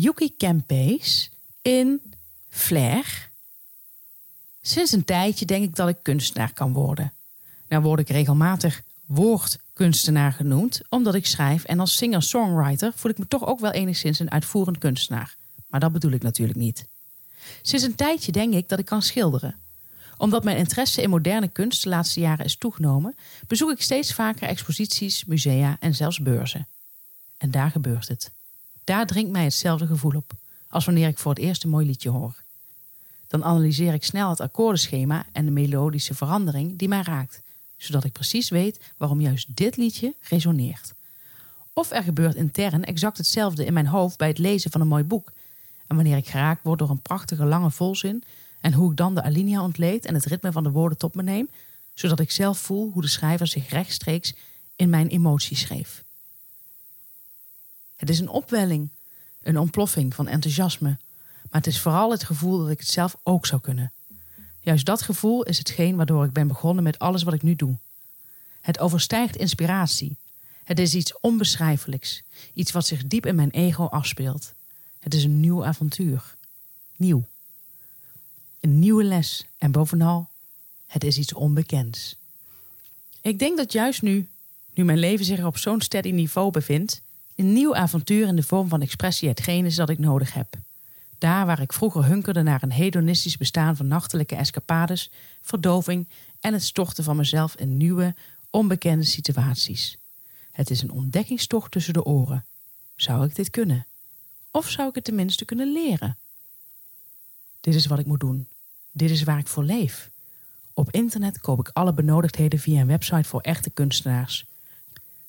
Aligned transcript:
Yuki 0.00 0.36
Kempees 0.36 1.30
in 1.62 2.14
Flair. 2.48 3.30
Sinds 4.60 4.92
een 4.92 5.04
tijdje 5.04 5.44
denk 5.44 5.64
ik 5.64 5.76
dat 5.76 5.88
ik 5.88 5.96
kunstenaar 6.02 6.52
kan 6.52 6.72
worden. 6.72 7.12
Nou 7.68 7.82
word 7.82 8.00
ik 8.00 8.08
regelmatig 8.08 8.82
woordkunstenaar 9.06 10.32
genoemd, 10.32 10.80
omdat 10.88 11.14
ik 11.14 11.26
schrijf 11.26 11.64
en 11.64 11.80
als 11.80 11.96
singer-songwriter 11.96 12.92
voel 12.94 13.10
ik 13.10 13.18
me 13.18 13.26
toch 13.28 13.46
ook 13.46 13.60
wel 13.60 13.70
enigszins 13.70 14.18
een 14.18 14.30
uitvoerend 14.30 14.78
kunstenaar. 14.78 15.36
Maar 15.68 15.80
dat 15.80 15.92
bedoel 15.92 16.12
ik 16.12 16.22
natuurlijk 16.22 16.58
niet. 16.58 16.88
Sinds 17.62 17.84
een 17.84 17.94
tijdje 17.94 18.32
denk 18.32 18.54
ik 18.54 18.68
dat 18.68 18.78
ik 18.78 18.84
kan 18.84 19.02
schilderen. 19.02 19.56
Omdat 20.16 20.44
mijn 20.44 20.56
interesse 20.56 21.02
in 21.02 21.10
moderne 21.10 21.48
kunst 21.48 21.82
de 21.82 21.88
laatste 21.88 22.20
jaren 22.20 22.44
is 22.44 22.56
toegenomen, 22.56 23.16
bezoek 23.46 23.70
ik 23.70 23.82
steeds 23.82 24.14
vaker 24.14 24.48
exposities, 24.48 25.24
musea 25.24 25.76
en 25.80 25.94
zelfs 25.94 26.18
beurzen. 26.18 26.68
En 27.36 27.50
daar 27.50 27.70
gebeurt 27.70 28.08
het. 28.08 28.36
Daar 28.88 29.06
dringt 29.06 29.30
mij 29.30 29.42
hetzelfde 29.42 29.86
gevoel 29.86 30.12
op, 30.16 30.32
als 30.68 30.84
wanneer 30.84 31.08
ik 31.08 31.18
voor 31.18 31.34
het 31.34 31.40
eerst 31.40 31.64
een 31.64 31.70
mooi 31.70 31.86
liedje 31.86 32.08
hoor. 32.08 32.42
Dan 33.26 33.44
analyseer 33.44 33.94
ik 33.94 34.04
snel 34.04 34.30
het 34.30 34.40
akkoordenschema 34.40 35.26
en 35.32 35.44
de 35.44 35.50
melodische 35.50 36.14
verandering 36.14 36.78
die 36.78 36.88
mij 36.88 37.02
raakt, 37.02 37.42
zodat 37.76 38.04
ik 38.04 38.12
precies 38.12 38.48
weet 38.48 38.80
waarom 38.96 39.20
juist 39.20 39.56
dit 39.56 39.76
liedje 39.76 40.14
resoneert. 40.20 40.94
Of 41.72 41.90
er 41.90 42.02
gebeurt 42.02 42.34
intern 42.34 42.84
exact 42.84 43.16
hetzelfde 43.16 43.64
in 43.64 43.72
mijn 43.72 43.86
hoofd 43.86 44.18
bij 44.18 44.28
het 44.28 44.38
lezen 44.38 44.70
van 44.70 44.80
een 44.80 44.88
mooi 44.88 45.04
boek. 45.04 45.32
En 45.86 45.96
wanneer 45.96 46.16
ik 46.16 46.28
geraakt 46.28 46.64
word 46.64 46.78
door 46.78 46.90
een 46.90 47.02
prachtige 47.02 47.44
lange 47.44 47.70
volzin 47.70 48.24
en 48.60 48.72
hoe 48.72 48.90
ik 48.90 48.96
dan 48.96 49.14
de 49.14 49.22
alinea 49.22 49.62
ontleed 49.62 50.04
en 50.04 50.14
het 50.14 50.24
ritme 50.24 50.52
van 50.52 50.62
de 50.62 50.70
woorden 50.70 50.98
tot 50.98 51.14
me 51.14 51.22
neem, 51.22 51.48
zodat 51.94 52.20
ik 52.20 52.30
zelf 52.30 52.58
voel 52.58 52.90
hoe 52.92 53.02
de 53.02 53.08
schrijver 53.08 53.46
zich 53.46 53.68
rechtstreeks 53.68 54.34
in 54.76 54.90
mijn 54.90 55.08
emoties 55.08 55.60
schreef. 55.60 56.06
Het 57.98 58.10
is 58.10 58.18
een 58.18 58.28
opwelling, 58.28 58.88
een 59.42 59.58
ontploffing 59.58 60.14
van 60.14 60.28
enthousiasme, 60.28 60.88
maar 61.42 61.60
het 61.60 61.66
is 61.66 61.80
vooral 61.80 62.10
het 62.10 62.24
gevoel 62.24 62.58
dat 62.58 62.70
ik 62.70 62.78
het 62.78 62.88
zelf 62.88 63.16
ook 63.22 63.46
zou 63.46 63.60
kunnen. 63.60 63.92
Juist 64.60 64.86
dat 64.86 65.02
gevoel 65.02 65.42
is 65.42 65.58
hetgeen 65.58 65.96
waardoor 65.96 66.24
ik 66.24 66.32
ben 66.32 66.48
begonnen 66.48 66.84
met 66.84 66.98
alles 66.98 67.22
wat 67.22 67.34
ik 67.34 67.42
nu 67.42 67.56
doe. 67.56 67.78
Het 68.60 68.78
overstijgt 68.78 69.36
inspiratie. 69.36 70.16
Het 70.64 70.78
is 70.78 70.94
iets 70.94 71.20
onbeschrijfelijks, 71.20 72.22
iets 72.54 72.72
wat 72.72 72.86
zich 72.86 73.06
diep 73.06 73.26
in 73.26 73.34
mijn 73.34 73.50
ego 73.50 73.84
afspeelt. 73.84 74.52
Het 74.98 75.14
is 75.14 75.24
een 75.24 75.40
nieuw 75.40 75.64
avontuur. 75.64 76.36
Nieuw. 76.96 77.24
Een 78.60 78.78
nieuwe 78.78 79.04
les 79.04 79.46
en 79.58 79.72
bovenal, 79.72 80.28
het 80.86 81.04
is 81.04 81.18
iets 81.18 81.32
onbekends. 81.32 82.16
Ik 83.20 83.38
denk 83.38 83.56
dat 83.56 83.72
juist 83.72 84.02
nu, 84.02 84.28
nu 84.74 84.84
mijn 84.84 84.98
leven 84.98 85.24
zich 85.24 85.44
op 85.44 85.56
zo'n 85.56 85.80
steady 85.80 86.10
niveau 86.10 86.50
bevindt, 86.50 87.00
een 87.38 87.52
nieuw 87.52 87.74
avontuur 87.74 88.26
in 88.26 88.36
de 88.36 88.42
vorm 88.42 88.68
van 88.68 88.82
expressie 88.82 89.28
hetgeen 89.28 89.64
is 89.64 89.74
dat 89.74 89.88
ik 89.88 89.98
nodig 89.98 90.32
heb. 90.32 90.56
Daar 91.18 91.46
waar 91.46 91.60
ik 91.60 91.72
vroeger 91.72 92.04
hunkerde 92.04 92.42
naar 92.42 92.62
een 92.62 92.72
hedonistisch 92.72 93.36
bestaan 93.36 93.76
van 93.76 93.86
nachtelijke 93.86 94.36
escapades, 94.36 95.10
verdoving 95.42 96.08
en 96.40 96.52
het 96.52 96.62
storten 96.62 97.04
van 97.04 97.16
mezelf 97.16 97.54
in 97.54 97.76
nieuwe, 97.76 98.14
onbekende 98.50 99.04
situaties. 99.04 99.96
Het 100.52 100.70
is 100.70 100.82
een 100.82 100.90
ontdekkingstocht 100.90 101.70
tussen 101.70 101.92
de 101.92 102.04
oren. 102.04 102.44
Zou 102.96 103.24
ik 103.24 103.34
dit 103.34 103.50
kunnen? 103.50 103.86
Of 104.50 104.68
zou 104.68 104.88
ik 104.88 104.94
het 104.94 105.04
tenminste 105.04 105.44
kunnen 105.44 105.72
leren? 105.72 106.16
Dit 107.60 107.74
is 107.74 107.86
wat 107.86 107.98
ik 107.98 108.06
moet 108.06 108.20
doen. 108.20 108.46
Dit 108.92 109.10
is 109.10 109.22
waar 109.22 109.38
ik 109.38 109.48
voor 109.48 109.64
leef. 109.64 110.10
Op 110.72 110.92
internet 110.92 111.40
koop 111.40 111.58
ik 111.58 111.70
alle 111.72 111.92
benodigdheden 111.92 112.58
via 112.58 112.80
een 112.80 112.86
website 112.86 113.28
voor 113.28 113.40
echte 113.40 113.70
kunstenaars. 113.70 114.44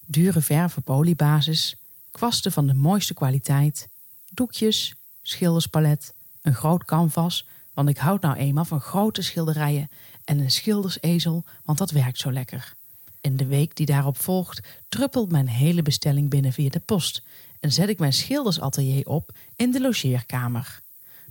Dure 0.06 0.42
verf 0.42 0.78
op 0.78 0.90
oliebasis, 0.90 1.78
kwasten 2.20 2.52
van 2.52 2.68
de 2.68 2.74
mooiste 2.74 3.14
kwaliteit, 3.14 3.90
doekjes, 4.30 4.96
schilderspalet, 5.22 6.14
een 6.42 6.54
groot 6.54 6.86
canvas, 6.86 7.48
want 7.74 7.90
ik 7.90 7.98
houd 7.98 8.22
nou 8.22 8.36
eenmaal 8.36 8.66
van 8.66 8.80
grote 8.80 9.22
schilderijen 9.22 9.90
en 10.24 10.40
een 10.40 10.52
schildersezel, 10.52 11.46
want 11.64 11.78
dat 11.78 11.92
werkt 11.92 12.18
zo 12.18 12.32
lekker. 12.32 12.76
In 13.22 13.38
de 13.38 13.46
week 13.46 13.76
die 13.76 13.86
daarop 13.86 14.18
volgt, 14.18 14.62
druppelt 14.90 15.32
mijn 15.32 15.48
hele 15.48 15.82
bestelling 15.82 16.30
binnen 16.30 16.54
via 16.54 16.70
de 16.70 16.80
post 16.80 17.24
en 17.60 17.72
zet 17.72 17.90
ik 17.90 18.00
mijn 18.00 18.14
schildersatelier 18.14 19.08
op 19.08 19.32
in 19.56 19.72
de 19.72 19.82
logeerkamer. 19.82 20.82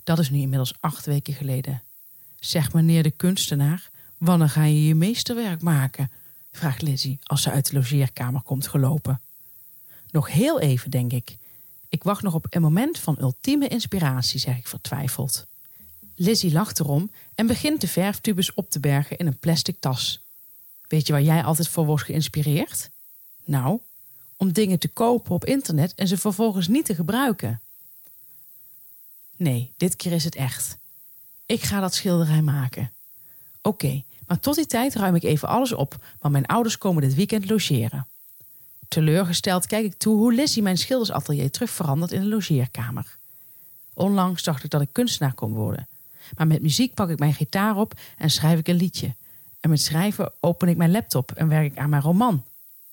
Dat 0.04 0.18
is 0.18 0.30
nu 0.30 0.38
inmiddels 0.38 0.74
acht 0.80 1.06
weken 1.06 1.34
geleden. 1.34 1.82
Zeg 2.40 2.72
meneer 2.72 3.02
de 3.02 3.10
kunstenaar, 3.10 3.90
wanneer 4.18 4.48
ga 4.48 4.64
je 4.64 4.84
je 4.84 4.94
meesterwerk 4.94 5.62
maken? 5.62 6.10
vraagt 6.52 6.82
Lizzie 6.82 7.18
als 7.22 7.42
ze 7.42 7.50
uit 7.50 7.70
de 7.70 7.76
logeerkamer 7.76 8.42
komt 8.42 8.66
gelopen. 8.66 9.20
Nog 10.10 10.32
heel 10.32 10.60
even, 10.60 10.90
denk 10.90 11.12
ik. 11.12 11.36
Ik 11.88 12.02
wacht 12.02 12.22
nog 12.22 12.34
op 12.34 12.46
een 12.50 12.62
moment 12.62 12.98
van 12.98 13.16
ultieme 13.20 13.68
inspiratie, 13.68 14.40
zeg 14.40 14.56
ik 14.56 14.66
vertwijfeld. 14.66 15.46
Lizzie 16.14 16.52
lacht 16.52 16.80
erom 16.80 17.10
en 17.34 17.46
begint 17.46 17.80
de 17.80 17.88
verftubes 17.88 18.54
op 18.54 18.70
te 18.70 18.80
bergen 18.80 19.18
in 19.18 19.26
een 19.26 19.38
plastic 19.38 19.76
tas. 19.80 20.20
Weet 20.88 21.06
je 21.06 21.12
waar 21.12 21.22
jij 21.22 21.44
altijd 21.44 21.68
voor 21.68 21.86
wordt 21.86 22.04
geïnspireerd? 22.04 22.90
Nou, 23.44 23.80
om 24.36 24.52
dingen 24.52 24.78
te 24.78 24.88
kopen 24.88 25.34
op 25.34 25.44
internet 25.44 25.94
en 25.94 26.08
ze 26.08 26.18
vervolgens 26.18 26.68
niet 26.68 26.84
te 26.84 26.94
gebruiken. 26.94 27.60
Nee, 29.36 29.72
dit 29.76 29.96
keer 29.96 30.12
is 30.12 30.24
het 30.24 30.34
echt. 30.34 30.76
Ik 31.46 31.62
ga 31.62 31.80
dat 31.80 31.94
schilderij 31.94 32.42
maken. 32.42 32.92
Oké, 33.62 34.02
maar 34.26 34.40
tot 34.40 34.54
die 34.54 34.66
tijd 34.66 34.94
ruim 34.94 35.14
ik 35.14 35.22
even 35.22 35.48
alles 35.48 35.72
op, 35.72 36.04
want 36.18 36.32
mijn 36.32 36.46
ouders 36.46 36.78
komen 36.78 37.02
dit 37.02 37.14
weekend 37.14 37.50
logeren. 37.50 38.06
Teleurgesteld 38.88 39.66
kijk 39.66 39.84
ik 39.84 39.94
toe 39.94 40.16
hoe 40.16 40.34
Lizzie 40.34 40.62
mijn 40.62 40.78
schildersatelier 40.78 41.50
terug 41.50 41.70
verandert 41.70 42.12
in 42.12 42.20
een 42.20 42.28
logeerkamer. 42.28 43.16
Onlangs 43.94 44.42
dacht 44.42 44.64
ik 44.64 44.70
dat 44.70 44.80
ik 44.80 44.92
kunstenaar 44.92 45.34
kon 45.34 45.52
worden. 45.52 45.88
Maar 46.36 46.46
met 46.46 46.62
muziek 46.62 46.94
pak 46.94 47.08
ik 47.08 47.18
mijn 47.18 47.34
gitaar 47.34 47.76
op 47.76 47.94
en 48.16 48.30
schrijf 48.30 48.58
ik 48.58 48.68
een 48.68 48.76
liedje. 48.76 49.14
En 49.60 49.70
met 49.70 49.80
schrijven 49.80 50.32
open 50.40 50.68
ik 50.68 50.76
mijn 50.76 50.90
laptop 50.90 51.32
en 51.32 51.48
werk 51.48 51.72
ik 51.72 51.78
aan 51.78 51.90
mijn 51.90 52.02
roman. 52.02 52.44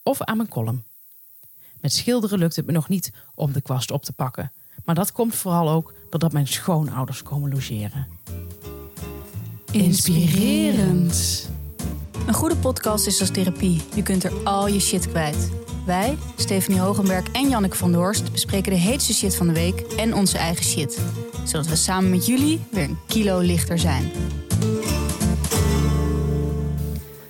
Of 0.04 0.22
aan 0.22 0.38
mijn 0.38 0.50
column. 0.50 0.84
Met 1.82 1.94
schilderen 1.94 2.40
lukt 2.40 2.56
het 2.56 2.66
me 2.66 2.72
nog 2.72 2.90
niet 2.90 3.12
om 3.36 3.52
de 3.52 3.62
kwast 3.62 3.92
op 3.92 4.04
te 4.04 4.14
pakken. 4.14 4.52
Maar 4.84 4.96
dat 4.96 5.12
komt 5.12 5.36
vooral 5.36 5.70
ook 5.70 5.94
doordat 6.10 6.32
mijn 6.32 6.48
schoonouders 6.48 7.24
komen 7.24 7.52
logeren. 7.52 8.08
Inspirerend. 9.72 11.50
Een 12.28 12.34
goede 12.34 12.58
podcast 12.58 13.08
is 13.08 13.20
als 13.20 13.32
therapie. 13.32 13.82
Je 13.96 14.04
kunt 14.04 14.24
er 14.24 14.44
al 14.44 14.68
je 14.68 14.80
shit 14.80 15.10
kwijt. 15.10 15.50
Wij, 15.86 16.18
Stephanie 16.36 16.80
Hogenberg 16.80 17.32
en 17.32 17.50
Janneke 17.50 17.76
van 17.76 17.92
der 17.92 18.00
Horst, 18.00 18.32
bespreken 18.32 18.72
de 18.72 18.78
heetste 18.78 19.14
shit 19.14 19.36
van 19.36 19.48
de 19.48 19.54
week 19.54 19.80
en 19.80 20.14
onze 20.14 20.38
eigen 20.38 20.66
shit. 20.66 21.00
Zodat 21.44 21.68
we 21.68 21.76
samen 21.76 22.10
met 22.10 22.26
jullie 22.26 22.60
weer 22.72 22.84
een 22.84 22.98
kilo 23.08 23.40
lichter 23.40 23.80
zijn. 23.80 24.12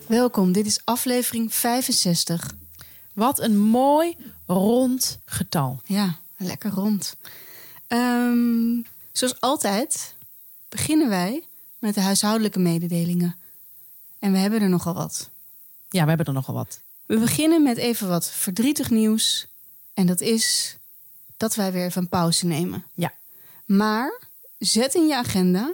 Welkom, 0.07 0.51
dit 0.51 0.65
is 0.65 0.81
aflevering 0.83 1.53
65. 1.53 2.53
Wat 3.13 3.39
een 3.39 3.59
mooi 3.59 4.15
rond 4.45 5.19
getal. 5.25 5.81
Ja, 5.85 6.19
lekker 6.37 6.71
rond. 6.71 7.15
Ehm, 7.87 8.81
zoals 9.11 9.41
altijd 9.41 10.15
beginnen 10.69 11.09
wij 11.09 11.43
met 11.79 11.93
de 11.93 12.01
huishoudelijke 12.01 12.59
mededelingen. 12.59 13.35
En 14.25 14.31
we 14.31 14.37
hebben 14.37 14.61
er 14.61 14.69
nogal 14.69 14.93
wat. 14.93 15.29
Ja, 15.89 16.01
we 16.01 16.07
hebben 16.07 16.25
er 16.25 16.33
nogal 16.33 16.55
wat. 16.55 16.81
We 17.05 17.19
beginnen 17.19 17.63
met 17.63 17.77
even 17.77 18.07
wat 18.07 18.31
verdrietig 18.31 18.89
nieuws. 18.89 19.47
En 19.93 20.05
dat 20.05 20.21
is 20.21 20.77
dat 21.37 21.55
wij 21.55 21.71
weer 21.71 21.85
even 21.85 22.01
een 22.01 22.09
pauze 22.09 22.45
nemen. 22.45 22.83
Ja. 22.93 23.13
Maar 23.65 24.21
zet 24.57 24.95
in 24.95 25.07
je 25.07 25.15
agenda 25.15 25.73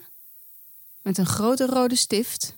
met 1.01 1.17
een 1.17 1.25
grote 1.25 1.66
rode 1.66 1.95
stift. 1.95 2.56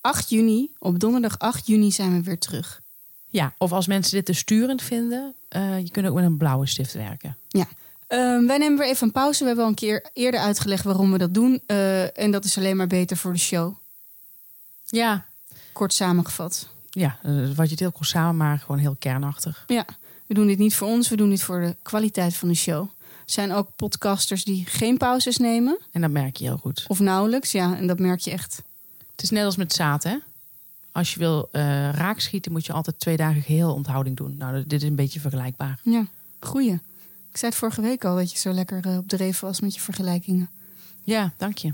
8 0.00 0.28
juni, 0.28 0.70
op 0.78 1.00
donderdag 1.00 1.38
8 1.38 1.66
juni 1.66 1.92
zijn 1.92 2.16
we 2.16 2.22
weer 2.22 2.38
terug. 2.38 2.82
Ja, 3.28 3.54
of 3.58 3.72
als 3.72 3.86
mensen 3.86 4.12
dit 4.12 4.26
te 4.26 4.32
sturend 4.32 4.82
vinden, 4.82 5.34
uh, 5.50 5.78
je 5.78 5.90
kunt 5.90 6.06
ook 6.06 6.14
met 6.14 6.24
een 6.24 6.36
blauwe 6.36 6.66
stift 6.66 6.92
werken. 6.92 7.36
Ja. 7.48 7.66
Um, 8.08 8.46
wij 8.46 8.58
nemen 8.58 8.78
weer 8.78 8.88
even 8.88 9.06
een 9.06 9.12
pauze. 9.12 9.40
We 9.40 9.46
hebben 9.46 9.64
al 9.64 9.70
een 9.70 9.76
keer 9.76 10.10
eerder 10.12 10.40
uitgelegd 10.40 10.84
waarom 10.84 11.12
we 11.12 11.18
dat 11.18 11.34
doen. 11.34 11.62
Uh, 11.66 12.18
en 12.18 12.30
dat 12.30 12.44
is 12.44 12.58
alleen 12.58 12.76
maar 12.76 12.86
beter 12.86 13.16
voor 13.16 13.32
de 13.32 13.38
show. 13.38 13.82
Ja. 14.94 15.24
Kort 15.72 15.92
samengevat. 15.92 16.68
Ja, 16.90 17.18
wat 17.54 17.64
je 17.64 17.70
het 17.70 17.80
heel 17.80 17.92
kort 17.92 18.08
samen, 18.08 18.36
maar 18.36 18.58
gewoon 18.58 18.78
heel 18.78 18.96
kernachtig. 18.98 19.64
Ja, 19.66 19.84
we 20.26 20.34
doen 20.34 20.46
dit 20.46 20.58
niet 20.58 20.74
voor 20.74 20.88
ons, 20.88 21.08
we 21.08 21.16
doen 21.16 21.30
dit 21.30 21.42
voor 21.42 21.60
de 21.60 21.76
kwaliteit 21.82 22.34
van 22.34 22.48
de 22.48 22.54
show. 22.54 22.88
Er 23.08 23.32
zijn 23.32 23.52
ook 23.52 23.68
podcasters 23.76 24.44
die 24.44 24.66
geen 24.66 24.96
pauzes 24.96 25.36
nemen. 25.36 25.78
En 25.92 26.00
dat 26.00 26.10
merk 26.10 26.36
je 26.36 26.44
heel 26.44 26.56
goed. 26.56 26.84
Of 26.88 27.00
nauwelijks, 27.00 27.52
ja, 27.52 27.76
en 27.76 27.86
dat 27.86 27.98
merk 27.98 28.20
je 28.20 28.30
echt. 28.30 28.62
Het 29.10 29.22
is 29.22 29.30
net 29.30 29.44
als 29.44 29.56
met 29.56 29.72
zaad, 29.72 30.02
hè? 30.02 30.16
Als 30.92 31.12
je 31.12 31.18
wil 31.18 31.48
uh, 31.52 31.62
raakschieten, 31.90 32.52
moet 32.52 32.66
je 32.66 32.72
altijd 32.72 33.00
twee 33.00 33.16
dagen 33.16 33.42
geheel 33.42 33.72
onthouding 33.74 34.16
doen. 34.16 34.36
Nou, 34.36 34.64
dit 34.66 34.82
is 34.82 34.88
een 34.88 34.94
beetje 34.94 35.20
vergelijkbaar. 35.20 35.78
Ja, 35.82 36.06
goeie. 36.40 36.72
Ik 37.30 37.36
zei 37.40 37.50
het 37.50 37.60
vorige 37.60 37.80
week 37.80 38.04
al 38.04 38.16
dat 38.16 38.32
je 38.32 38.38
zo 38.38 38.52
lekker 38.52 38.86
uh, 38.86 38.96
op 38.96 39.08
dreef 39.08 39.40
was 39.40 39.60
met 39.60 39.74
je 39.74 39.80
vergelijkingen. 39.80 40.50
Ja, 41.02 41.32
dank 41.36 41.58
je. 41.58 41.72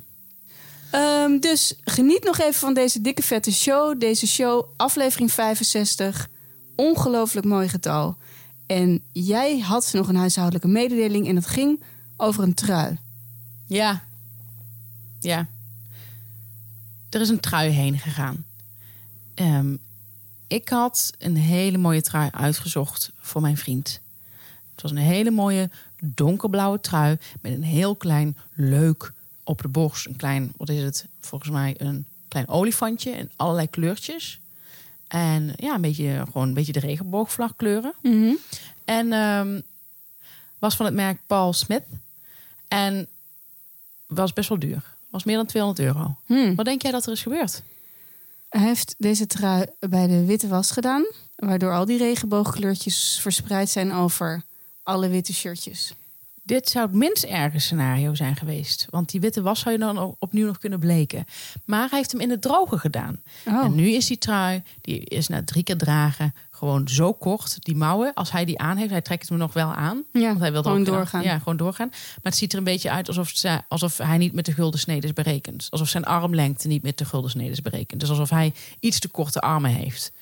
Um, 0.94 1.40
dus 1.40 1.75
geniet 1.84 2.25
nog 2.25 2.38
even 2.38 2.60
van 2.60 2.75
deze 2.75 3.00
dikke 3.00 3.22
vette 3.22 3.52
show. 3.52 4.00
Deze 4.00 4.26
show, 4.26 4.64
aflevering 4.76 5.32
65. 5.32 6.28
Ongelooflijk 6.76 7.46
mooi 7.46 7.69
getal. 7.69 8.16
En 8.66 9.02
jij 9.12 9.58
had 9.58 9.90
nog 9.92 10.08
een 10.08 10.16
huishoudelijke 10.16 10.69
mededeling 10.69 11.28
en 11.28 11.34
dat 11.34 11.46
ging 11.46 11.82
over 12.16 12.42
een 12.42 12.54
trui. 12.54 12.98
Ja. 13.66 14.02
Ja. 15.20 15.46
Er 17.10 17.20
is 17.20 17.28
een 17.28 17.40
trui 17.40 17.70
heen 17.70 17.98
gegaan. 17.98 18.44
Ehm, 19.34 19.76
ik 20.46 20.69
had 20.69 21.12
een 21.19 21.37
hele 21.37 21.78
mooie 21.78 22.02
trui 22.02 22.28
uitgezocht 22.31 23.12
voor 23.19 23.40
mijn 23.40 23.56
vriend. 23.56 24.00
Het 24.72 24.82
was 24.82 24.90
een 24.90 24.96
hele 24.96 25.31
mooie 25.31 25.70
donkerblauwe 26.02 26.81
trui 26.81 27.19
met 27.40 27.52
een 27.52 27.62
heel 27.62 27.96
klein 27.96 28.37
leuk 28.54 29.12
op 29.50 29.62
de 29.62 29.69
borst. 29.69 30.06
Een 30.06 30.17
klein, 30.17 30.52
wat 30.56 30.69
is 30.69 30.82
het? 30.82 31.06
Volgens 31.20 31.50
mij 31.50 31.75
een 31.79 32.06
klein 32.29 32.49
olifantje 32.49 33.11
in 33.11 33.31
allerlei 33.37 33.70
kleurtjes. 33.70 34.41
En 35.08 35.52
ja, 35.56 35.75
een 35.75 35.81
beetje, 35.81 36.23
gewoon 36.25 36.49
een 36.49 36.55
beetje 36.55 36.73
de 36.73 36.81
regenboogvlagkleuren. 36.81 37.94
En 38.85 39.12
ehm, 39.12 39.61
was 40.58 40.76
van 40.76 40.87
het 40.87 40.94
merk 40.94 41.20
Paul 41.26 41.52
Smith. 41.52 41.82
En 42.69 43.08
was 44.06 44.32
best 44.32 44.49
wel 44.49 44.58
duur. 44.58 44.82
Was 45.11 45.25
meer 45.25 45.37
dan 45.37 45.47
200 45.47 45.87
euro. 45.87 46.17
Hmm. 46.26 46.55
Wat 46.55 46.64
denk 46.64 46.82
jij 46.82 46.91
dat 46.91 47.06
er 47.06 47.12
is 47.12 47.23
gebeurd? 47.23 47.62
Hij 48.49 48.62
heeft 48.62 48.94
deze 48.99 49.26
trui 49.26 49.67
bij 49.79 50.06
de 50.06 50.25
witte 50.25 50.49
was 50.49 50.70
gedaan, 50.70 51.06
waardoor 51.37 51.73
al 51.73 51.85
die 51.85 51.99
regenboogkleurtjes 51.99 53.19
verspreid 53.20 53.69
zijn 53.69 53.93
over 53.93 54.43
alle 54.82 55.08
witte 55.08 55.35
shirtjes. 55.35 55.94
Dit 56.42 56.69
zou 56.69 56.87
het 56.87 56.94
minst 56.94 57.25
erge 57.25 57.58
scenario 57.58 58.14
zijn 58.14 58.37
geweest. 58.37 58.87
Want 58.90 59.10
die 59.10 59.20
witte 59.20 59.42
was 59.42 59.60
zou 59.60 59.75
je 59.75 59.81
dan 59.81 60.16
opnieuw 60.19 60.46
nog 60.46 60.58
kunnen 60.58 60.78
bleken. 60.78 61.25
Maar 61.64 61.88
hij 61.88 61.98
heeft 61.98 62.12
hem 62.12 62.20
in 62.20 62.31
het 62.31 62.42
droge 62.42 62.78
gedaan. 62.78 63.20
Oh. 63.46 63.64
En 63.64 63.75
nu 63.75 63.90
is 63.90 64.06
die 64.06 64.19
trui, 64.19 64.62
die 64.81 65.04
is 65.04 65.28
na 65.28 65.44
drie 65.44 65.62
keer 65.62 65.76
dragen, 65.76 66.34
gewoon 66.50 66.88
zo 66.88 67.12
kort. 67.12 67.56
Die 67.64 67.76
mouwen, 67.76 68.14
als 68.14 68.31
hij 68.31 68.44
die 68.44 68.58
aan 68.58 68.76
heeft, 68.76 68.90
hij 68.90 69.00
trekt 69.00 69.28
hem 69.28 69.38
nog 69.38 69.52
wel 69.52 69.75
aan. 69.75 70.02
Ja, 70.12 70.26
want 70.26 70.40
hij 70.40 70.52
wil 70.52 70.62
gewoon 70.62 70.84
doorgaan. 70.84 71.22
Ja, 71.22 71.38
gewoon 71.38 71.56
doorgaan. 71.56 71.88
Maar 71.88 72.19
het 72.22 72.37
ziet 72.37 72.52
er 72.52 72.58
een 72.58 72.64
beetje 72.64 72.90
uit 72.90 73.08
alsof, 73.08 73.32
alsof 73.69 73.98
hij 73.98 74.19
niet 74.19 74.32
met 74.32 74.44
de 74.44 74.52
gulden 74.52 74.81
snede 74.81 75.06
is 75.06 75.12
berekend. 75.12 75.66
Alsof 75.70 75.88
zijn 75.88 76.04
armlengte 76.04 76.69
niet 76.69 76.82
met 76.82 76.98
de 76.98 77.04
gulden 77.04 77.31
snede 77.31 77.50
is 77.50 77.62
berekend. 77.62 78.00
Dus 78.00 78.10
alsof 78.10 78.31
hij 78.31 78.52
iets 78.81 78.98
te 78.98 79.08
korte 79.08 79.40
armen 79.40 79.70
heeft. 79.70 80.12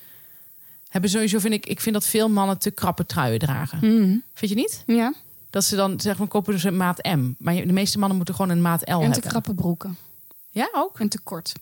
Hebben 0.89 1.09
sowieso 1.09 1.39
vind 1.39 1.53
ik, 1.53 1.65
ik 1.65 1.79
vind 1.79 1.95
dat 1.95 2.07
veel 2.07 2.29
mannen 2.29 2.57
te 2.57 2.71
krappe 2.71 3.05
truien 3.05 3.39
dragen. 3.39 3.77
Mhm. 3.77 4.17
Vind 4.33 4.51
je 4.51 4.57
niet? 4.57 4.83
Ja, 4.85 5.13
Dat 5.49 5.63
ze 5.63 5.75
dan 5.75 5.99
zeggen, 5.99 6.27
kopen 6.27 6.53
dus 6.53 6.63
een 6.63 6.77
maat 6.77 7.03
M. 7.03 7.31
Maar 7.37 7.53
de 7.55 7.73
meeste 7.73 7.97
mannen 7.99 8.17
moeten 8.17 8.35
gewoon 8.35 8.51
een 8.51 8.61
maat 8.61 8.81
L 8.81 8.91
en 8.91 8.97
te 8.99 9.03
hebben. 9.03 9.21
krappe 9.29 9.53
broeken. 9.53 9.97
Ja, 10.49 10.69
ook? 10.71 10.99
En 10.99 11.09
te 11.09 11.19
kort. 11.19 11.53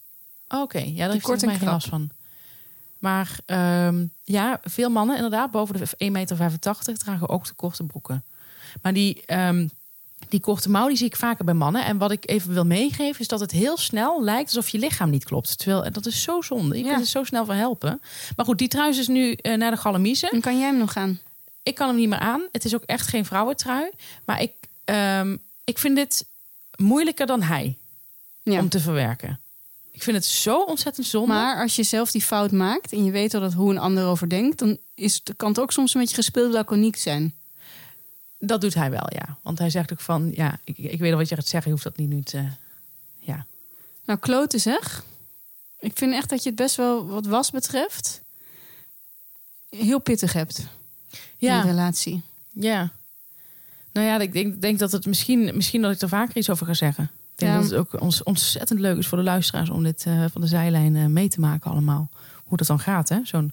Oké, 0.47 0.77
ja, 0.79 0.97
daar 1.03 1.11
heeft 1.11 1.23
kort 1.25 1.45
mij 1.45 1.57
geen 1.57 1.67
last 1.69 1.87
van. 1.87 2.09
Maar 2.99 3.39
ehm, 3.45 4.05
ja, 4.23 4.59
veel 4.63 4.89
mannen 4.89 5.15
inderdaad, 5.15 5.51
boven 5.51 5.77
de 5.77 5.85
1,85 5.97 6.11
meter, 6.11 6.37
dragen 6.97 7.29
ook 7.29 7.45
te 7.45 7.53
korte 7.53 7.83
broeken. 7.83 8.23
Maar 8.81 8.93
die, 8.93 9.25
ehm, 9.25 9.67
die 10.29 10.39
korte 10.39 10.69
mouw 10.69 10.87
die 10.87 10.97
zie 10.97 11.05
ik 11.05 11.15
vaker 11.15 11.45
bij 11.45 11.53
mannen. 11.53 11.85
En 11.85 11.97
wat 11.97 12.11
ik 12.11 12.29
even 12.29 12.53
wil 12.53 12.65
meegeven, 12.65 13.19
is 13.21 13.27
dat 13.27 13.39
het 13.39 13.51
heel 13.51 13.77
snel 13.77 14.23
lijkt 14.23 14.47
alsof 14.47 14.69
je 14.69 14.79
lichaam 14.79 15.09
niet 15.09 15.23
klopt. 15.23 15.57
Terwijl 15.57 15.83
en 15.85 15.93
dat 15.93 16.05
is 16.05 16.21
zo 16.21 16.41
zonde. 16.41 16.77
Je 16.77 16.83
Ja. 16.83 16.89
kunt 16.89 17.01
er 17.01 17.07
zo 17.07 17.23
snel 17.23 17.45
van 17.45 17.55
helpen. 17.55 18.01
Maar 18.35 18.45
goed, 18.45 18.57
die 18.57 18.67
trui 18.67 18.89
is 18.89 18.95
dus 18.95 19.07
nu 19.07 19.31
eh, 19.33 19.57
naar 19.57 19.71
de 19.71 19.77
galamiezen. 19.77 20.29
En 20.29 20.41
kan 20.41 20.57
jij 20.59 20.67
hem 20.67 20.77
nog 20.77 20.95
aan? 20.95 21.19
Ik 21.67 21.75
kan 21.75 21.87
hem 21.87 21.97
niet 21.97 22.09
meer 22.09 22.19
aan. 22.19 22.41
Het 22.51 22.65
is 22.65 22.75
ook 22.75 22.83
echt 22.83 23.07
geen 23.07 23.25
vrouwentrui. 23.25 23.89
Maar 24.25 24.41
ik, 24.41 24.51
ehm, 24.85 25.37
ik 25.63 25.77
vind 25.77 25.95
dit 25.95 26.25
moeilijker 26.75 27.25
dan 27.25 27.41
hij 27.41 27.77
Ja. 28.43 28.59
om 28.59 28.69
te 28.69 28.79
verwerken. 28.79 29.39
Ik 29.91 30.03
vind 30.03 30.15
het 30.17 30.25
zo 30.25 30.61
ontzettend 30.63 31.05
zonde. 31.07 31.27
Maar 31.33 31.61
als 31.61 31.75
je 31.75 31.83
zelf 31.83 32.11
die 32.11 32.21
fout 32.21 32.51
maakt 32.51 32.91
en 32.91 33.05
je 33.05 33.11
weet 33.11 33.33
al 33.33 33.41
dat 33.41 33.53
hoe 33.53 33.71
een 33.71 33.77
ander 33.77 34.05
over 34.05 34.29
denkt, 34.29 34.59
dan 34.59 34.77
is 34.95 35.13
het, 35.23 35.33
kan 35.35 35.49
het 35.49 35.59
ook 35.59 35.71
soms 35.71 35.93
een 35.93 36.01
beetje 36.01 36.15
gespeeld 36.15 36.53
laconiek 36.53 36.95
zijn. 36.95 37.33
Dat 38.39 38.61
doet 38.61 38.73
hij 38.73 38.89
wel, 38.89 39.07
ja. 39.09 39.37
Want 39.41 39.59
hij 39.59 39.69
zegt 39.69 39.91
ook 39.91 39.99
van, 39.99 40.31
ja, 40.35 40.59
ik, 40.63 40.77
ik 40.77 40.99
weet 40.99 41.11
al 41.11 41.17
wat 41.17 41.29
je 41.29 41.35
gaat 41.35 41.47
zeggen. 41.47 41.71
Je 41.71 41.77
hoeft 41.77 41.83
dat 41.83 41.97
niet 41.97 42.09
nu 42.09 42.21
te... 42.21 42.45
Ja. 43.19 43.45
Nou, 44.05 44.19
kloten 44.19 44.59
zeg. 44.59 45.03
Ik 45.79 45.97
vind 45.97 46.13
echt 46.13 46.29
dat 46.29 46.43
je 46.43 46.49
het 46.49 46.57
best 46.57 46.75
wel, 46.75 47.05
wat 47.07 47.25
was 47.25 47.51
betreft, 47.51 48.21
heel 49.69 49.99
pittig 49.99 50.33
hebt. 50.33 50.65
In 51.37 51.47
Ja, 51.47 51.61
de 51.61 51.67
relatie. 51.67 52.21
ja. 52.53 52.89
Nou 53.91 54.07
ja, 54.09 54.19
ik 54.19 54.33
denk, 54.33 54.61
denk 54.61 54.79
dat 54.79 54.91
het 54.91 55.05
misschien, 55.05 55.55
misschien 55.55 55.81
dat 55.81 55.91
ik 55.91 56.01
er 56.01 56.09
vaker 56.09 56.37
iets 56.37 56.49
over 56.49 56.65
ga 56.65 56.73
zeggen. 56.73 57.03
Ik 57.03 57.37
denk 57.39 57.51
Ja. 57.53 57.59
dat 57.59 57.69
het 57.69 57.79
ook 57.79 58.01
ons, 58.01 58.23
ontzettend 58.23 58.79
leuk 58.79 58.97
is 58.97 59.07
voor 59.07 59.17
de 59.17 59.23
luisteraars 59.23 59.69
om 59.69 59.83
dit 59.83 60.05
eh, 60.05 60.25
van 60.31 60.41
de 60.41 60.47
zijlijn 60.47 60.95
eh, 60.95 61.05
mee 61.05 61.29
te 61.29 61.39
maken 61.39 61.71
allemaal. 61.71 62.09
Hoe 62.43 62.57
dat 62.57 62.67
dan 62.67 62.79
gaat, 62.79 63.09
hè? 63.09 63.19
Zo'n 63.23 63.51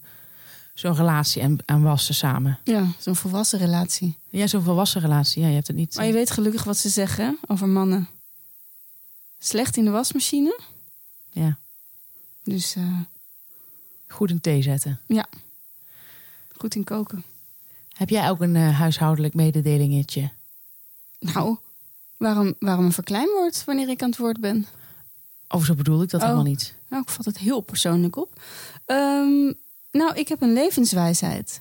zo'n 0.74 0.94
relatie 0.94 1.42
en, 1.42 1.58
en 1.66 1.82
wassen 1.82 2.14
samen. 2.14 2.58
Ja, 2.64 2.86
zo'n 2.98 3.16
volwassen 3.16 3.58
relatie. 3.58 4.18
Ja, 4.28 4.46
zo'n 4.46 4.62
volwassen 4.62 5.00
relatie. 5.00 5.42
Ja, 5.42 5.48
je 5.48 5.54
hebt 5.54 5.66
het 5.66 5.76
niet... 5.76 5.94
Maar 5.96 6.06
je 6.06 6.12
weet 6.12 6.30
gelukkig 6.30 6.64
wat 6.64 6.76
ze 6.76 6.88
zeggen 6.88 7.38
over 7.46 7.68
mannen. 7.68 8.08
Slecht 9.38 9.76
in 9.76 9.84
de 9.84 9.90
wasmachine. 9.90 10.60
ja, 11.30 11.56
Dus 12.44 12.74
eh, 12.74 12.98
goed 14.08 14.30
in 14.30 14.40
thee 14.40 14.62
zetten. 14.62 15.00
goed 16.56 16.74
in 16.74 16.84
koken. 16.84 17.24
Heb 17.94 18.08
jij 18.08 18.28
ook 18.30 18.40
een 18.40 18.56
eh, 18.56 18.78
huishoudelijk 18.78 19.34
mededelingetje? 19.34 20.30
Nou, 21.18 21.56
waarom, 22.16 22.54
waarom 22.58 22.84
een 22.84 22.92
verkleinwoord 22.92 23.64
wanneer 23.64 23.88
ik 23.88 24.02
aan 24.02 24.08
het 24.08 24.18
woord 24.18 24.40
ben? 24.40 24.66
Of 25.48 25.64
zo 25.64 25.74
bedoel 25.74 26.02
ik 26.02 26.10
dat 26.10 26.20
Oh. 26.20 26.26
helemaal 26.26 26.48
niet. 26.50 26.74
Nou, 26.88 27.02
ik 27.02 27.08
vat 27.08 27.24
het 27.24 27.38
heel 27.38 27.60
persoonlijk 27.60 28.16
op. 28.16 28.40
Ehm, 28.84 29.52
nou, 29.90 30.14
ik 30.14 30.28
heb 30.28 30.42
een 30.42 30.52
levenswijsheid. 30.52 31.60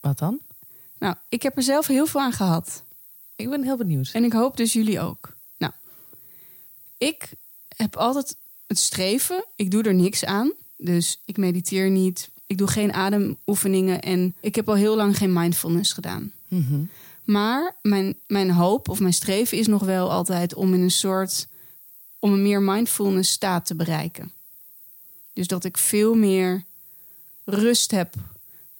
Wat 0.00 0.18
dan? 0.18 0.38
Nou, 0.98 1.14
ik 1.28 1.42
heb 1.42 1.56
er 1.56 1.62
zelf 1.62 1.86
heel 1.86 2.06
veel 2.06 2.20
aan 2.20 2.32
gehad. 2.32 2.82
Ik 3.36 3.50
ben 3.50 3.62
heel 3.62 3.76
benieuwd. 3.76 4.10
En 4.12 4.24
ik 4.24 4.32
hoop 4.32 4.56
dus 4.56 4.72
jullie 4.72 5.00
ook. 5.00 5.36
Nou, 5.56 5.72
ik 6.98 7.30
heb 7.76 7.96
altijd 7.96 8.36
het 8.66 8.78
streven. 8.78 9.44
Ik 9.56 9.70
doe 9.70 9.82
er 9.82 9.94
niks 9.94 10.24
aan. 10.24 10.52
Dus 10.76 11.20
ik 11.24 11.36
mediteer 11.36 11.90
niet. 11.90 12.30
Ik 12.46 12.58
doe 12.58 12.66
geen 12.68 12.92
ademoefeningen. 12.92 14.00
En 14.00 14.34
ik 14.40 14.54
heb 14.54 14.68
al 14.68 14.74
heel 14.74 14.96
lang 14.96 15.16
geen 15.16 15.32
mindfulness 15.32 15.92
gedaan. 15.92 16.32
Mhm. 16.48 16.82
Maar 17.24 17.76
mijn, 17.82 18.16
mijn 18.26 18.50
hoop 18.50 18.88
of 18.88 19.00
mijn 19.00 19.12
streven 19.12 19.58
is 19.58 19.66
nog 19.66 19.82
wel 19.82 20.10
altijd 20.10 20.54
om 20.54 20.74
in 20.74 20.80
een 20.80 20.90
soort. 20.90 21.46
om 22.18 22.32
een 22.32 22.42
meer 22.42 22.62
mindfulness 22.62 23.32
staat 23.32 23.66
te 23.66 23.74
bereiken. 23.74 24.32
Dus 25.32 25.46
dat 25.46 25.64
ik 25.64 25.78
veel 25.78 26.14
meer 26.14 26.64
rust 27.44 27.90
heb. 27.90 28.14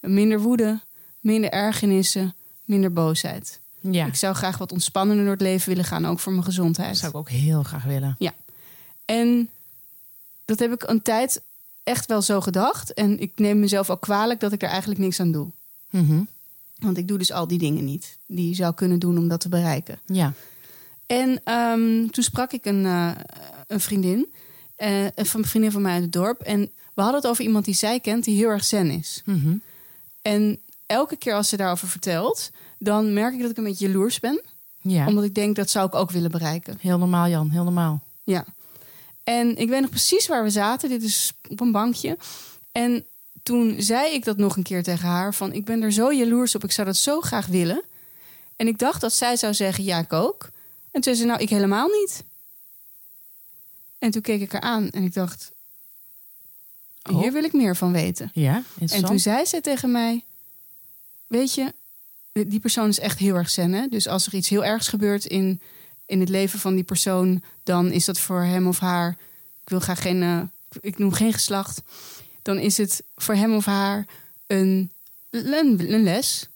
Minder 0.00 0.40
woede, 0.40 0.81
minder 1.20 1.50
ergernissen, 1.50 2.34
minder 2.64 2.93
boosheid. 2.93 3.61
Ja, 3.81 4.06
Ik 4.06 4.14
zou 4.14 4.34
graag 4.34 4.58
wat 4.58 4.72
ontspannender 4.72 5.25
door 5.25 5.34
het 5.34 5.43
leven 5.43 5.69
willen 5.69 5.84
gaan, 5.84 6.06
ook 6.06 6.21
voor 6.21 6.33
mijn 6.33 6.44
gezondheid. 6.44 6.88
dat 6.88 6.97
zou 6.99 7.11
ik 7.12 7.18
ook 7.18 7.28
heel 7.28 7.62
graag 7.62 7.85
willen. 7.85 8.16
En 9.04 9.49
dat 10.44 10.59
heb 10.59 10.73
ik 10.73 10.83
een 10.83 11.02
tijd 11.02 11.42
echt 11.85 12.07
wel 12.07 12.23
zo 12.23 12.41
gedacht. 12.41 12.93
En 12.93 13.21
ik 13.21 13.33
neem 13.37 13.59
mezelf 13.59 13.91
al 13.91 13.99
kwalijk 13.99 14.41
dat 14.41 14.53
ik 14.53 14.62
er 14.62 14.69
eigenlijk 14.69 15.00
niks 15.00 15.21
aan 15.21 15.33
doe. 15.33 15.49
Mhm. 15.91 16.23
Want 16.79 16.97
ik 16.97 17.09
doe 17.09 17.19
dus 17.19 17.33
al 17.33 17.47
die 17.47 17.59
dingen 17.59 17.85
niet 17.85 18.19
die 18.26 18.49
je 18.49 18.55
zou 18.55 18.75
kunnen 18.75 18.99
doen 18.99 19.19
om 19.19 19.29
dat 19.29 19.41
te 19.41 19.49
bereiken. 19.49 19.99
Ja. 20.07 20.33
En 21.07 21.41
ehm, 21.45 22.07
toen 22.07 22.25
sprak 22.25 22.53
ik 22.53 22.64
een, 22.64 22.87
eh, 22.87 23.11
een 23.67 23.81
vriendin, 23.81 24.26
van 25.17 25.41
een 25.41 25.49
vriendin 25.49 25.73
van 25.73 25.83
mij 25.83 25.93
uit 25.93 26.03
het 26.03 26.12
dorp. 26.12 26.41
En 26.41 26.61
we 26.95 27.03
hadden 27.03 27.21
het 27.21 27.31
over 27.31 27.45
iemand 27.45 27.64
die 27.64 27.75
zij 27.75 28.00
kent, 28.00 28.25
die 28.25 28.37
heel 28.37 28.49
erg 28.49 28.64
zen 28.64 28.91
is. 28.91 29.23
Mhm. 29.25 29.57
En 30.23 30.59
elke 30.87 31.17
keer 31.17 31.35
als 31.35 31.49
ze 31.49 31.57
daarover 31.57 31.88
vertelt, 31.88 32.50
dan 32.79 33.12
merk 33.12 33.35
ik 33.35 33.41
dat 33.41 33.50
ik 33.50 33.57
een 33.57 33.64
beetje 33.64 33.87
jaloers 33.87 34.21
ben. 34.21 34.43
Ja. 34.81 35.07
Omdat 35.07 35.25
ik 35.25 35.35
denk, 35.35 35.57
dat 35.57 35.71
zou 35.71 35.87
ik 35.87 35.95
ook 35.95 36.11
willen 36.11 36.31
bereiken. 36.31 36.76
Heel 36.81 36.99
normaal, 36.99 37.29
Jan. 37.29 37.50
Heel 37.50 37.64
normaal. 37.64 38.03
Ja. 38.25 38.45
En 39.25 39.57
ik 39.57 39.69
weet 39.69 39.81
nog 39.81 39.90
precies 39.90 40.26
waar 40.26 40.43
we 40.43 40.50
zaten. 40.50 40.88
Dit 40.88 41.02
is 41.02 41.33
op 41.49 41.61
een 41.61 41.73
bankje. 41.73 42.16
En 42.73 43.07
toen 43.43 43.75
zei 43.78 44.12
ik 44.12 44.25
dat 44.25 44.37
nog 44.37 44.57
een 44.57 44.62
keer 44.62 44.83
tegen 44.83 45.09
haar: 45.09 45.35
van 45.35 45.52
ik 45.52 45.64
ben 45.64 45.83
er 45.83 45.93
zo 45.93 46.12
jaloers 46.12 46.54
op, 46.54 46.64
ik 46.64 46.73
zou 46.73 46.87
dat 46.87 46.97
zo 46.97 47.21
graag 47.21 47.47
willen. 47.47 47.83
En 48.57 48.66
ik 48.66 48.78
dacht 48.78 49.00
dat 49.00 49.12
zij 49.12 49.37
zou 49.37 49.54
zeggen: 49.54 49.85
ja, 49.85 49.99
ik 49.99 50.12
ook. 50.12 50.50
En 50.90 51.00
toen 51.00 51.02
zei 51.02 51.16
ze: 51.16 51.25
nou, 51.25 51.40
ik 51.40 51.49
helemaal 51.49 51.88
niet. 51.88 52.25
En 53.99 54.11
toen 54.11 54.23
keek 54.23 54.40
ik 54.40 54.52
haar 54.52 54.61
aan 54.61 54.90
en 54.90 55.02
ik 55.02 55.14
dacht: 55.14 55.52
Oh. 57.11 57.21
hier 57.21 57.33
wil 57.33 57.45
ik 57.45 57.52
meer 57.52 57.76
van 57.76 57.93
weten. 57.93 58.31
Ja, 58.35 58.62
En 58.88 59.04
toen 59.04 59.19
zei 59.19 59.45
ze 59.45 59.61
tegen 59.61 59.90
mij: 59.90 60.25
Weet 61.26 61.54
je, 61.54 61.75
die 62.33 62.61
persoon 62.61 62.88
is 62.88 62.99
echt 62.99 63.19
heel 63.19 63.35
erg 63.35 63.50
zen. 63.50 63.73
Hè? 63.73 63.87
Dus 63.88 64.09
als 64.09 64.26
er 64.26 64.35
iets 64.35 64.49
heel 64.49 64.64
ergs 64.64 64.88
gebeurt 64.88 65.25
in, 65.25 65.61
in 66.06 66.20
het 66.20 66.28
leven 66.28 66.58
van 66.58 66.75
die 66.75 66.84
persoon, 66.84 67.42
dan 67.62 67.90
is 67.90 68.04
dat 68.04 68.18
voor 68.18 68.42
hem 68.42 68.66
of 68.66 68.78
haar. 68.78 69.08
Ik 69.62 69.68
wil 69.68 69.80
graag 69.80 70.02
geen. 70.02 70.23
eh, 70.23 70.40
ik 70.80 70.99
noem 70.99 71.12
geen 71.12 71.32
geslacht. 71.32 71.82
Dan 72.42 72.58
is 72.58 72.76
het 72.76 73.02
voor 73.16 73.34
hem 73.34 73.54
of 73.54 73.64
haar 73.64 74.06
een, 74.46 74.90
een, 75.30 75.92
een 75.92 76.02
les. 76.02 76.49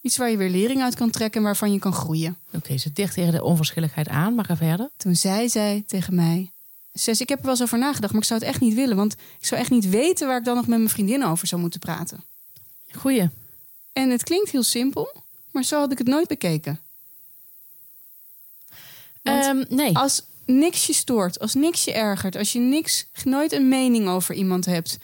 Iets 0.00 0.16
waar 0.16 0.30
je 0.30 0.36
weer 0.36 0.50
lering 0.50 0.82
uit 0.82 0.94
kan 0.94 1.10
trekken 1.10 1.40
en 1.40 1.46
waarvan 1.46 1.72
je 1.72 1.78
kan 1.78 1.92
groeien. 1.92 2.36
Oké, 2.52 2.76
ze 2.76 2.92
dicht 2.92 3.14
tegen 3.14 3.32
de 3.32 3.44
onverschilligheid 3.44 4.08
aan, 4.08 4.34
maar 4.34 4.44
ga 4.44 4.56
verder. 4.56 4.90
Toen 4.96 5.16
zei 5.16 5.48
zij 5.48 5.84
tegen 5.86 6.14
mij: 6.14 6.50
Zes, 6.92 7.20
ik 7.20 7.28
heb 7.28 7.38
er 7.38 7.44
wel 7.44 7.54
eens 7.54 7.62
over 7.62 7.78
nagedacht, 7.78 8.12
maar 8.12 8.22
ik 8.22 8.26
zou 8.28 8.40
het 8.40 8.48
echt 8.48 8.60
niet 8.60 8.74
willen. 8.74 8.96
Want 8.96 9.12
ik 9.12 9.46
zou 9.46 9.60
echt 9.60 9.70
niet 9.70 9.88
weten 9.88 10.26
waar 10.26 10.38
ik 10.38 10.44
dan 10.44 10.56
nog 10.56 10.66
met 10.66 10.78
mijn 10.78 10.90
vriendin 10.90 11.24
over 11.24 11.46
zou 11.46 11.60
moeten 11.60 11.80
praten. 11.80 12.24
Goeie. 12.92 13.28
En 13.92 14.10
het 14.10 14.22
klinkt 14.22 14.50
heel 14.50 14.62
simpel, 14.62 15.22
maar 15.50 15.64
zo 15.64 15.78
had 15.78 15.92
ik 15.92 15.98
het 15.98 16.06
nooit 16.06 16.28
bekeken. 16.28 16.80
Ehm, 19.22 19.64
nee. 19.68 19.96
Als 19.96 20.22
niks 20.46 20.86
je 20.86 20.92
stoort, 20.92 21.38
als 21.40 21.54
niks 21.54 21.84
je 21.84 21.92
ergert, 21.92 22.36
als 22.36 22.52
je 22.52 22.58
niks, 22.58 23.06
nooit 23.24 23.52
een 23.52 23.68
mening 23.68 24.08
over 24.08 24.34
iemand 24.34 24.64
hebt, 24.66 24.98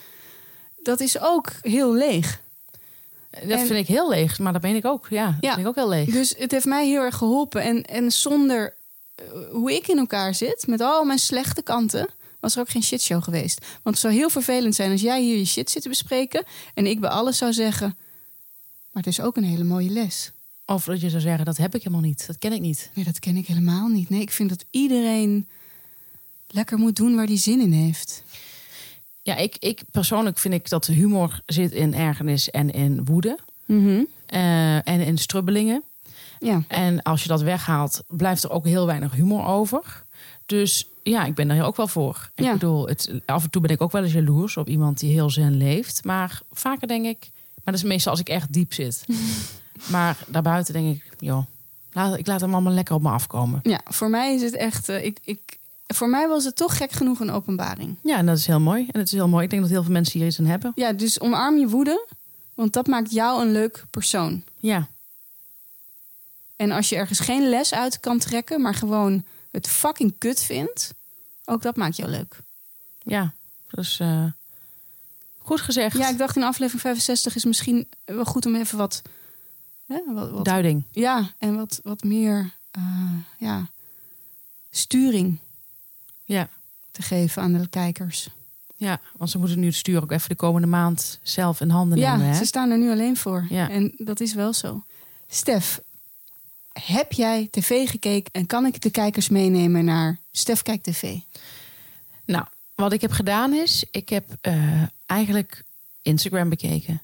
dat 0.83 1.01
is 1.01 1.21
ook 1.21 1.53
heel 1.61 1.95
leeg. 1.95 2.41
dat 3.31 3.43
en- 3.43 3.67
vind 3.67 3.79
ik 3.79 3.87
heel 3.87 4.09
leeg, 4.09 4.39
maar 4.39 4.53
dat 4.53 4.63
ben 4.63 4.75
ik 4.75 4.85
ook. 4.85 5.07
Ja, 5.11 5.25
dat 5.27 5.35
Ja. 5.41 5.49
vind 5.49 5.61
ik 5.61 5.67
ook 5.67 5.75
heel 5.75 5.89
leeg. 5.89 6.11
Dus 6.11 6.35
het 6.39 6.51
heeft 6.51 6.65
mij 6.65 6.87
heel 6.87 7.03
erg 7.03 7.17
geholpen. 7.17 7.63
En, 7.63 7.83
en 7.85 8.13
zonder 8.13 8.75
eh, 9.15 9.25
hoe 9.51 9.73
ik 9.75 9.89
in 9.89 9.99
elkaar 9.99 10.35
zit, 10.35 10.67
met 10.67 10.81
al 10.81 11.05
mijn 11.05 11.19
slechte 11.19 11.63
kanten, 11.63 12.09
was 12.41 12.55
er 12.55 12.61
ook 12.61 12.69
geen 12.69 12.83
shitshow 12.83 13.23
geweest. 13.23 13.59
Want 13.83 13.83
het 13.83 13.99
zou 13.99 14.15
heel 14.15 14.31
vervelend 14.31 14.75
zijn 14.75 14.91
als 14.91 15.01
jij 15.01 15.23
hier 15.23 15.37
je 15.37 15.45
shit 15.45 15.71
zit 15.71 15.83
te 15.83 15.89
bespreken 15.89 16.45
en 16.75 16.87
ik 16.87 17.01
bij 17.01 17.11
alles 17.11 17.39
zou 17.39 17.53
zeggen. 17.53 17.97
Maar 18.93 19.03
het 19.03 19.13
is 19.13 19.21
ook 19.21 19.37
een 19.37 19.45
hele 19.45 19.65
mooie 19.65 19.91
les. 19.91 20.31
Of 20.67 20.85
dat 20.85 21.01
je 21.01 21.11
zou 21.11 21.23
zeggen, 21.23 21.45
dat 21.45 21.57
heb 21.57 21.75
ik 21.75 21.83
helemaal 21.83 22.05
niet. 22.05 22.27
Dat 22.27 22.39
ken 22.39 22.53
ik 22.53 22.61
niet. 22.61 22.91
Nee, 22.95 23.05
dat 23.05 23.19
ken 23.19 23.37
ik 23.37 23.47
helemaal 23.47 23.89
niet. 23.89 24.09
Nee, 24.11 24.21
ik 24.21 24.31
vind 24.31 24.49
dat 24.49 24.65
iedereen 24.71 25.47
lekker 26.49 26.79
moet 26.79 26.97
doen 26.97 27.15
waar 27.17 27.27
hij 27.27 27.37
zin 27.37 27.61
in 27.61 27.73
heeft. 27.73 28.23
Ja, 29.23 29.37
ik, 29.37 29.57
ik 29.59 29.83
persoonlijk 29.91 30.39
vind 30.39 30.55
ik 30.55 30.69
dat 30.69 30.87
humor 30.87 31.41
zit 31.47 31.73
in 31.73 31.95
ergernis 31.95 32.51
en 32.51 32.71
in 32.71 33.05
woede. 33.05 33.39
eh, 34.27 34.89
en 34.89 35.01
in 35.01 35.19
strubbelingen. 35.19 35.83
Ja. 36.41 36.63
En 36.69 37.03
als 37.03 37.23
je 37.23 37.29
dat 37.29 37.43
weghaalt, 37.43 38.03
blijft 38.09 38.45
er 38.45 38.51
ook 38.51 38.65
heel 38.65 38.87
weinig 38.87 39.13
humor 39.13 39.45
over. 39.47 40.05
Dus 40.47 40.87
ja, 41.03 41.25
ik 41.25 41.35
ben 41.35 41.49
daar 41.49 41.67
ook 41.67 41.77
wel 41.77 41.89
voor. 41.89 42.31
Ik 42.35 42.45
Ja. 42.45 42.53
bedoel, 42.53 42.87
het, 42.89 43.11
af 43.27 43.45
en 43.45 43.51
toe 43.51 43.63
ben 43.63 43.71
ik 43.71 43.81
ook 43.81 43.93
wel 43.93 44.03
eens 44.05 44.13
jaloers 44.13 44.57
op 44.57 44.69
iemand 44.69 44.99
die 45.01 45.13
heel 45.13 45.31
zen 45.31 45.57
leeft. 45.57 46.05
Maar 46.05 46.41
vaker 46.53 46.89
denk 46.89 47.05
ik, 47.07 47.31
maar 47.55 47.75
dat 47.75 47.75
is 47.75 47.83
meestal 47.83 48.11
als 48.13 48.21
ik 48.21 48.29
echt 48.29 48.53
diep 48.53 48.73
zit. 48.75 49.05
maar 49.91 50.17
daarbuiten 50.27 50.73
denk 50.73 50.97
ik, 50.97 51.05
joh, 51.19 51.45
laat, 51.93 52.19
ik 52.19 52.27
laat 52.27 52.41
hem 52.41 52.53
allemaal 52.53 52.73
lekker 52.73 52.95
op 52.95 53.03
me 53.03 53.11
afkomen. 53.11 53.61
ja, 53.63 53.81
voor 53.85 54.11
mij 54.11 54.35
is 54.35 54.43
het 54.43 54.55
echt. 54.55 54.89
eh, 54.89 55.05
ik, 55.05 55.19
ik, 55.23 55.59
voor 55.87 56.09
mij 56.09 56.29
was 56.29 56.45
het 56.45 56.57
toch 56.57 56.77
gek 56.77 56.93
genoeg 56.93 57.21
een 57.21 57.31
openbaring. 57.31 57.97
Ja, 58.03 58.17
en 58.17 58.27
dat 58.27 58.39
is 58.39 58.47
heel 58.47 58.61
mooi. 58.61 58.81
En 58.91 58.99
het 58.99 59.07
is 59.07 59.13
heel 59.13 59.29
mooi. 59.29 59.45
Ik 59.45 59.51
denk 59.51 59.63
dat 59.63 59.71
heel 59.71 59.83
veel 59.83 59.93
mensen 59.93 60.19
hier 60.19 60.29
iets 60.29 60.39
aan 60.39 60.47
hebben. 60.47 60.73
Ja, 60.75 60.93
dus 60.93 61.21
omarm 61.21 61.59
je 61.59 61.69
woede, 61.69 62.07
want 62.55 62.73
dat 62.73 62.87
maakt 62.87 63.11
jou 63.13 63.43
een 63.43 63.53
leuk 63.53 63.85
persoon. 63.91 64.43
Ja, 64.59 64.89
En 66.57 66.71
als 66.71 66.89
je 66.89 66.97
ergens 66.97 67.21
geen 67.21 67.49
les 67.49 67.75
uit 67.75 68.01
kan 68.01 68.19
trekken, 68.19 68.61
maar 68.61 68.75
gewoon 68.75 69.25
het 69.51 69.69
fucking 69.69 70.15
kut 70.19 70.41
vindt, 70.43 70.95
ook 71.45 71.63
dat 71.63 71.77
maakt 71.77 71.97
jou 71.97 72.11
leuk. 72.11 72.37
ja. 73.03 73.33
Dus 73.71 74.01
eh, 74.01 74.25
goed 75.39 75.61
gezegd. 75.61 75.97
Ja, 75.99 76.09
ik 76.09 76.19
dacht 76.19 76.37
in 76.37 76.43
aflevering 76.43 76.81
65 76.83 77.35
is 77.35 77.45
misschien 77.45 77.89
wel 78.05 78.25
goed 78.25 78.47
om 78.47 78.55
even 78.55 78.79
wat. 78.79 79.03
Hè, 79.87 80.01
wat, 80.15 80.31
wat 80.31 80.45
Duiding. 80.45 80.83
ja, 80.93 81.31
en 81.39 81.57
wat, 81.57 81.81
wat 81.83 82.03
meer 82.03 82.51
eh, 82.71 82.83
ja, 83.39 83.71
sturing 84.71 85.39
Ja. 86.25 86.49
te 86.91 87.03
geven 87.03 87.43
aan 87.43 87.53
de 87.53 87.69
kijkers. 87.69 88.29
ja, 88.77 89.01
want 89.17 89.31
ze 89.31 89.39
moeten 89.39 89.59
nu 89.61 89.67
het 89.67 89.75
stuur 89.75 90.03
ook 90.03 90.11
even 90.13 90.29
de 90.29 90.35
komende 90.35 90.67
maand 90.67 91.19
zelf 91.23 91.61
in 91.61 91.69
handen 91.71 91.99
Ja, 91.99 92.17
nemen. 92.17 92.33
Hè? 92.33 92.39
ze 92.39 92.45
staan 92.45 92.71
er 92.71 92.79
nu 92.79 92.91
alleen 92.91 93.17
voor. 93.17 93.47
Ja. 93.49 93.71
En 93.71 93.95
dat 93.99 94.21
is 94.21 94.35
wel 94.35 94.53
zo. 94.53 94.85
Stef, 95.29 95.81
heb 96.73 97.13
jij 97.13 97.49
tv 97.51 97.89
gekeken 97.91 98.33
en 98.33 98.47
kan 98.47 98.67
ik 98.67 98.81
de 98.81 98.91
kijkers 98.91 99.29
meenemen 99.29 99.85
naar 99.85 100.19
Stef 100.33 100.63
Kijkt 100.63 100.85
TV? 100.85 101.17
Nou, 102.25 102.45
wat 102.75 102.93
ik 102.93 103.01
heb 103.01 103.11
gedaan 103.11 103.53
is, 103.53 103.85
ik 103.91 104.09
heb 104.09 104.25
eh, 104.41 104.83
eigenlijk 105.07 105.65
Instagram 106.03 106.49
bekeken. 106.49 107.03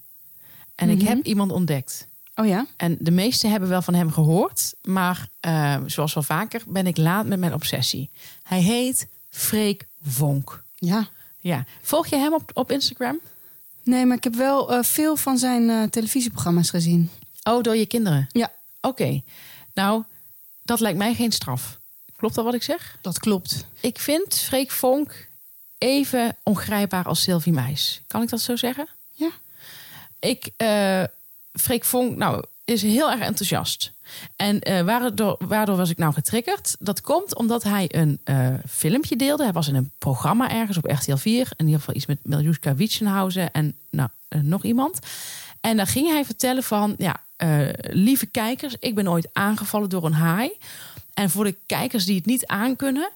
En 0.75 0.89
ik 0.91 0.99
Mhm. 0.99 1.07
heb 1.07 1.25
iemand 1.25 1.53
ontdekt. 1.53 2.07
Oh 2.35 2.47
ja? 2.47 2.67
En 2.77 2.97
de 3.01 3.11
meesten 3.11 3.51
hebben 3.51 3.69
wel 3.69 3.83
van 3.83 3.95
hem 3.95 4.13
gehoord. 4.13 4.75
Maar 4.83 5.29
eh, 5.41 5.77
zoals 5.87 6.15
wel 6.15 6.23
vaker 6.23 6.63
ben 6.67 6.87
ik 6.87 6.97
laat 6.97 7.27
met 7.27 7.39
mijn 7.39 7.55
obsessie. 7.55 8.11
Hij 8.43 8.61
heet 8.61 9.09
Freek 9.31 9.89
Vonk. 10.03 10.63
Ja. 10.75 11.09
Ja. 11.39 11.65
Volg 11.83 12.07
je 12.07 12.17
hem 12.17 12.35
op, 12.35 12.51
op 12.55 12.71
Instagram? 12.71 13.21
Nee, 13.83 14.07
maar 14.07 14.17
ik 14.17 14.25
heb 14.25 14.35
wel 14.35 14.73
eh, 14.73 14.83
veel 14.83 15.17
van 15.17 15.39
zijn 15.39 15.71
eh, 15.71 15.83
televisieprogramma's 15.83 16.71
gezien. 16.71 17.11
Oh, 17.43 17.63
door 17.63 17.77
je 17.77 17.87
kinderen? 17.87 18.27
Ja. 18.33 18.53
Oké. 18.81 19.23
Nou, 19.75 20.03
dat 20.63 20.81
lijkt 20.81 20.99
mij 20.99 21.15
geen 21.15 21.33
straf. 21.33 21.79
Klopt 22.17 22.35
dat 22.35 22.45
wat 22.45 22.55
ik 22.55 22.63
zeg? 22.63 22.99
Dat 23.01 23.19
klopt. 23.19 23.67
Ik 23.81 23.99
vind 23.99 24.39
Freek 24.39 24.71
Vonk 24.71 25.29
even 25.79 26.37
ongrijpbaar 26.43 27.05
als 27.05 27.23
Sylvie 27.23 27.53
Meis. 27.53 28.03
Kan 28.07 28.23
ik 28.23 28.29
dat 28.29 28.41
zo 28.41 28.57
zeggen? 28.57 28.89
Ja. 29.11 29.31
Ik, 30.19 30.51
Freek 31.53 31.85
Vonk, 31.85 32.17
nou, 32.17 32.45
is 32.65 32.83
heel 32.83 33.11
erg 33.11 33.21
enthousiast. 33.21 33.93
En 34.37 34.61
eh, 34.61 34.81
waardoor, 34.81 35.37
waardoor 35.39 35.77
was 35.77 35.91
ik 35.91 35.99
nou 35.99 36.13
getriggerd? 36.13 36.77
Dat 36.79 37.01
komt 37.01 37.35
omdat 37.35 37.63
hij 37.63 37.89
een 37.89 38.21
eh, 38.25 38.49
filmpje 38.69 39.17
deelde. 39.17 39.43
Hij 39.43 39.53
was 39.53 39.69
in 39.69 39.75
een 39.75 39.91
programma 39.99 40.51
ergens 40.51 40.77
op 40.77 40.85
RTL 40.85 41.17
4. 41.17 41.49
In 41.57 41.65
ieder 41.65 41.81
geval 41.81 41.95
iets 41.95 42.07
met 42.07 42.19
Miljuska 42.23 42.75
Wietsenhausen 42.75 43.53
en 43.53 43.75
nou, 43.91 44.09
eh, 44.29 44.41
nog 44.41 44.65
iemand. 44.65 44.99
En 45.61 45.77
daar 45.77 45.87
ging 45.87 46.09
hij 46.09 46.25
vertellen 46.25 46.63
van... 46.63 46.95
ja, 46.99 47.21
lieve 47.91 48.27
kijkers, 48.27 48.77
ik 48.79 48.95
ben 48.95 49.09
ooit 49.09 49.29
aangevallen 49.33 49.89
door 49.89 50.05
een 50.05 50.13
haai. 50.13 50.51
En 51.15 51.31
voor 51.31 51.45
de 51.45 51.57
kijkers 51.67 52.05
die 52.05 52.17
het 52.17 52.27
niet 52.27 52.47
aankunnen... 52.47 53.11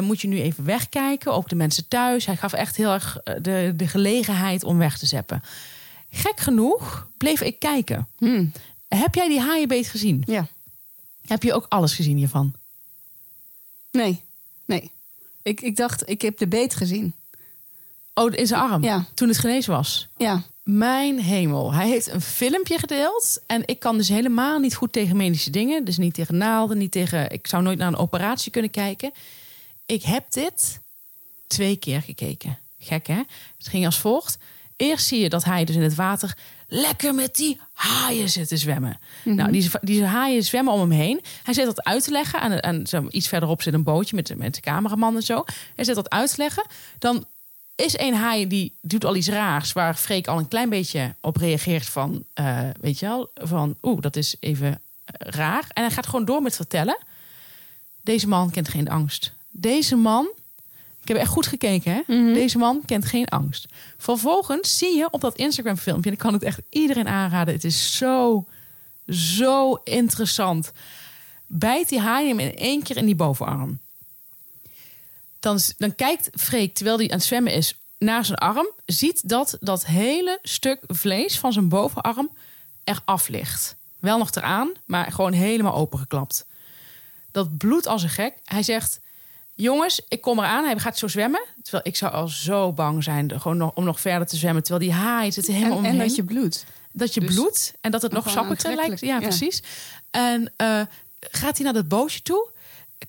moet 0.00 0.20
je 0.20 0.28
nu 0.28 0.40
even 0.40 0.64
wegkijken. 0.64 1.32
Ook 1.32 1.48
de 1.48 1.54
mensen 1.54 1.88
thuis. 1.88 2.26
Hij 2.26 2.36
gaf 2.36 2.52
echt 2.52 2.76
heel 2.76 2.92
erg 2.92 3.18
de, 3.22 3.72
de 3.76 3.86
gelegenheid 3.86 4.64
om 4.64 4.78
weg 4.78 4.98
te 4.98 5.06
zeppen. 5.06 5.42
Gek 6.10 6.40
genoeg 6.40 7.08
bleef 7.16 7.40
ik 7.40 7.58
kijken. 7.58 8.08
Hmm. 8.16 8.52
Heb 8.88 9.14
jij 9.14 9.28
die 9.28 9.40
haaienbeet 9.40 9.88
gezien? 9.88 10.22
Ja. 10.26 10.48
Heb 11.26 11.42
je 11.42 11.54
ook 11.54 11.66
alles 11.68 11.94
gezien 11.94 12.16
hiervan? 12.16 12.54
Nee. 13.90 14.22
Nee. 14.64 14.90
Ik, 15.42 15.60
ik 15.60 15.76
dacht, 15.76 16.08
ik 16.08 16.22
heb 16.22 16.38
de 16.38 16.48
beet 16.48 16.74
gezien. 16.74 17.14
Oh, 18.14 18.32
in 18.32 18.46
zijn 18.46 18.60
arm. 18.60 18.84
Ja. 18.84 19.06
Toen 19.14 19.28
het 19.28 19.38
genezen 19.38 19.72
was. 19.72 20.08
Ja. 20.16 20.42
Mijn 20.62 21.20
hemel. 21.20 21.72
Hij 21.72 21.88
heeft 21.88 22.06
een 22.06 22.20
filmpje 22.20 22.78
gedeeld. 22.78 23.40
En 23.46 23.62
ik 23.66 23.78
kan 23.78 23.96
dus 23.96 24.08
helemaal 24.08 24.58
niet 24.58 24.74
goed 24.74 24.92
tegen 24.92 25.16
medische 25.16 25.50
dingen. 25.50 25.84
Dus 25.84 25.96
niet 25.96 26.14
tegen 26.14 26.36
naalden, 26.36 26.78
niet 26.78 26.92
tegen... 26.92 27.30
Ik 27.30 27.46
zou 27.46 27.62
nooit 27.62 27.78
naar 27.78 27.88
een 27.88 27.96
operatie 27.96 28.52
kunnen 28.52 28.70
kijken. 28.70 29.12
Ik 29.86 30.02
heb 30.02 30.32
dit 30.32 30.80
twee 31.46 31.76
keer 31.76 32.02
gekeken. 32.02 32.58
Gek, 32.78 33.06
hè? 33.06 33.22
Het 33.58 33.68
ging 33.68 33.84
als 33.84 33.98
volgt. 33.98 34.38
Eerst 34.78 35.06
zie 35.06 35.20
je 35.20 35.28
dat 35.28 35.44
hij 35.44 35.64
dus 35.64 35.76
in 35.76 35.82
het 35.82 35.94
water 35.94 36.36
lekker 36.68 37.14
met 37.14 37.34
die 37.34 37.60
haaien 37.72 38.28
zit 38.28 38.48
te 38.48 38.56
zwemmen. 38.56 38.98
Nou, 39.24 39.52
die, 39.52 39.70
die 39.80 40.04
haaien 40.04 40.44
zwemmen 40.44 40.72
om 40.72 40.80
hem 40.80 40.90
heen. 40.90 41.20
Hij 41.42 41.54
zit 41.54 41.64
dat 41.64 41.84
uit 41.84 42.04
te 42.04 42.10
leggen. 42.10 42.40
Aan, 42.40 42.62
aan, 42.62 42.86
zo, 42.86 43.06
iets 43.10 43.28
verderop 43.28 43.62
zit 43.62 43.74
een 43.74 43.82
bootje 43.82 44.16
met, 44.16 44.26
de- 44.26 44.36
met 44.36 44.54
de 44.54 44.60
cameraman 44.60 45.16
en 45.16 45.22
zo. 45.22 45.44
Hij 45.76 45.84
zit 45.84 45.94
dat 45.94 46.10
uit 46.10 46.30
te 46.30 46.36
leggen. 46.42 46.64
Dan 46.98 47.24
is 47.74 47.98
een 47.98 48.14
haai 48.14 48.46
die 48.46 48.72
doet 48.80 49.04
al 49.04 49.16
iets 49.16 49.28
raars... 49.28 49.72
waar 49.72 49.94
Freek 49.94 50.26
al 50.26 50.38
een 50.38 50.48
klein 50.48 50.68
beetje 50.68 51.14
op 51.20 51.36
reageert 51.36 51.86
van... 51.86 52.24
eh, 52.34 52.60
weet 52.80 52.98
je 52.98 53.06
wel, 53.06 53.30
van 53.34 53.76
oeh, 53.82 54.00
dat 54.00 54.16
is 54.16 54.36
even 54.40 54.68
eh, 54.68 54.78
raar. 55.18 55.64
En 55.72 55.82
hij 55.82 55.92
gaat 55.92 56.06
gewoon 56.06 56.24
door 56.24 56.42
met 56.42 56.56
vertellen. 56.56 56.98
Deze 58.02 58.28
man 58.28 58.50
kent 58.50 58.68
geen 58.68 58.88
angst. 58.88 59.32
Deze 59.50 59.96
man... 59.96 60.28
Ik 61.08 61.14
heb 61.14 61.22
echt 61.22 61.32
goed 61.32 61.46
gekeken, 61.46 61.92
hè? 61.92 62.32
Deze 62.32 62.58
man 62.58 62.82
kent 62.86 63.04
geen 63.04 63.28
angst. 63.28 63.66
Vervolgens 63.96 64.78
zie 64.78 64.96
je 64.96 65.10
op 65.10 65.20
dat 65.20 65.36
Instagram-filmpje... 65.36 66.10
en 66.10 66.16
ik 66.16 66.22
kan 66.22 66.32
het 66.32 66.42
echt 66.42 66.60
iedereen 66.70 67.08
aanraden. 67.08 67.54
Het 67.54 67.64
is 67.64 67.96
zo, 67.96 68.46
zo 69.08 69.74
interessant. 69.74 70.72
Bijt 71.46 71.88
die 71.88 72.00
haai 72.00 72.28
hem 72.28 72.38
in 72.38 72.56
één 72.56 72.82
keer 72.82 72.96
in 72.96 73.06
die 73.06 73.14
bovenarm. 73.14 73.78
Dan, 75.40 75.58
dan 75.78 75.94
kijkt 75.94 76.30
Freek, 76.34 76.74
terwijl 76.74 76.96
hij 76.96 77.10
aan 77.10 77.16
het 77.16 77.26
zwemmen 77.26 77.52
is, 77.52 77.74
naar 77.98 78.24
zijn 78.24 78.38
arm. 78.38 78.68
Ziet 78.84 79.28
dat 79.28 79.56
dat 79.60 79.86
hele 79.86 80.38
stuk 80.42 80.80
vlees 80.86 81.38
van 81.38 81.52
zijn 81.52 81.68
bovenarm 81.68 82.30
eraf 82.84 83.28
ligt. 83.28 83.76
Wel 83.98 84.18
nog 84.18 84.34
eraan, 84.34 84.72
maar 84.84 85.12
gewoon 85.12 85.32
helemaal 85.32 85.74
opengeklapt. 85.74 86.46
Dat 87.30 87.56
bloedt 87.56 87.86
als 87.86 88.02
een 88.02 88.08
gek. 88.08 88.34
Hij 88.44 88.62
zegt, 88.62 89.00
jongens, 89.62 90.00
ik 90.08 90.20
kom 90.20 90.38
eraan. 90.38 90.64
Hij 90.64 90.78
gaat 90.78 90.98
zo 90.98 91.08
zwemmen. 91.08 91.44
Terwijl 91.62 91.82
ik 91.86 91.96
zou 91.96 92.12
al 92.12 92.28
zo 92.28 92.72
bang 92.72 93.04
zijn 93.04 93.40
gewoon 93.40 93.56
nog, 93.56 93.72
om 93.74 93.84
nog 93.84 94.00
verder 94.00 94.26
te 94.26 94.36
zwemmen. 94.36 94.62
Terwijl 94.62 94.90
die 94.90 94.98
haai 94.98 95.32
zit 95.32 95.46
helemaal 95.46 95.78
En, 95.78 95.84
en 95.84 95.98
dat 95.98 96.14
je 96.14 96.24
bloed. 96.24 96.64
dat 96.92 97.14
je 97.14 97.20
Dus 97.20 97.34
bloedt 97.34 97.74
en 97.80 97.90
dat 97.90 98.02
het 98.02 98.12
nog 98.12 98.30
sappiger 98.30 98.74
lijkt. 98.74 99.00
ja. 99.00 99.18
precies. 99.18 99.62
En 100.10 100.52
eh, 100.56 100.80
gaat 101.20 101.56
hij 101.56 101.64
naar 101.64 101.74
dat 101.74 101.88
bootje 101.88 102.22
toe, 102.22 102.48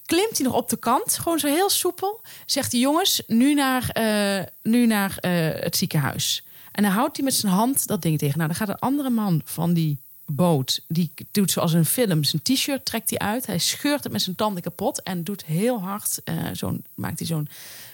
klimt 0.06 0.38
hij 0.38 0.46
nog 0.46 0.56
op 0.56 0.70
de 0.70 0.78
kant, 0.78 1.18
gewoon 1.18 1.40
zo 1.40 1.48
heel 1.48 1.70
soepel. 1.70 2.22
Zegt 2.46 2.72
hij: 2.72 2.82
Jongens, 2.82 3.22
nu 3.28 3.54
naar, 3.54 3.90
eh, 3.90 4.46
nu 4.62 4.86
naar 4.86 5.18
eh, 5.20 5.32
het 5.62 5.76
ziekenhuis. 5.78 6.44
En 6.72 6.84
dan 6.84 6.92
houdt 6.92 7.16
hij 7.16 7.26
met 7.26 7.34
zijn 7.34 7.52
hand 7.52 7.88
dat 7.88 8.02
ding 8.02 8.18
tegen. 8.18 8.38
Nou, 8.38 8.50
dan 8.50 8.58
gaat 8.58 8.70
een 8.70 8.80
andere 8.80 9.10
man 9.10 9.42
van 9.46 9.74
die 9.74 9.98
boot, 10.32 10.82
die 10.88 11.12
doet 11.32 11.52
zoals 11.52 11.74
een 11.74 11.86
film, 11.86 12.24
zijn 12.24 12.42
t-shirt 12.42 12.86
trekt 12.86 13.10
hij 13.10 13.20
uit. 13.20 13.46
Hij 13.46 13.58
scheurt 13.58 14.04
het 14.04 14.12
met 14.12 14.22
zijn 14.22 14.36
tanden 14.36 14.64
kapot 14.64 15.04
en 15.04 15.24
doet 15.24 15.46
heel 15.46 15.82
hard, 15.82 16.22
eh, 16.24 16.36
zo'n, 16.54 16.84
maakt 16.96 17.20
hij 17.20 17.28
zo'n, 17.28 17.48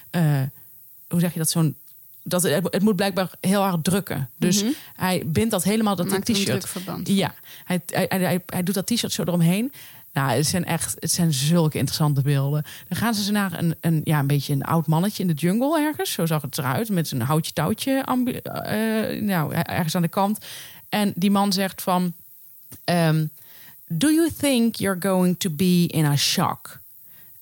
eh, 0.10 0.42
hoe 1.08 1.20
zeg 1.20 1.34
je 1.34 1.40
dat, 1.40 1.50
zo'n 1.50 1.76
dat 2.24 2.44
het, 2.44 2.68
het 2.70 2.82
moet 2.82 2.96
blijkbaar 2.96 3.30
heel 3.40 3.62
hard 3.62 3.84
drukken. 3.84 4.30
Dus 4.38 4.64
hij 4.96 5.24
bindt 5.26 5.52
dat 5.52 5.64
helemaal 5.64 5.96
dat 5.96 6.08
Maakt 6.08 6.30
een 6.30 6.36
t-shirt. 6.36 6.48
drukverband. 6.48 7.08
Ja, 7.08 7.34
hij, 7.66 7.82
hij, 7.86 8.08
hij, 8.10 8.44
hij 8.46 8.64
doet 8.64 8.76
dat 8.76 8.88
t-shirt 8.88 9.12
zo 9.12 9.22
eromheen. 9.22 9.72
Nou, 10.14 10.32
het 10.32 10.46
zijn 10.46 10.66
echt, 10.66 10.96
het 11.00 11.12
zijn 11.12 11.34
zulke 11.34 11.78
interessante 11.78 12.22
beelden. 12.22 12.66
Dan 12.88 12.98
gaan 12.98 13.14
ze 13.14 13.32
naar 13.32 13.60
een, 13.60 13.76
een, 13.82 14.02
ja, 14.04 14.20
een 14.20 14.28
beetje 14.28 14.54
een 14.54 14.64
oud 14.64 14.88
mannetje 14.88 15.24
in 15.24 15.30
de 15.30 15.34
jungle 15.34 15.80
ergens. 15.80 16.12
Zo 16.12 16.26
zag 16.26 16.42
het 16.42 16.58
eruit, 16.58 16.90
met 16.90 17.08
zijn 17.08 17.22
houtje 17.22 17.54
touwtje 17.54 18.04
eh, 18.04 19.22
nou, 19.22 19.54
ergens 19.54 19.96
aan 19.96 20.02
de 20.02 20.08
kant. 20.08 20.46
En 20.90 21.14
die 21.16 21.32
man 21.32 21.54
zegt 21.54 21.82
van, 21.82 22.14
ehm, 22.84 23.26
do 23.88 24.10
you 24.12 24.30
think 24.40 24.76
you're 24.76 25.02
going 25.02 25.40
to 25.40 25.50
be 25.50 25.88
in 25.88 26.06
a 26.06 26.16
shock? 26.16 26.80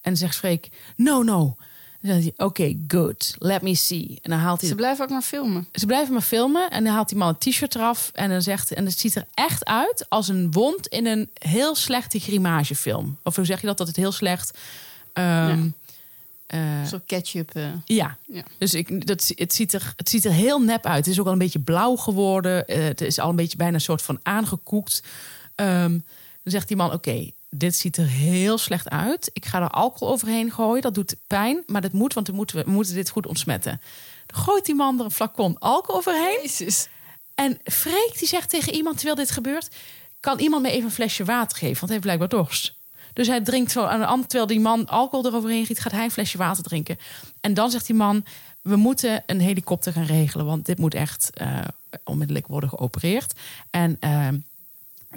En 0.02 0.18
zegt 0.18 0.36
Freek, 0.36 0.70
no, 0.96 1.22
no. 1.24 1.56
Hij, 2.02 2.34
oké, 2.38 2.76
good, 2.88 3.36
let 3.38 3.62
me 3.62 3.76
see. 3.76 4.20
En 4.22 4.30
dan 4.30 4.40
haalt 4.40 4.60
hij 4.60 4.70
Ze 4.70 4.76
blijven 4.76 5.04
ook 5.04 5.10
maar 5.12 5.22
filmen. 5.22 5.68
ze 5.74 5.86
blijven 5.86 6.14
maar 6.14 6.22
filmen 6.22 6.70
en 6.70 6.84
dan 6.84 6.94
haalt 6.94 7.10
die 7.10 7.18
man 7.18 7.28
een 7.28 7.38
t-shirt 7.52 7.76
eraf 7.76 8.10
en 8.14 8.30
dan 8.30 8.42
zegt 8.42 8.74
en 8.74 8.86
het 8.86 9.00
ziet 9.00 9.16
er 9.16 9.26
echt 9.34 9.66
uit 9.66 10.06
als 10.10 10.28
een 10.28 10.52
wond 10.52 10.88
in 10.88 11.06
een 11.06 11.30
heel 11.34 11.76
slechte 11.76 12.20
grimagefilm. 12.20 13.18
Of 13.24 13.36
hoe 13.36 13.46
zeg 13.46 13.62
je 13.62 13.68
dat? 13.68 13.78
Dat 13.78 13.88
het 13.88 13.96
heel 13.96 14.12
slecht. 14.12 14.58
ehm, 15.14 15.68
eh, 16.54 16.84
Zo 16.86 17.00
ketchup. 17.06 17.50
eh. 17.56 17.66
ja. 17.86 18.18
Ja. 18.28 18.44
Dus 18.58 18.74
ik, 18.74 19.08
dat, 19.08 19.32
het, 19.36 19.54
ziet 19.54 19.74
er, 19.74 19.94
het 19.96 20.10
ziet 20.10 20.26
er 20.26 20.32
heel 20.32 20.60
nep 20.62 20.86
uit. 20.86 21.06
Het 21.06 21.14
is 21.14 21.20
ook 21.20 21.26
al 21.26 21.32
een 21.32 21.38
beetje 21.38 21.60
blauw 21.60 21.96
geworden. 21.96 22.68
Eh, 22.68 22.84
het 22.84 23.02
is 23.02 23.20
al 23.20 23.30
een 23.30 23.36
beetje 23.36 23.58
bijna 23.58 23.74
een 23.74 23.82
soort 23.82 24.02
van 24.02 24.20
aangekoekt. 24.24 25.04
Ehm, 25.56 25.90
dan 26.44 26.52
zegt 26.52 26.68
die 26.68 26.78
man: 26.78 26.92
Oké, 26.94 27.32
dit 27.50 27.76
ziet 27.76 27.98
er 27.98 28.08
heel 28.08 28.58
slecht 28.58 28.90
uit. 28.90 29.30
Ik 29.34 29.46
ga 29.46 29.62
er 29.62 29.70
alcohol 29.70 30.14
overheen 30.14 30.52
gooien. 30.52 30.82
Dat 30.82 30.94
doet 30.96 31.16
pijn, 31.28 31.64
maar 31.68 31.82
dat 31.82 31.92
moet, 31.92 32.14
want 32.14 32.28
we 32.28 32.34
moeten, 32.34 32.66
we 32.66 32.72
moeten 32.72 32.94
dit 32.96 33.10
goed 33.10 33.28
ontsmetten. 33.28 33.82
Dan 34.26 34.42
gooit 34.42 34.66
die 34.66 34.76
man 34.76 35.00
er 35.00 35.06
een 35.06 35.12
flacon 35.12 35.60
alcohol 35.60 36.00
overheen. 36.00 36.40
Jezus. 36.42 36.88
En 37.36 37.58
Freek 37.64 38.16
die 38.20 38.28
zegt 38.28 38.50
tegen 38.50 38.74
iemand 38.74 38.96
terwijl 38.96 39.16
dit 39.18 39.32
gebeurt... 39.32 39.68
kan 40.20 40.40
iemand 40.40 40.62
me 40.62 40.70
even 40.72 40.84
een 40.86 40.92
flesje 40.92 41.24
water 41.26 41.58
geven? 41.58 41.80
Want 41.80 41.82
hij 41.82 41.92
heeft 41.92 42.02
blijkbaar 42.02 42.30
dorst. 42.30 42.74
Dus 43.14 43.28
hij 43.28 43.42
drinkt 43.42 43.72
zo 43.72 43.84
aan 43.84 44.00
de 44.00 44.06
hand... 44.06 44.30
terwijl 44.30 44.48
die 44.48 44.60
man 44.60 44.88
alcohol 44.88 45.26
eroverheen 45.26 45.66
giet... 45.66 45.80
gaat 45.80 45.92
hij 45.92 46.04
een 46.04 46.12
flesje 46.12 46.38
water 46.38 46.64
drinken. 46.64 46.98
En 47.42 47.54
dan 47.54 47.72
zegt 47.72 47.86
die 47.86 47.96
man... 47.96 48.26
we 48.62 48.76
moeten 48.76 49.24
een 49.26 49.40
helikopter 49.40 49.94
gaan 49.94 50.06
regelen... 50.06 50.46
want 50.46 50.66
dit 50.66 50.78
moet 50.78 50.94
echt 50.94 51.30
eh, 51.34 51.60
onmiddellijk 52.04 52.48
worden 52.48 52.70
geopereerd. 52.70 53.34
En 53.70 53.98
eh, 54.00 54.28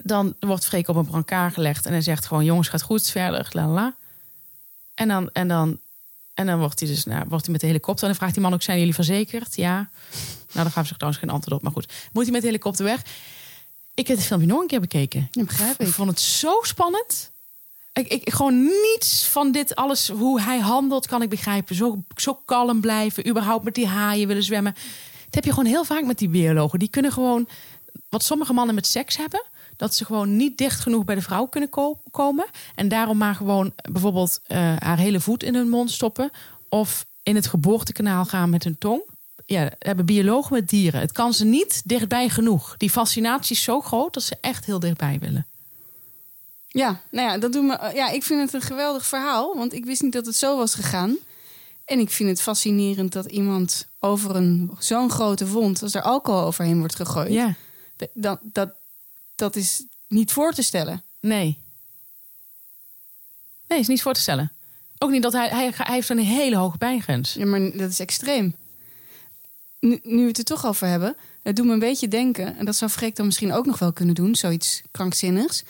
dan 0.03 0.35
wordt 0.41 0.67
Freek 0.67 0.89
op 0.89 0.97
een 0.97 1.07
brancard 1.07 1.55
gelegd... 1.55 1.87
en 1.87 1.93
hij 1.93 2.01
zegt 2.01 2.27
gewoon... 2.27 2.45
jongens, 2.45 2.69
gaat 2.69 2.83
goed, 2.83 3.11
verder, 3.11 3.49
la 3.51 3.67
la, 3.67 3.73
la. 3.73 3.95
En 4.95 5.09
dan... 5.09 5.31
En 5.33 5.49
dan 5.49 5.79
en 6.37 6.47
dan 6.47 6.59
wordt 6.59 6.81
hij 6.81 6.89
dus 6.89 7.05
nou, 7.05 7.25
wordt 7.29 7.45
hij 7.45 7.53
met 7.53 7.61
de 7.61 7.67
helikopter. 7.67 8.03
En 8.03 8.09
dan 8.09 8.19
vraagt 8.19 8.35
die 8.35 8.43
man 8.43 8.53
ook: 8.53 8.63
zijn 8.63 8.79
jullie 8.79 8.95
verzekerd? 8.95 9.57
Ja. 9.57 9.75
Nou, 9.75 9.89
dan 10.53 10.71
gaven 10.71 10.87
ze 10.87 10.95
trouwens 10.95 11.21
geen 11.23 11.31
antwoord 11.31 11.57
op. 11.57 11.63
Maar 11.63 11.73
goed, 11.73 11.93
moet 12.13 12.23
hij 12.23 12.33
met 12.33 12.41
de 12.41 12.47
helikopter 12.47 12.85
weg? 12.85 13.03
Ik 13.95 14.07
heb 14.07 14.17
het 14.17 14.27
filmpje 14.27 14.49
nog 14.49 14.61
een 14.61 14.67
keer 14.67 14.81
bekeken. 14.81 15.29
Ja, 15.31 15.45
begrijp 15.45 15.81
Ik 15.81 15.87
ik. 15.87 15.93
vond 15.93 16.11
het 16.11 16.21
zo 16.21 16.59
spannend. 16.63 17.31
Ik, 17.97 18.09
ik, 18.09 18.33
gewoon 18.33 18.63
niets 18.65 19.27
van 19.27 19.53
dit 19.53 19.75
alles, 19.75 20.09
hoe 20.09 20.41
hij 20.41 20.59
handelt, 20.59 21.07
kan 21.07 21.23
ik 21.23 21.29
begrijpen. 21.29 21.75
Zo, 21.75 22.05
zo 22.17 22.35
kalm 22.45 22.81
blijven, 22.81 23.29
überhaupt 23.29 23.65
met 23.65 23.75
die 23.75 23.87
haaien 23.87 24.29
willen 24.29 24.43
zwemmen. 24.43 24.75
Dat 25.25 25.35
heb 25.35 25.45
je 25.45 25.51
gewoon 25.51 25.69
heel 25.69 25.85
vaak 25.85 26.05
met 26.05 26.19
die 26.19 26.29
biologen. 26.29 26.79
Die 26.79 26.89
kunnen 26.89 27.13
gewoon, 27.13 27.49
wat 28.09 28.23
sommige 28.23 28.53
mannen 28.53 28.75
met 28.75 28.87
seks 28.87 29.17
hebben... 29.17 29.45
dat 29.77 29.95
ze 29.95 30.05
gewoon 30.05 30.37
niet 30.37 30.59
dicht 30.59 30.81
genoeg 30.81 31.05
bij 31.05 31.15
de 31.15 31.23
vrouw 31.23 31.47
kunnen 31.47 31.69
ko- 31.69 32.01
komen. 32.11 32.47
En 32.75 32.89
daarom 32.89 33.17
maar 33.17 33.35
gewoon 33.35 33.73
bijvoorbeeld 33.93 34.41
eh, 34.47 34.77
haar 34.79 34.99
hele 34.99 35.21
voet 35.21 35.43
in 35.43 35.55
hun 35.55 35.69
mond 35.69 35.91
stoppen... 35.91 36.31
of 36.69 37.07
in 37.23 37.35
het 37.35 37.47
geboortekanaal 37.47 38.25
gaan 38.25 38.51
met 38.51 38.65
hun 38.65 38.79
tong. 38.79 39.03
Ja, 39.47 39.71
hebben 39.79 40.07
biologen 40.07 40.53
met 40.53 40.69
dieren. 40.69 41.01
Het 41.01 41.13
kan 41.13 41.33
ze 41.33 41.45
niet 41.45 41.83
dichtbij 41.85 42.29
genoeg. 42.29 42.75
Die 42.77 42.91
fascinatie 42.91 43.57
is 43.57 43.63
zo 43.63 43.81
groot 43.81 44.15
dat 44.15 44.23
ze 44.23 44.37
echt 44.41 44.65
heel 44.65 44.81
dichtbij 44.81 45.19
willen. 45.21 45.47
Ja, 46.77 47.01
nou 47.11 47.29
ja, 47.29 47.39
dat 47.39 47.53
doet 47.53 47.65
me, 47.65 47.91
ja, 47.95 48.09
ik 48.11 48.23
vind 48.23 48.41
het 48.41 48.53
een 48.53 48.69
geweldig 48.69 49.07
verhaal. 49.07 49.57
Want 49.57 49.73
ik 49.73 49.85
wist 49.85 50.03
niet 50.03 50.13
dat 50.13 50.27
het 50.27 50.37
zo 50.37 50.57
was 50.57 50.75
gegaan. 50.75 51.17
En 51.85 51.99
ik 51.99 52.11
vind 52.11 52.29
het 52.29 52.41
fascinerend 52.41 53.13
dat 53.13 53.27
iemand 53.27 53.87
over 53.99 54.37
een 54.37 54.71
zo'n 54.79 55.11
grote 55.11 55.49
wond... 55.49 55.83
als 55.83 55.95
er 55.95 56.03
alcohol 56.03 56.43
overheen 56.43 56.79
wordt 56.79 56.95
gegooid... 56.95 57.33
Ja, 57.33 57.55
dat, 58.13 58.39
dat, 58.43 58.71
dat 59.35 59.57
is 59.57 59.85
niet 60.09 60.33
voor 60.33 60.53
te 60.53 60.63
stellen. 60.63 61.03
nee. 61.21 61.59
Nee, 63.69 63.79
is 63.79 63.87
niet 63.87 64.03
voor 64.03 64.15
te 64.15 64.21
stellen. 64.21 64.53
Ook 64.99 65.11
niet 65.11 65.23
dat 65.23 65.33
hij, 65.33 65.49
hij, 65.49 65.73
hij 65.77 65.95
heeft 65.95 66.09
een 66.09 66.19
hele 66.19 66.57
hoge 66.57 66.79
pijngrens. 66.79 67.35
Ja, 67.35 67.47
maar 67.47 67.77
dat 67.77 67.91
is 67.91 68.01
extreem. 68.01 68.55
Nu, 69.81 70.01
nu 70.03 70.21
we 70.21 70.29
het 70.29 70.39
er 70.39 70.45
toch 70.45 70.67
over 70.67 70.87
hebben, 70.87 71.17
het 71.43 71.57
doet 71.57 71.67
me 71.67 71.73
een 71.73 71.79
beetje 71.79 72.09
denken... 72.09 72.57
en 72.57 72.65
dat 72.65 72.77
zou 72.77 72.91
Freek 72.91 73.17
dan 73.17 73.27
misschien 73.27 73.53
ook 73.53 73.67
nog 73.67 73.79
wel 73.79 73.93
kunnen 73.93 74.15
doen, 74.15 74.35
zoiets 74.35 74.83
krankzinnigs... 74.91 75.65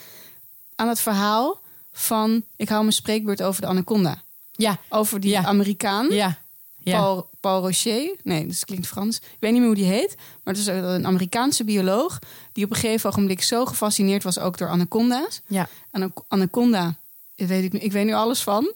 aan 0.76 0.88
het 0.88 1.00
verhaal 1.00 1.60
van, 1.92 2.42
ik 2.56 2.68
hou 2.68 2.80
mijn 2.80 2.92
spreekbeurt 2.92 3.42
over 3.42 3.60
de 3.60 3.66
anaconda. 3.66 4.22
Ja, 4.52 4.78
Over 4.88 5.20
die 5.20 5.30
Ja. 5.30 5.44
Amerikaan, 5.44 6.10
ja, 6.10 6.38
ja. 6.78 6.98
Paul, 6.98 7.28
Paul 7.40 7.60
Rocher. 7.62 8.16
Nee, 8.22 8.46
dat 8.46 8.64
klinkt 8.64 8.86
Frans. 8.86 9.16
Ik 9.16 9.36
weet 9.38 9.50
niet 9.50 9.60
meer 9.60 9.68
hoe 9.68 9.78
die 9.78 9.84
heet. 9.86 10.14
Maar 10.16 10.54
het 10.54 10.62
is 10.62 10.66
een 10.66 11.06
Amerikaanse 11.06 11.64
bioloog... 11.64 12.18
die 12.52 12.64
op 12.64 12.70
een 12.70 12.76
gegeven 12.76 13.10
ogenblik 13.10 13.42
zo 13.42 13.64
gefascineerd 13.66 14.22
was 14.22 14.38
ook 14.38 14.58
door 14.58 14.68
anaconda's. 14.68 15.40
ja. 15.46 15.68
Ana- 15.90 16.10
Anaconda, 16.28 16.98
ik 17.34 17.46
weet, 17.46 17.64
ik, 17.64 17.72
nu- 17.72 17.78
ik 17.78 17.92
weet 17.92 18.04
nu 18.06 18.12
alles 18.12 18.42
van... 18.42 18.72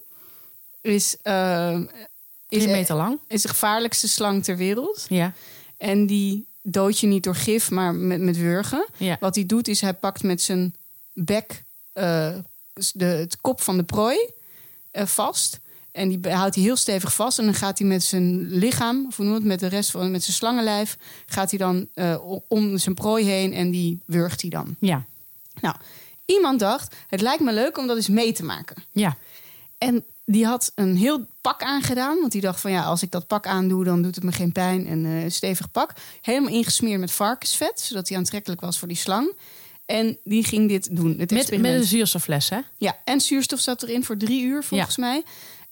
is, 0.80 1.16
eh, 1.22 1.78
is, 2.48 2.62
Drie 2.62 2.68
meter 2.68 2.96
lang. 2.96 3.18
is 3.28 3.42
de 3.42 3.48
gevaarlijkste 3.48 4.08
slang 4.08 4.44
ter 4.44 4.56
wereld. 4.56 5.06
Ja, 5.08 5.32
En 5.76 6.06
die 6.06 6.46
dood 6.62 6.98
je 6.98 7.06
niet 7.06 7.22
door 7.22 7.34
gif, 7.34 7.70
maar 7.70 7.94
met, 7.94 8.20
met 8.20 8.36
wurgen. 8.36 8.86
ja. 8.96 9.16
Wat 9.20 9.34
hij 9.34 9.46
doet, 9.46 9.68
is 9.68 9.80
hij 9.80 9.94
pakt 9.94 10.22
met 10.22 10.42
zijn 10.42 10.74
bek 11.12 11.62
eh, 11.92 12.34
de, 12.92 13.04
het 13.04 13.40
kop 13.40 13.60
van 13.60 13.76
de 13.76 13.82
prooi 13.82 14.18
eh, 14.90 15.06
vast. 15.06 15.60
En 15.92 16.08
die 16.08 16.32
houdt 16.32 16.54
hij 16.54 16.64
heel 16.64 16.76
stevig 16.76 17.14
vast. 17.14 17.38
En 17.38 17.44
dan 17.44 17.54
gaat 17.54 17.78
hij 17.78 17.86
met 17.86 18.02
zijn 18.02 18.48
lichaam, 18.48 19.06
of 19.06 19.16
hoe 19.16 19.34
het, 19.34 19.44
met 19.44 19.60
de 19.60 19.66
rest 19.66 19.90
van 19.90 20.10
met 20.10 20.24
zijn 20.24 20.36
slangenlijf, 20.36 20.98
gaat 21.26 21.50
hij 21.50 21.58
dan 21.58 21.88
eh, 21.94 22.16
om 22.48 22.78
zijn 22.78 22.94
prooi 22.94 23.24
heen 23.24 23.52
en 23.52 23.70
die 23.70 24.00
wurgt 24.04 24.40
hij 24.40 24.50
dan. 24.50 24.76
Ja, 24.78 25.04
Nou, 25.60 25.76
iemand 26.24 26.60
dacht, 26.60 26.96
het 27.08 27.20
lijkt 27.20 27.42
me 27.42 27.52
leuk 27.52 27.78
om 27.78 27.86
dat 27.86 27.96
eens 27.96 28.08
mee 28.08 28.32
te 28.32 28.44
maken. 28.44 28.76
ja. 28.92 29.16
En 29.78 30.04
die 30.24 30.46
had 30.46 30.72
een 30.74 30.96
heel 30.96 31.26
pak 31.40 31.62
aangedaan. 31.62 32.20
Want 32.20 32.32
die 32.32 32.40
dacht 32.40 32.60
van 32.60 32.70
ja, 32.70 32.82
als 32.82 33.02
ik 33.02 33.10
dat 33.10 33.26
pak 33.26 33.46
aandoe, 33.46 33.84
dan 33.84 34.02
doet 34.02 34.14
het 34.14 34.24
me 34.24 34.32
geen 34.32 34.52
pijn. 34.52 34.86
En 34.86 35.04
een 35.04 35.32
stevig 35.32 35.70
pak. 35.70 35.92
Helemaal 36.22 36.52
ingesmeerd 36.52 37.00
met 37.00 37.10
varkensvet. 37.10 37.80
Zodat 37.80 38.08
hij 38.08 38.18
aantrekkelijk 38.18 38.60
was 38.60 38.78
voor 38.78 38.88
die 38.88 38.96
slang. 38.96 39.32
En 39.90 40.18
die 40.24 40.44
ging 40.44 40.68
dit 40.68 40.96
doen. 40.96 41.14
Het 41.18 41.30
Met, 41.30 41.60
met 41.60 41.74
een 41.74 41.84
zuurstoffles, 41.84 42.48
hè? 42.48 42.58
Ja, 42.78 42.96
en 43.04 43.20
zuurstof 43.20 43.60
zat 43.60 43.82
erin 43.82 44.04
voor 44.04 44.16
drie 44.16 44.42
uur 44.42 44.62
volgens 44.64 44.96
mij. 44.96 45.22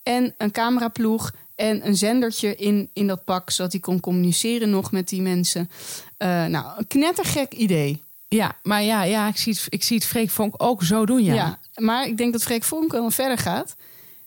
En 0.03 0.35
een 0.39 0.51
cameraploeg 0.51 1.33
en 1.55 1.87
een 1.87 1.97
zendertje 1.97 2.57
in, 2.57 2.91
in 2.93 3.07
dat 3.07 3.25
pak. 3.25 3.51
Zodat 3.51 3.73
hij 3.73 3.81
kon 3.81 4.01
communiceren 4.01 4.71
nog 4.71 4.93
met 4.93 5.09
die 5.09 5.23
mensen. 5.23 5.71
Eh, 6.17 6.45
nou, 6.45 6.79
een 6.79 6.87
knettergek 6.87 7.53
idee. 7.53 8.03
Ja, 8.29 8.57
maar 8.63 8.83
ja, 8.83 9.03
ja 9.03 9.29
ik, 9.29 9.37
zie 9.37 9.53
het, 9.53 9.67
ik 9.69 9.83
zie 9.83 9.97
het 9.97 10.07
Freek 10.07 10.31
Vonk 10.31 10.55
ook 10.57 10.83
zo 10.83 11.07
doen, 11.07 11.25
ja. 11.25 11.35
Ja. 11.35 11.59
maar 11.75 12.07
ik 12.07 12.17
denk 12.17 12.33
dat 12.33 12.43
Freek 12.43 12.65
Vonk 12.65 12.93
wel 12.93 13.11
verder 13.11 13.39
gaat. 13.39 13.77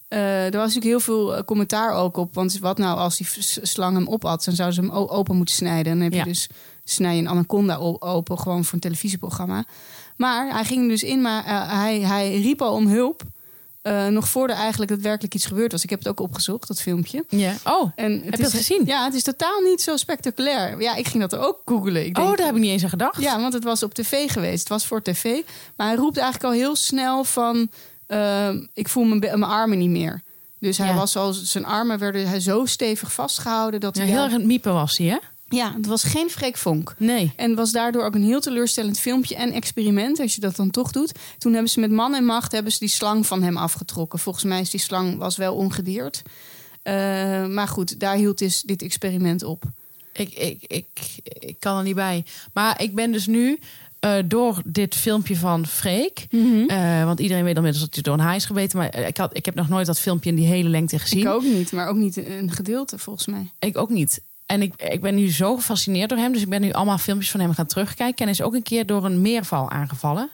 Eh, 0.07 0.45
er 0.45 0.51
was 0.57 0.73
natuurlijk 0.73 0.85
heel 0.85 0.99
veel 0.99 1.35
eh, 1.35 1.43
commentaar 1.43 1.93
ook 1.93 2.17
op. 2.17 2.33
Want 2.33 2.59
wat 2.59 2.77
nou 2.77 2.97
als 2.97 3.17
die 3.17 3.27
slang 3.61 3.95
hem 3.95 4.07
opat? 4.07 4.43
Dan 4.45 4.55
zouden 4.55 4.83
ze 4.83 4.89
hem 4.91 4.91
open 4.91 5.35
moeten 5.35 5.55
snijden. 5.55 5.91
En 5.91 5.97
dan 5.99 6.03
heb 6.07 6.13
Ja. 6.13 6.23
je 6.23 6.29
dus 6.29 6.47
snij 6.91 7.17
een 7.17 7.27
anaconda 7.29 7.75
open. 7.99 8.39
Gewoon 8.39 8.63
voor 8.63 8.73
een 8.73 8.79
televisieprogramma. 8.79 9.63
Maar 10.17 10.51
hij 10.53 10.63
ging 10.65 10.87
dus 10.89 11.03
in. 11.03 11.21
Maar 11.21 11.45
eh, 11.45 11.71
hij, 11.79 11.99
hij 11.99 12.41
riep 12.41 12.61
al 12.61 12.73
om 12.73 12.87
hulp. 12.87 13.21
eh, 13.81 14.07
nog 14.07 14.27
voordat 14.27 14.57
eigenlijk 14.57 14.91
daadwerkelijk 14.91 15.33
iets 15.35 15.45
gebeurd 15.45 15.71
was. 15.71 15.83
Ik 15.83 15.89
heb 15.89 15.99
het 15.99 16.07
ook 16.07 16.19
opgezocht, 16.19 16.67
dat 16.67 16.81
filmpje. 16.81 17.25
Ja. 17.29 17.53
Oh, 17.65 17.91
En 17.95 18.11
het 18.13 18.23
heb 18.23 18.33
je 18.35 18.39
is, 18.43 18.51
dat 18.51 18.51
gezien? 18.61 18.81
Ja, 18.85 19.03
het 19.05 19.13
is 19.13 19.23
totaal 19.23 19.59
niet 19.61 19.81
zo 19.81 19.97
spectaculair. 19.97 20.81
Ja, 20.81 20.95
ik 20.95 21.07
ging 21.07 21.29
dat 21.29 21.39
ook 21.39 21.61
googelen. 21.65 22.05
Ik 22.05 22.15
denk, 22.15 22.27
oh, 22.29 22.35
daar 22.37 22.45
heb 22.45 22.55
ik 22.55 22.61
niet 22.61 22.71
eens 22.71 22.83
aan 22.83 22.89
gedacht. 22.89 23.21
ja, 23.21 23.39
want 23.41 23.53
het 23.53 23.63
was 23.63 23.83
op 23.83 23.93
tv 23.93 24.31
geweest. 24.31 24.59
Het 24.59 24.69
was 24.69 24.85
voor 24.85 25.01
tv. 25.01 25.23
Maar 25.75 25.87
hij 25.87 25.95
roept 25.95 26.17
eigenlijk 26.17 26.53
al 26.53 26.59
heel 26.59 26.75
snel 26.75 27.23
van... 27.23 27.69
ehm, 28.07 28.65
ik 28.73 28.89
voel 28.89 29.03
mijn, 29.03 29.19
mijn 29.19 29.43
armen 29.43 29.77
niet 29.77 29.89
meer. 29.89 30.21
Dus 30.59 30.77
hij 30.77 30.87
Ja. 30.87 30.93
was 30.95 31.15
al, 31.15 31.33
zijn 31.33 31.65
armen 31.65 31.99
werden 31.99 32.27
hij 32.27 32.39
zo 32.39 32.65
stevig 32.65 33.13
vastgehouden 33.13 33.79
dat 33.79 33.95
Ja, 33.97 34.01
hij. 34.03 34.11
heel 34.11 34.21
erg 34.23 34.31
aan 34.33 34.37
het 34.37 34.47
miepen 34.47 34.73
was 34.73 34.97
hij, 34.97 35.07
hè? 35.07 35.17
Ja, 35.51 35.73
het 35.75 35.85
was 35.85 36.03
geen 36.03 36.29
Freek 36.29 36.57
Vonk. 36.57 36.95
Nee. 36.97 37.33
En 37.35 37.55
was 37.55 37.71
daardoor 37.71 38.03
ook 38.03 38.15
een 38.15 38.23
heel 38.23 38.39
teleurstellend 38.39 38.99
filmpje 38.99 39.35
en 39.35 39.51
experiment, 39.51 40.19
als 40.19 40.35
je 40.35 40.41
dat 40.41 40.55
dan 40.55 40.69
toch 40.69 40.91
doet. 40.91 41.11
Toen 41.37 41.53
hebben 41.53 41.71
ze 41.71 41.79
met 41.79 41.91
man 41.91 42.15
en 42.15 42.25
macht 42.25 42.51
hebben 42.51 42.71
ze 42.71 42.79
die 42.79 42.87
slang 42.87 43.25
van 43.27 43.43
hem 43.43 43.57
afgetrokken. 43.57 44.19
Volgens 44.19 44.43
mij 44.45 44.61
is 44.61 44.69
die 44.69 44.79
slang 44.79 45.17
was 45.17 45.37
wel 45.37 45.55
ongedeerd. 45.55 46.21
Eh, 46.83 46.93
maar 47.47 47.67
goed, 47.67 47.99
daar 47.99 48.15
hield 48.15 48.37
dus 48.37 48.61
dit 48.61 48.81
experiment 48.81 49.43
op. 49.43 49.63
Ik, 50.13 50.33
ik, 50.33 50.63
ik, 50.67 50.87
ik 51.23 51.55
kan 51.59 51.77
er 51.77 51.83
niet 51.83 51.95
bij. 51.95 52.25
Maar 52.53 52.81
ik 52.81 52.95
ben 52.95 53.11
dus 53.11 53.27
nu 53.27 53.59
eh, 53.99 54.15
door 54.25 54.61
dit 54.65 54.95
filmpje 54.95 55.35
van 55.35 55.67
Freek... 55.67 56.27
eh, 56.67 57.03
want 57.03 57.19
iedereen 57.19 57.43
weet 57.43 57.55
inmiddels 57.55 57.83
dat 57.83 57.93
hij 57.93 58.03
door 58.03 58.13
een 58.13 58.19
haai 58.19 58.35
is 58.35 58.45
gebeten... 58.45 58.77
maar 58.77 58.99
ik, 58.99 59.17
had, 59.17 59.37
ik 59.37 59.45
heb 59.45 59.55
nog 59.55 59.69
nooit 59.69 59.85
dat 59.85 59.99
filmpje 59.99 60.29
in 60.29 60.35
die 60.35 60.47
hele 60.47 60.69
lengte 60.69 60.99
gezien. 60.99 61.19
Ik 61.19 61.27
ook 61.27 61.43
niet, 61.43 61.71
maar 61.71 61.87
ook 61.87 61.95
niet 61.95 62.17
een 62.17 62.51
gedeelte 62.51 62.97
volgens 62.97 63.27
mij. 63.27 63.51
Ik 63.59 63.77
ook 63.77 63.89
niet. 63.89 64.21
En 64.51 64.61
ik, 64.61 64.73
ik 64.81 65.01
ben 65.01 65.15
nu 65.15 65.31
zo 65.31 65.55
gefascineerd 65.55 66.09
door 66.09 66.17
hem. 66.17 66.31
Dus 66.31 66.41
ik 66.41 66.49
ben 66.49 66.61
nu 66.61 66.71
allemaal 66.71 66.97
filmpjes 66.97 67.31
van 67.31 67.39
hem 67.39 67.53
gaan 67.53 67.65
terugkijken. 67.65 68.17
En 68.17 68.23
hij 68.23 68.33
is 68.33 68.41
ook 68.41 68.53
een 68.53 68.63
keer 68.63 68.85
door 68.85 69.05
een 69.05 69.21
meerval 69.21 69.69
aangevallen. 69.69 70.29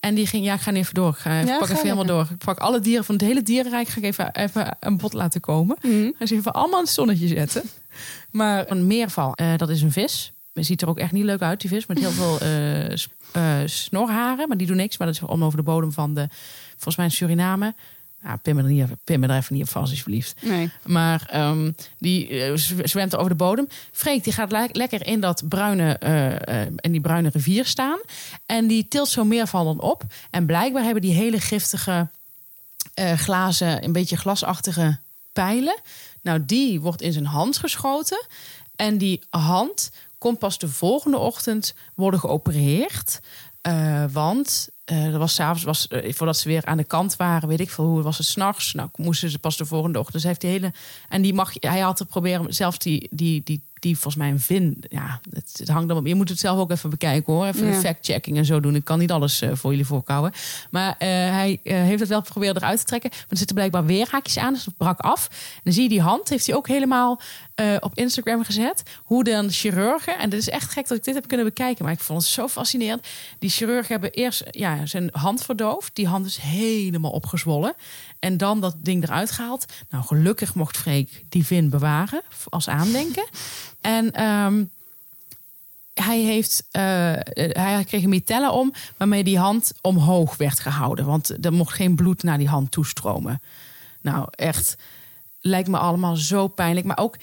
En 0.00 0.14
die 0.14 0.26
ging, 0.26 0.44
ja, 0.44 0.54
ik 0.54 0.60
ga 0.60 0.70
nu 0.70 0.78
even 0.78 0.94
door. 0.94 1.08
Ik 1.08 1.16
ga, 1.16 1.40
Ja, 1.40 1.58
pak 1.58 1.68
even 1.68 1.82
helemaal 1.82 2.06
door. 2.06 2.26
Ik 2.30 2.44
pak 2.44 2.58
alle 2.58 2.80
dieren 2.80 3.04
van 3.04 3.14
het 3.14 3.24
hele 3.24 3.42
dierenrijk. 3.42 3.88
Ga 3.88 3.98
ik 3.98 4.04
even, 4.04 4.34
even 4.34 4.76
een 4.80 4.96
bod 4.96 5.12
laten 5.12 5.40
komen. 5.40 5.76
Ga 6.18 6.26
ze 6.26 6.34
even 6.34 6.52
allemaal 6.52 6.80
het 6.80 6.88
zonnetje 6.88 7.26
zetten. 7.26 7.62
Maar 8.30 8.70
een 8.70 8.86
meerval, 8.86 9.34
eh, 9.34 9.56
dat 9.56 9.68
is 9.68 9.82
een 9.82 9.92
vis. 9.92 10.32
Het 10.52 10.66
ziet 10.66 10.82
er 10.82 10.88
ook 10.88 10.98
echt 10.98 11.12
niet 11.12 11.24
leuk 11.24 11.42
uit, 11.42 11.60
die 11.60 11.70
vis. 11.70 11.86
Met 11.86 11.98
heel 11.98 12.10
veel 12.10 12.40
eh, 12.40 12.92
eh, 12.92 12.98
snorharen. 13.64 14.48
Maar 14.48 14.56
die 14.56 14.66
doen 14.66 14.76
niks. 14.76 14.98
Maar 14.98 15.06
dat 15.06 15.16
is 15.16 15.22
om 15.22 15.44
over 15.44 15.58
de 15.58 15.64
bodem 15.64 15.92
van 15.92 16.14
de, 16.14 16.28
volgens 16.72 16.96
mij 16.96 17.06
in 17.06 17.12
Suriname. 17.12 17.74
Ja, 18.22 18.36
pin 18.36 18.56
me 18.56 18.62
er, 18.62 18.68
niet, 18.68 18.86
pin 19.04 19.20
me 19.20 19.26
er 19.26 19.36
even 19.36 19.54
niet 19.54 19.62
op 19.62 19.68
vast, 19.68 19.90
alsjeblieft. 19.90 20.34
Nee. 20.42 20.70
Maar 20.86 21.26
ehm, 21.30 21.72
die 21.98 22.28
eh, 22.42 22.56
zw- 22.56 22.80
zwemt 22.84 23.12
er 23.12 23.18
over 23.18 23.30
de 23.30 23.36
bodem. 23.36 23.68
Freek 23.92 24.24
die 24.24 24.32
gaat 24.32 24.52
le- 24.52 24.68
lekker 24.72 25.06
in 25.06 25.20
dat 25.20 25.48
bruine, 25.48 25.98
in 26.80 26.92
die 26.92 27.00
bruine 27.00 27.28
rivier 27.32 27.66
staan. 27.66 27.98
En 28.46 28.66
die 28.66 28.88
tilt 28.88 29.08
zo 29.08 29.24
meerval 29.24 29.64
dan 29.64 29.80
op. 29.80 30.02
En 30.30 30.46
blijkbaar 30.46 30.82
hebben 30.82 31.02
die 31.02 31.14
hele 31.14 31.40
giftige 31.40 32.08
glazen, 33.16 33.84
een 33.84 33.92
beetje 33.92 34.16
glasachtige 34.16 34.98
pijlen. 35.32 35.76
Nou, 36.22 36.44
die 36.44 36.80
wordt 36.80 37.02
in 37.02 37.12
zijn 37.12 37.26
hand 37.26 37.56
geschoten. 37.58 38.26
En 38.76 38.98
die 38.98 39.22
hand 39.30 39.90
komt 40.18 40.38
pas 40.38 40.58
de 40.58 40.68
volgende 40.68 41.18
ochtend 41.18 41.74
worden 41.94 42.20
geopereerd. 42.20 43.20
Want 44.12 44.68
eh 44.88 45.12
er 45.12 45.18
was 45.18 45.34
s'avonds, 45.34 45.62
was, 45.62 45.88
eh, 45.88 46.12
voordat 46.12 46.36
ze 46.36 46.48
weer 46.48 46.64
aan 46.64 46.76
de 46.76 46.84
kant 46.84 47.16
waren, 47.16 47.48
weet 47.48 47.60
ik 47.60 47.70
veel 47.70 47.84
hoe, 47.84 48.02
was 48.02 48.18
het 48.18 48.26
s'nachts. 48.26 48.72
Nou, 48.72 48.88
moesten 48.94 49.30
ze 49.30 49.38
pas 49.38 49.56
de 49.56 49.66
volgende 49.66 49.98
ochtend. 49.98 50.14
Dus 50.14 50.24
heeft 50.24 50.40
die 50.40 50.50
hele. 50.50 50.72
En 51.08 51.22
die 51.22 51.34
mag, 51.34 51.52
hij 51.60 51.80
had 51.80 51.96
te 51.96 52.06
proberen, 52.06 52.54
zelfs 52.54 52.78
die, 52.78 53.08
die, 53.10 53.42
die, 53.44 53.62
die 53.80 53.94
volgens 53.94 54.16
mij 54.16 54.30
een 54.30 54.40
vin. 54.40 54.84
Ja, 54.88 55.20
het, 55.32 55.54
het 55.58 55.68
hangt 55.68 55.88
dan 55.88 55.96
op. 55.96 56.06
Je 56.06 56.14
moet 56.14 56.28
het 56.28 56.38
zelf 56.38 56.58
ook 56.58 56.70
even 56.70 56.90
bekijken 56.90 57.32
hoor. 57.32 57.46
Even 57.46 57.66
Ja. 57.66 57.72
de 57.72 57.78
fact-checking 57.78 58.36
en 58.36 58.44
zo 58.44 58.60
doen. 58.60 58.74
Ik 58.74 58.84
kan 58.84 58.98
niet 58.98 59.10
alles 59.10 59.40
eh, 59.40 59.50
voor 59.54 59.70
jullie 59.70 59.86
voorkouwen. 59.86 60.32
Maar 60.70 60.94
eh, 60.98 61.08
hij 61.08 61.60
eh, 61.64 61.74
heeft 61.74 62.00
het 62.00 62.08
wel 62.08 62.22
geprobeerd 62.22 62.56
eruit 62.56 62.78
te 62.78 62.84
trekken. 62.84 63.10
Maar 63.12 63.26
er 63.28 63.36
zitten 63.36 63.56
blijkbaar 63.56 63.84
weer 63.84 64.08
haakjes 64.10 64.38
aan. 64.38 64.52
Dus 64.52 64.64
het 64.64 64.76
brak 64.76 65.00
af. 65.00 65.28
En 65.30 65.60
dan 65.64 65.72
zie 65.72 65.82
je 65.82 65.88
die 65.88 66.00
hand, 66.00 66.28
heeft 66.28 66.46
hij 66.46 66.54
ook 66.56 66.68
helemaal 66.68 67.20
op 67.80 67.92
Instagram 67.94 68.44
gezet. 68.44 68.82
Hoe 69.04 69.24
dan 69.24 69.50
chirurgen, 69.50 70.18
en 70.18 70.30
dit 70.30 70.40
is 70.40 70.48
echt 70.48 70.70
gek 70.72 70.88
dat 70.88 70.98
ik 70.98 71.04
dit 71.04 71.14
heb 71.14 71.28
kunnen 71.28 71.46
bekijken. 71.46 71.84
Maar 71.84 71.92
ik 71.92 72.00
vond 72.00 72.22
het 72.22 72.30
zo 72.30 72.48
fascinerend. 72.48 73.06
Die 73.38 73.50
chirurgen 73.50 73.86
hebben 73.92 74.10
eerst 74.10 74.44
ja, 74.50 74.86
zijn 74.86 75.08
hand 75.12 75.42
verdoofd. 75.44 75.94
Die 75.94 76.06
hand 76.06 76.26
is 76.26 76.36
helemaal 76.36 77.10
opgezwollen. 77.10 77.74
En 78.18 78.36
dan 78.36 78.60
dat 78.60 78.74
ding 78.78 79.02
eruit 79.02 79.30
gehaald. 79.30 79.64
Nou, 79.90 80.04
gelukkig 80.04 80.54
mocht 80.54 80.76
Freek 80.76 81.24
die 81.28 81.46
vin 81.46 81.70
bewaren 81.70 82.22
als 82.48 82.68
aandenken. 82.68 83.28
En 83.80 84.12
ehm, 84.12 84.64
hij, 85.94 86.20
heeft, 86.20 86.66
eh, 86.70 86.82
hij 87.32 87.84
kreeg 87.86 88.02
een 88.02 88.08
mitella 88.08 88.50
om, 88.50 88.72
waarmee 88.96 89.24
die 89.24 89.38
hand 89.38 89.72
omhoog 89.80 90.36
werd 90.36 90.60
gehouden. 90.60 91.06
Want 91.06 91.44
er 91.44 91.52
mocht 91.52 91.74
geen 91.74 91.94
bloed 91.94 92.22
naar 92.22 92.38
die 92.38 92.48
hand 92.48 92.70
toestromen. 92.70 93.42
Nou, 94.00 94.28
echt, 94.30 94.76
lijkt 95.40 95.68
me 95.68 95.78
allemaal 95.78 96.16
zo 96.16 96.48
pijnlijk. 96.48 96.86
Maar 96.86 96.98
ook, 96.98 97.16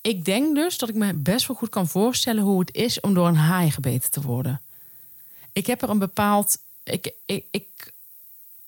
ik 0.00 0.24
denk 0.24 0.54
dus 0.54 0.78
dat 0.78 0.88
ik 0.88 0.94
me 0.94 1.14
best 1.14 1.46
wel 1.46 1.56
goed 1.56 1.68
kan 1.68 1.88
voorstellen 1.88 2.42
hoe 2.42 2.60
het 2.60 2.74
is 2.74 3.00
om 3.00 3.14
door 3.14 3.28
een 3.28 3.36
haai 3.36 3.70
gebeten 3.70 4.10
te 4.10 4.20
worden. 4.20 4.60
Ik 5.52 5.66
heb 5.66 5.82
er 5.82 5.90
een 5.90 5.98
bepaald. 5.98 6.58
Ik, 6.82 7.12
ik, 7.26 7.44
ik, 7.50 7.92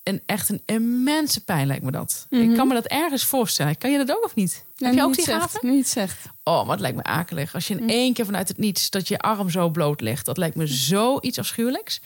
een, 0.09 0.23
echt 0.27 0.49
een 0.49 0.63
immense 0.65 1.45
pijn 1.45 1.67
lijkt 1.67 1.83
me 1.83 1.91
dat. 1.91 2.27
Ik 2.31 2.55
kan 2.55 2.69
me 2.69 2.75
dat 2.75 2.87
ergens 2.87 3.25
voorstellen. 3.25 3.79
Kan 3.79 3.91
je 3.91 3.99
dat 3.99 4.17
ook 4.17 4.25
of 4.25 4.35
niet? 4.35 4.65
heb 4.79 4.95
je 4.95 5.03
ook 5.03 5.15
die 5.15 5.25
je 5.71 5.77
het 5.77 5.89
zegt. 5.89 6.27
Oh, 6.43 6.63
maar 6.63 6.71
het 6.71 6.81
lijkt 6.81 6.97
me 6.97 7.03
akelig. 7.03 7.55
Als 7.55 7.69
je 7.69 7.75
in 7.79 7.89
één 7.89 8.13
keer 8.13 8.25
vanuit 8.25 8.49
het 8.49 8.59
niets 8.59 8.91
dat 8.91 9.09
je 9.09 9.19
arm 9.19 9.51
zo 9.51 9.69
bloot 9.69 10.01
ligt. 10.01 10.27
Dat 10.27 10.37
lijkt 10.37 10.57
me 10.57 10.67
zoiets 10.67 11.39
afschuwelijks. 11.39 12.01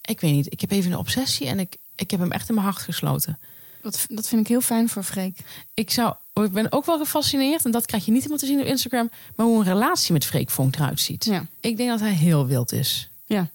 Ik 0.00 0.20
weet 0.20 0.32
niet. 0.32 0.52
Ik 0.52 0.60
heb 0.60 0.70
even 0.70 0.92
een 0.92 0.98
obsessie 0.98 1.46
en 1.46 1.58
ik, 1.58 1.76
ik 1.94 2.10
heb 2.10 2.20
hem 2.20 2.32
echt 2.32 2.48
in 2.48 2.54
mijn 2.54 2.66
hart 2.66 2.78
gesloten. 2.78 3.38
Dat, 3.82 4.04
dat 4.08 4.28
vind 4.28 4.40
ik 4.40 4.48
heel 4.48 4.60
fijn 4.60 4.88
voor 4.88 5.02
Freek. 5.02 5.38
Ik, 5.74 5.90
zou, 5.90 6.14
ik 6.34 6.52
ben 6.52 6.72
ook 6.72 6.86
wel 6.86 6.98
gefascineerd, 6.98 7.64
en 7.64 7.70
dat 7.70 7.86
krijg 7.86 8.04
je 8.04 8.10
niet 8.10 8.20
helemaal 8.22 8.42
te 8.42 8.46
zien 8.46 8.60
op 8.60 8.66
Instagram, 8.66 9.10
maar 9.36 9.46
hoe 9.46 9.58
een 9.58 9.64
relatie 9.72 10.12
met 10.12 10.24
Freek 10.24 10.50
Vonk 10.50 10.74
eruit 10.76 11.00
ziet. 11.00 11.24
Ja. 11.24 11.46
Ik 11.60 11.76
denk 11.76 11.88
dat 11.90 12.00
hij 12.00 12.12
heel 12.12 12.46
wild 12.46 12.72
is. 12.72 13.08
ja. 13.26 13.48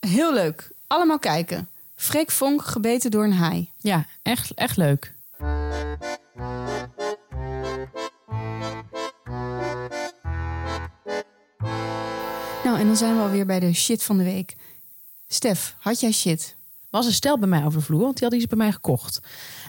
Heel 0.00 0.32
leuk. 0.34 0.70
Allemaal 0.86 1.18
kijken. 1.18 1.68
Freek 1.98 2.30
Vonk 2.30 2.64
gebeten 2.64 3.10
door 3.10 3.24
een 3.24 3.32
haai. 3.32 3.70
Ja, 3.76 4.06
echt, 4.22 4.54
echt 4.54 4.76
leuk. 4.76 5.14
Nou, 12.64 12.78
en 12.78 12.86
dan 12.86 12.96
zijn 12.96 13.16
we 13.16 13.22
alweer 13.22 13.46
bij 13.46 13.60
de 13.60 13.72
shit 13.72 14.02
van 14.02 14.18
de 14.18 14.24
week. 14.24 14.56
Stef, 15.28 15.74
had 15.78 16.00
jij 16.00 16.12
shit? 16.12 16.56
was 16.90 17.06
een 17.06 17.12
stel 17.12 17.38
bij 17.38 17.48
mij 17.48 17.64
over 17.64 17.78
de 17.78 17.84
vloer, 17.84 18.00
want 18.00 18.12
die 18.12 18.22
hadden 18.22 18.38
iets 18.40 18.48
bij 18.48 18.58
mij 18.58 18.72
gekocht. 18.72 19.20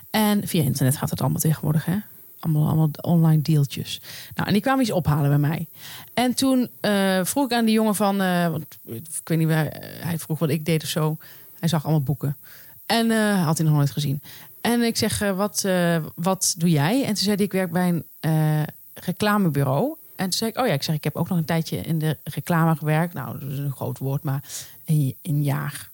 En 0.09 0.47
via 0.47 0.63
internet 0.63 0.97
gaat 0.97 1.09
het 1.09 1.21
allemaal 1.21 1.39
tegenwoordig, 1.39 1.85
hè? 1.85 1.97
Allemaal, 2.39 2.67
allemaal 2.67 2.89
online 3.01 3.41
deeltjes. 3.41 4.01
Nou, 4.35 4.47
en 4.47 4.53
die 4.53 4.61
kwamen 4.61 4.81
iets 4.81 4.91
ophalen 4.91 5.29
bij 5.29 5.49
mij. 5.49 5.67
En 6.13 6.33
toen 6.33 6.69
eh, 6.79 7.19
vroeg 7.23 7.45
ik 7.45 7.53
aan 7.53 7.65
die 7.65 7.73
jongen 7.73 7.95
van, 7.95 8.21
eh, 8.21 8.49
want 8.49 8.65
ik 8.83 9.21
weet 9.23 9.37
niet, 9.37 9.47
waar, 9.47 9.65
hij 9.99 10.19
vroeg 10.19 10.39
wat 10.39 10.49
ik 10.49 10.65
deed 10.65 10.83
of 10.83 10.89
zo. 10.89 11.17
Hij 11.59 11.69
zag 11.69 11.83
allemaal 11.83 12.01
boeken. 12.01 12.37
En 12.85 13.11
eh, 13.11 13.45
had 13.45 13.57
hij 13.57 13.67
nog 13.67 13.75
nooit 13.75 13.91
gezien. 13.91 14.21
En 14.61 14.81
ik 14.81 14.97
zeg, 14.97 15.21
eh, 15.21 15.35
wat, 15.35 15.63
eh, 15.63 15.97
wat 16.15 16.55
doe 16.57 16.69
jij? 16.69 17.01
En 17.01 17.07
toen 17.07 17.23
zei 17.23 17.35
hij, 17.35 17.45
ik 17.45 17.51
werk 17.51 17.71
bij 17.71 18.03
een 18.19 18.65
reclamebureau. 18.93 19.95
En 20.15 20.23
toen 20.23 20.37
zei 20.37 20.49
ik, 20.49 20.57
oh 20.57 20.67
ja, 20.67 20.73
ik 20.73 20.83
zeg, 20.83 20.95
ik 20.95 21.03
heb 21.03 21.15
ook 21.15 21.29
nog 21.29 21.37
een 21.37 21.45
tijdje 21.45 21.77
in 21.77 21.99
de 21.99 22.17
reclame 22.23 22.75
gewerkt. 22.75 23.13
Nou, 23.13 23.39
dat 23.39 23.49
is 23.49 23.57
een 23.57 23.71
groot 23.71 23.97
woord, 23.97 24.23
maar 24.23 24.43
een, 24.85 25.15
een 25.21 25.43
jaar 25.43 25.89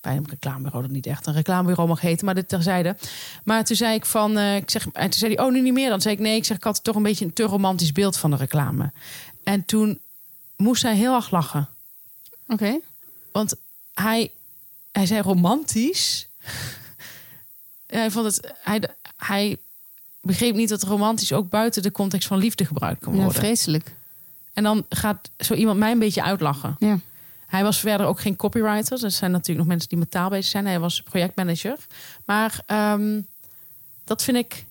bij 0.00 0.16
een 0.16 0.26
reclamebureau 0.28 0.82
dat 0.82 0.92
niet 0.92 1.06
echt 1.06 1.26
een 1.26 1.32
reclamebureau 1.32 1.88
mag 1.88 2.00
heten, 2.00 2.24
maar 2.24 2.34
dit 2.34 2.48
terzijde. 2.48 2.96
Maar 3.44 3.64
toen 3.64 3.76
zei 3.76 3.94
ik 3.94 4.06
van, 4.06 4.38
ik 4.38 4.70
zeg, 4.70 4.88
en 4.88 5.10
toen 5.10 5.18
zei 5.18 5.34
hij, 5.34 5.44
oh 5.44 5.52
nu 5.52 5.60
niet 5.60 5.72
meer. 5.72 5.88
Dan 5.88 6.00
zei 6.00 6.14
ik 6.14 6.20
nee, 6.20 6.36
ik 6.36 6.44
zeg, 6.44 6.56
ik 6.56 6.64
had 6.64 6.84
toch 6.84 6.96
een 6.96 7.02
beetje 7.02 7.24
een 7.24 7.32
te 7.32 7.42
romantisch 7.42 7.92
beeld 7.92 8.16
van 8.16 8.30
de 8.30 8.36
reclame. 8.36 8.92
En 9.42 9.64
toen 9.64 9.98
moest 10.56 10.82
hij 10.82 10.96
heel 10.96 11.14
erg 11.14 11.30
lachen, 11.30 11.68
Oké. 12.48 12.78
want 13.32 13.54
hij, 13.94 14.30
hij 14.98 15.06
zei 15.06 15.20
romantisch. 15.20 16.28
hij 17.86 18.10
vond 18.10 18.26
het, 18.26 18.52
hij, 18.62 18.82
hij 19.16 19.56
begreep 20.20 20.54
niet 20.54 20.68
dat 20.68 20.82
romantisch 20.82 21.32
ook 21.32 21.48
buiten 21.48 21.82
de 21.82 21.92
context 21.92 22.28
van 22.28 22.38
liefde 22.38 22.64
gebruikt 22.64 23.00
kan 23.00 23.12
Ja, 23.14 23.18
worden. 23.22 23.40
vreselijk. 23.42 23.94
en 24.52 24.62
dan 24.62 24.86
gaat 24.88 25.30
zo 25.38 25.54
iemand 25.54 25.78
mij 25.78 25.92
een 25.92 25.98
beetje 25.98 26.22
uitlachen. 26.22 26.76
Ja. 26.78 26.98
Hij 27.46 27.62
was 27.62 27.78
verder 27.80 28.06
ook 28.06 28.20
geen 28.20 28.36
copywriter. 28.36 29.04
Er 29.04 29.10
zijn 29.10 29.30
natuurlijk 29.30 29.58
nog 29.58 29.66
mensen 29.66 29.88
die 29.88 29.98
met 29.98 30.10
taal 30.10 30.28
bezig 30.28 30.44
zijn. 30.50 30.66
Hij 30.66 30.80
was 30.80 31.02
projectmanager. 31.02 31.76
Maar 32.24 32.60
ehm, 32.66 33.20
dat 34.04 34.22
vind 34.22 34.36
ik... 34.36 34.64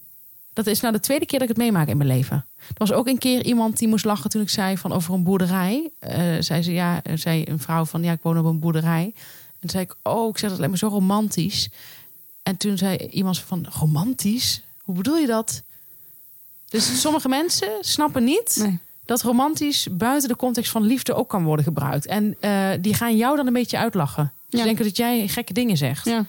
Dat 0.54 0.68
is 0.68 0.80
nou 0.80 0.94
de 0.94 1.00
tweede 1.00 1.26
keer 1.26 1.40
dat 1.40 1.50
ik 1.50 1.56
het 1.56 1.64
meemaak 1.64 1.88
in 1.88 1.98
mijn 1.98 2.10
leven. 2.10 2.46
Er 2.58 2.74
was 2.74 2.92
ook 2.92 3.08
een 3.08 3.18
keer 3.18 3.46
iemand 3.46 3.78
die 3.78 3.88
moest 3.88 4.06
lachen 4.06 4.30
toen 4.30 4.42
ik 4.42 4.50
zei 4.50 4.78
van 4.78 4.92
over 4.92 5.14
een 5.14 5.24
boerderij. 5.24 5.90
Eh 6.00 6.22
zei 6.40 6.62
ze, 6.64 6.72
ja, 6.74 7.02
zei 7.16 7.44
een 7.48 7.60
vrouw 7.60 7.86
van 7.86 8.04
ja, 8.04 8.12
ik 8.12 8.20
woon 8.22 8.38
op 8.38 8.46
een 8.46 8.60
boerderij. 8.60 9.14
En 9.60 9.68
toen 9.68 9.70
zei 9.70 9.84
ik, 9.84 9.96
oh, 10.04 10.30
ik 10.30 10.38
zeg 10.38 10.50
dat 10.50 10.60
lijkt 10.60 10.74
me 10.74 10.80
zo 10.80 10.88
romantisch. 10.88 11.70
En 12.44 12.58
toen 12.58 12.78
zei 12.78 12.98
iemand 12.98 13.40
van 13.40 13.66
romantisch? 13.80 14.62
Hoe 14.84 14.96
bedoel 14.96 15.18
je 15.18 15.28
dat? 15.28 15.62
Dus 16.70 17.02
sommige 17.02 17.28
mensen 17.30 17.70
snappen 17.82 18.24
niet 18.24 18.56
Nee. 18.60 18.80
dat 19.06 19.22
romantisch 19.22 19.88
buiten 19.92 20.30
de 20.30 20.36
context 20.36 20.72
van 20.72 20.84
liefde 20.84 21.14
ook 21.14 21.30
kan 21.30 21.44
worden 21.44 21.66
gebruikt. 21.66 22.06
En 22.06 22.36
eh, 22.40 22.70
die 22.82 22.94
gaan 22.94 23.18
jou 23.18 23.36
dan 23.36 23.48
een 23.48 23.54
beetje 23.54 23.78
uitlachen. 23.78 24.32
Ze 24.50 24.58
Ja. 24.58 24.64
denken 24.64 24.86
dat 24.86 24.98
jij 24.98 25.28
gekke 25.28 25.54
dingen 25.54 25.78
zegt. 25.78 26.06
Ja. 26.06 26.26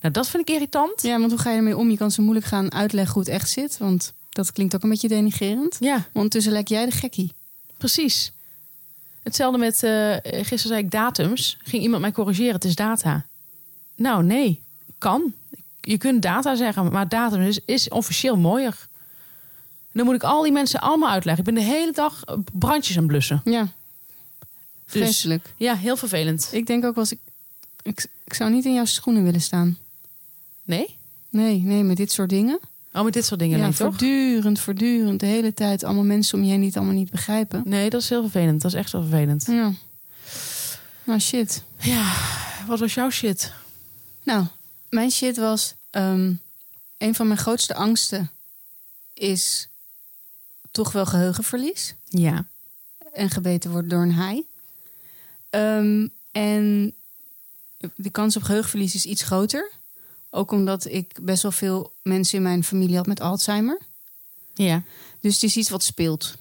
Nou, 0.00 0.14
dat 0.14 0.28
vind 0.28 0.48
ik 0.48 0.54
irritant. 0.54 1.02
ja, 1.02 1.18
want 1.18 1.30
hoe 1.30 1.40
ga 1.40 1.50
je 1.50 1.56
ermee 1.56 1.76
om? 1.76 1.90
Je 1.90 1.96
kan 1.96 2.10
zo 2.10 2.22
moeilijk 2.22 2.46
gaan 2.46 2.72
uitleggen 2.72 3.12
hoe 3.14 3.22
het 3.22 3.32
echt 3.32 3.50
zit. 3.50 3.78
Want 3.78 4.12
dat 4.30 4.52
klinkt 4.52 4.74
ook 4.74 4.82
een 4.82 4.88
beetje 4.90 5.08
denigrerend. 5.08 5.76
Ja, 5.80 5.94
Maar 5.96 6.06
ondertussen 6.12 6.52
lijkt 6.52 6.68
jij 6.68 6.84
de 6.84 6.90
gekkie. 6.90 7.32
precies. 7.76 8.32
Hetzelfde 9.22 9.58
met, 9.58 9.82
eh, 9.82 10.16
gisteren 10.22 10.58
zei 10.58 10.78
ik 10.78 10.90
datums. 10.90 11.58
Ging 11.62 11.82
iemand 11.82 12.02
mij 12.02 12.12
corrigeren, 12.12 12.54
het 12.54 12.64
is 12.64 12.74
data. 12.74 13.26
Nou, 13.94 14.24
nee, 14.24 14.60
kan. 14.98 15.32
Je 15.80 15.98
kunt 15.98 16.22
data 16.22 16.54
zeggen, 16.54 16.92
maar 16.92 17.08
datum 17.08 17.40
is, 17.40 17.60
is 17.64 17.88
officieel 17.88 18.36
mooier. 18.36 18.88
En 19.92 19.98
dan 19.98 20.04
moet 20.04 20.14
ik 20.14 20.22
al 20.22 20.42
die 20.42 20.52
mensen 20.52 20.80
allemaal 20.80 21.10
uitleggen. 21.10 21.44
Ik 21.46 21.54
ben 21.54 21.64
de 21.64 21.70
hele 21.70 21.92
dag 21.92 22.22
brandjes 22.52 22.96
aan 22.98 23.06
blussen. 23.06 23.40
Ja. 23.44 23.62
Dus- 23.62 25.02
Vreselijk. 25.02 25.54
Ja, 25.56 25.76
heel 25.76 25.96
vervelend. 25.96 26.48
Ik 26.52 26.66
denk 26.66 26.84
ook 26.84 26.94
wel 26.94 27.04
eens... 27.04 27.12
Ik, 27.12 27.20
ik, 27.82 28.06
ik 28.24 28.34
zou 28.34 28.50
niet 28.50 28.64
in 28.64 28.74
jouw 28.74 28.84
schoenen 28.84 29.24
willen 29.24 29.40
staan. 29.40 29.78
Nee? 30.62 30.96
Nee, 31.28 31.58
nee, 31.58 31.82
met 31.82 31.96
dit 31.96 32.12
soort 32.12 32.30
dingen. 32.30 32.60
Oh, 32.92 33.04
met 33.04 33.12
dit 33.12 33.24
soort 33.24 33.40
dingen 33.40 33.58
ja, 33.58 33.66
toch? 33.66 33.76
voortdurend, 33.76 34.60
voortdurend. 34.60 35.20
De 35.20 35.26
hele 35.26 35.54
tijd 35.54 35.84
allemaal 35.84 36.04
mensen 36.04 36.38
om 36.38 36.44
je 36.44 36.50
heen 36.50 36.58
die 36.58 36.68
het 36.68 36.76
allemaal 36.76 36.94
niet 36.94 37.10
begrijpen. 37.10 37.62
Nee, 37.64 37.90
dat 37.90 38.00
is 38.00 38.08
heel 38.08 38.22
vervelend. 38.22 38.62
Dat 38.62 38.72
is 38.72 38.78
echt 38.78 38.92
wel 38.92 39.02
vervelend. 39.02 39.44
Ja. 39.46 39.72
Nou, 41.04 41.20
shit. 41.20 41.62
Ja, 41.78 42.12
wat 42.66 42.78
was 42.78 42.94
jouw 42.94 43.10
shit? 43.10 43.52
Nou, 44.22 44.46
mijn 44.88 45.10
shit 45.10 45.36
was... 45.36 45.74
ehm, 45.90 46.32
een 46.98 47.14
van 47.14 47.26
mijn 47.26 47.38
grootste 47.38 47.74
angsten 47.74 48.30
is 49.14 49.68
toch 50.70 50.92
wel 50.92 51.06
geheugenverlies. 51.06 51.94
de 57.94 58.10
kans 58.10 58.36
op 58.36 58.42
geheugenverlies 58.42 58.94
is 58.94 59.04
iets 59.04 59.22
groter. 59.22 59.70
Ook 60.34 60.50
omdat 60.50 60.84
ik 60.84 61.18
best 61.22 61.42
wel 61.42 61.52
veel 61.52 61.92
mensen 62.02 62.36
in 62.36 62.42
mijn 62.42 62.64
familie 62.64 62.96
had 62.96 63.06
met 63.06 63.20
Alzheimer. 63.20 63.80
Ja. 64.54 64.82
Dus 65.20 65.34
het 65.34 65.42
is 65.42 65.56
iets 65.56 65.70
wat 65.70 65.82
speelt. 65.82 66.34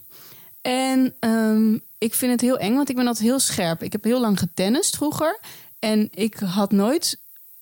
En 0.61 1.15
ehm, 1.19 1.73
ik 1.97 2.13
vind 2.13 2.31
het 2.31 2.41
heel 2.41 2.57
eng, 2.57 2.75
want 2.75 2.89
ik 2.89 2.95
ben 2.95 3.07
altijd 3.07 3.25
heel 3.25 3.39
scherp. 3.39 3.83
Ik 3.83 3.91
heb 3.91 4.03
heel 4.03 4.19
lang 4.19 4.39
getennist 4.39 4.95
vroeger. 4.95 5.39
En 5.79 6.09
ik 6.13 6.35
had 6.35 6.71
nooit 6.71 7.19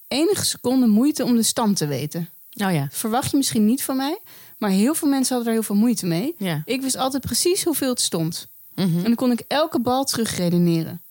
enige 0.07 0.45
seconde 0.45 0.87
moeite 0.87 1.23
om 1.23 1.35
de 1.35 1.43
stand 1.43 1.77
te 1.77 1.87
weten. 1.87 2.29
Oh 2.53 2.73
ja. 2.73 2.87
Verwacht 2.91 3.31
je 3.31 3.37
misschien 3.37 3.65
niet 3.65 3.83
van 3.83 3.97
mij. 3.97 4.19
Maar 4.57 4.69
heel 4.69 4.93
veel 4.93 5.07
mensen 5.07 5.35
hadden 5.35 5.53
er 5.53 5.59
heel 5.59 5.67
veel 5.67 5.81
moeite 5.81 6.05
mee. 6.05 6.35
Ja. 6.37 6.61
Ik 6.65 6.81
wist 6.81 6.97
altijd 6.97 7.23
precies 7.23 7.63
hoeveel 7.63 7.89
het 7.89 8.01
stond. 8.01 8.47
Mhm. 8.75 8.97
En 8.97 9.03
dan 9.03 9.15
kon 9.15 9.31
ik 9.31 9.43
elke 9.47 9.79
bal 9.79 10.03
terugredeneren. 10.03 11.01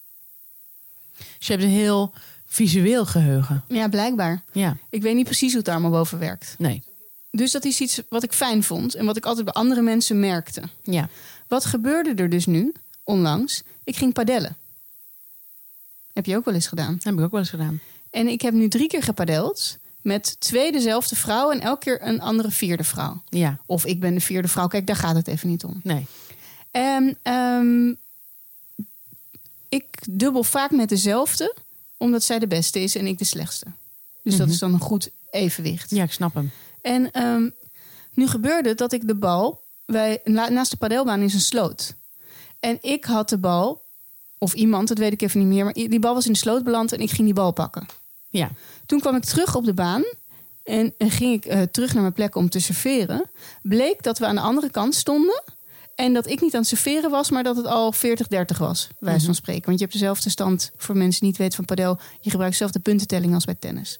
Dus 1.16 1.46
je 1.46 1.52
hebt 1.52 1.64
een 1.64 1.70
heel 1.70 2.12
visueel 2.48 3.06
geheugen. 3.06 3.64
Ja, 3.68 3.88
blijkbaar. 3.88 4.42
Ja. 4.52 4.76
Ik 4.90 5.02
weet 5.02 5.14
niet 5.14 5.24
precies 5.24 5.48
hoe 5.48 5.56
het 5.56 5.64
daar 5.64 5.74
allemaal 5.74 5.98
boven 5.98 6.18
werkt. 6.18 6.54
Nee. 6.58 6.82
Dus 7.30 7.52
dat 7.52 7.64
is 7.64 7.80
iets 7.80 8.00
wat 8.08 8.22
ik 8.22 8.32
fijn 8.32 8.62
vond 8.62 8.94
en 8.94 9.06
wat 9.06 9.16
ik 9.16 9.26
altijd 9.26 9.44
bij 9.44 9.54
andere 9.54 9.82
mensen 9.82 10.20
merkte. 10.20 10.62
Ja. 10.82 11.08
Wat 11.48 11.64
gebeurde 11.64 12.14
er 12.14 12.28
dus 12.28 12.46
nu, 12.46 12.72
onlangs? 13.04 13.62
Ik 13.84 13.96
ging 13.96 14.12
padellen. 14.12 14.56
Heb 16.12 16.26
je 16.26 16.36
ook 16.36 16.44
wel 16.44 16.54
eens 16.54 16.66
gedaan. 16.66 16.98
Heb 17.02 17.14
ik 17.14 17.20
ook 17.20 17.30
wel 17.30 17.40
eens 17.40 17.50
gedaan. 17.50 17.80
En 18.10 18.28
ik 18.28 18.40
heb 18.40 18.54
nu 18.54 18.68
drie 18.68 18.88
keer 18.88 19.02
gepadeld 19.02 19.78
met 20.02 20.40
twee 20.40 20.72
dezelfde 20.72 21.16
vrouw 21.16 21.50
en 21.50 21.60
elke 21.60 21.84
keer 21.84 22.06
een 22.06 22.20
andere 22.20 22.50
vierde 22.50 22.84
vrouw. 22.84 23.22
Ja. 23.28 23.58
Of 23.66 23.86
ik 23.86 24.00
ben 24.00 24.14
de 24.14 24.20
vierde 24.20 24.48
vrouw. 24.48 24.66
Kijk, 24.66 24.86
daar 24.86 24.96
gaat 24.96 25.16
het 25.16 25.28
even 25.28 25.48
niet 25.48 25.64
om. 25.64 25.80
Nee. 25.82 26.06
En 26.70 27.18
ehm, 27.22 27.94
ik 29.68 29.84
dubbel 30.10 30.44
vaak 30.44 30.70
met 30.70 30.88
dezelfde, 30.88 31.54
omdat 31.98 32.22
zij 32.22 32.38
de 32.38 32.46
beste 32.46 32.80
is 32.80 32.94
en 32.94 33.06
ik 33.06 33.18
de 33.18 33.24
slechtste. 33.24 33.66
Dus 34.22 34.36
dat 34.36 34.46
Mhm. 34.46 34.54
is 34.54 34.58
dan 34.60 34.72
een 34.72 34.80
goed 34.80 35.10
evenwicht. 35.30 35.90
Ja, 35.90 36.02
ik 36.02 36.12
snap 36.12 36.34
hem. 36.34 36.50
En 36.82 37.10
ehm, 37.10 37.48
nu 38.14 38.26
gebeurde 38.26 38.74
dat 38.74 38.92
ik 38.92 39.06
de 39.06 39.14
bal... 39.14 39.66
Wij, 39.84 40.20
na- 40.24 40.48
naast 40.48 40.70
de 40.70 40.76
padelbaan 40.76 41.20
is 41.22 41.34
een 41.34 41.40
sloot. 41.40 41.94
En 42.60 42.78
ik 42.80 43.04
had 43.04 43.28
de 43.28 43.38
bal, 43.38 43.82
of 44.38 44.54
iemand, 44.54 44.88
dat 44.88 44.98
weet 44.98 45.12
ik 45.12 45.22
even 45.22 45.38
niet 45.40 45.48
meer... 45.48 45.64
maar 45.64 45.72
die 45.72 45.98
bal 45.98 46.14
was 46.14 46.26
in 46.26 46.32
de 46.32 46.38
sloot 46.38 46.64
beland 46.64 46.92
en 46.92 46.98
ik 47.00 47.10
ging 47.10 47.24
die 47.24 47.34
bal 47.34 47.52
pakken. 47.52 47.86
Ja. 48.28 48.50
Toen 48.86 49.00
kwam 49.00 49.16
ik 49.16 49.24
terug 49.24 49.54
op 49.54 49.64
de 49.64 49.74
baan 49.74 50.04
en, 50.62 50.94
en 50.98 51.10
ging 51.10 51.32
ik 51.34 51.44
eh, 51.44 51.62
terug 51.62 51.92
naar 51.92 52.02
mijn 52.02 52.14
plek 52.14 52.34
om 52.34 52.48
te 52.48 52.58
serveren. 52.60 53.30
Bleek 53.62 54.02
dat 54.02 54.18
we 54.18 54.26
aan 54.26 54.34
de 54.34 54.40
andere 54.40 54.70
kant 54.70 54.94
stonden... 54.94 55.42
En 55.98 56.12
dat 56.12 56.26
ik 56.26 56.40
niet 56.40 56.54
aan 56.54 56.60
het 56.60 56.68
serveren 56.68 57.10
was, 57.10 57.30
maar 57.30 57.42
dat 57.42 57.56
het 57.56 57.66
al 57.66 57.94
40-30 57.94 57.98
was, 58.58 58.88
wijs 58.98 59.24
van 59.24 59.34
spreken. 59.34 59.64
Want 59.64 59.78
je 59.78 59.84
hebt 59.84 59.96
dezelfde 59.98 60.30
stand, 60.30 60.70
voor 60.76 60.96
mensen 60.96 61.20
die 61.20 61.28
niet 61.28 61.38
weten 61.38 61.56
van 61.56 61.64
padel... 61.64 61.98
je 62.20 62.30
gebruikt 62.30 62.52
dezelfde 62.52 62.78
puntentelling 62.78 63.34
als 63.34 63.44
bij 63.44 63.54
tennis. 63.54 63.98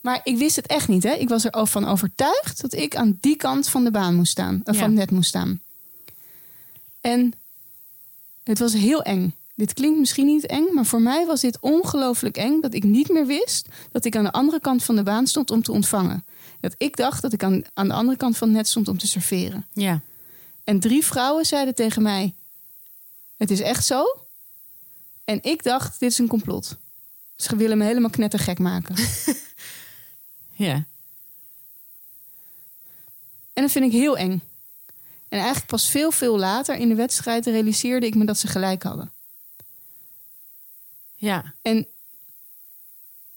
Maar 0.00 0.20
ik 0.24 0.36
wist 0.36 0.56
het 0.56 0.66
echt 0.66 0.88
niet. 0.88 1.02
Hè? 1.02 1.12
Ik 1.12 1.28
was 1.28 1.44
er 1.44 1.66
van 1.66 1.84
overtuigd 1.84 2.60
dat 2.60 2.74
ik 2.74 2.96
aan 2.96 3.18
die 3.20 3.36
kant 3.36 3.68
van 3.68 3.84
de 3.84 3.90
baan 3.90 4.14
moest 4.14 4.30
staan. 4.30 4.60
Ja. 4.64 4.72
van 4.72 4.82
het 4.82 4.92
net 4.92 5.10
moest 5.10 5.28
staan. 5.28 5.60
En 7.00 7.34
het 8.44 8.58
was 8.58 8.72
heel 8.72 9.02
eng. 9.02 9.34
Dit 9.54 9.72
klinkt 9.72 9.98
misschien 9.98 10.26
niet 10.26 10.46
eng, 10.46 10.74
maar 10.74 10.86
voor 10.86 11.02
mij 11.02 11.26
was 11.26 11.40
dit 11.40 11.60
ongelooflijk 11.60 12.36
eng... 12.36 12.60
dat 12.60 12.74
ik 12.74 12.84
niet 12.84 13.08
meer 13.08 13.26
wist 13.26 13.68
dat 13.92 14.04
ik 14.04 14.16
aan 14.16 14.24
de 14.24 14.32
andere 14.32 14.60
kant 14.60 14.84
van 14.84 14.96
de 14.96 15.02
baan 15.02 15.26
stond 15.26 15.50
om 15.50 15.62
te 15.62 15.72
ontvangen. 15.72 16.24
Dat 16.60 16.74
ik 16.78 16.96
dacht 16.96 17.22
dat 17.22 17.32
ik 17.32 17.42
aan, 17.42 17.62
aan 17.74 17.88
de 17.88 17.94
andere 17.94 18.16
kant 18.16 18.36
van 18.36 18.48
het 18.48 18.56
net 18.56 18.68
stond 18.68 18.88
om 18.88 18.98
te 18.98 19.06
serveren. 19.06 19.66
Ja. 19.72 20.00
En 20.70 20.80
drie 20.80 21.04
vrouwen 21.04 21.44
zeiden 21.44 21.74
tegen 21.74 22.02
mij: 22.02 22.34
Het 23.36 23.50
is 23.50 23.60
echt 23.60 23.86
zo. 23.86 24.26
En 25.24 25.42
ik 25.42 25.62
dacht: 25.62 26.00
Dit 26.00 26.10
is 26.10 26.18
een 26.18 26.28
complot. 26.28 26.76
Ze 27.36 27.56
willen 27.56 27.78
me 27.78 27.84
helemaal 27.84 28.10
knettergek 28.10 28.58
maken. 28.58 28.94
Ja. 30.52 30.84
en 33.52 33.62
dat 33.62 33.70
vind 33.70 33.84
ik 33.84 33.92
heel 33.92 34.16
eng. 34.16 34.42
En 35.28 35.38
eigenlijk 35.38 35.66
pas 35.66 35.88
veel, 35.88 36.10
veel 36.10 36.38
later 36.38 36.76
in 36.76 36.88
de 36.88 36.94
wedstrijd 36.94 37.46
realiseerde 37.46 38.06
ik 38.06 38.14
me 38.14 38.24
dat 38.24 38.38
ze 38.38 38.46
gelijk 38.46 38.82
hadden. 38.82 39.12
Ja. 41.14 41.54
En 41.62 41.86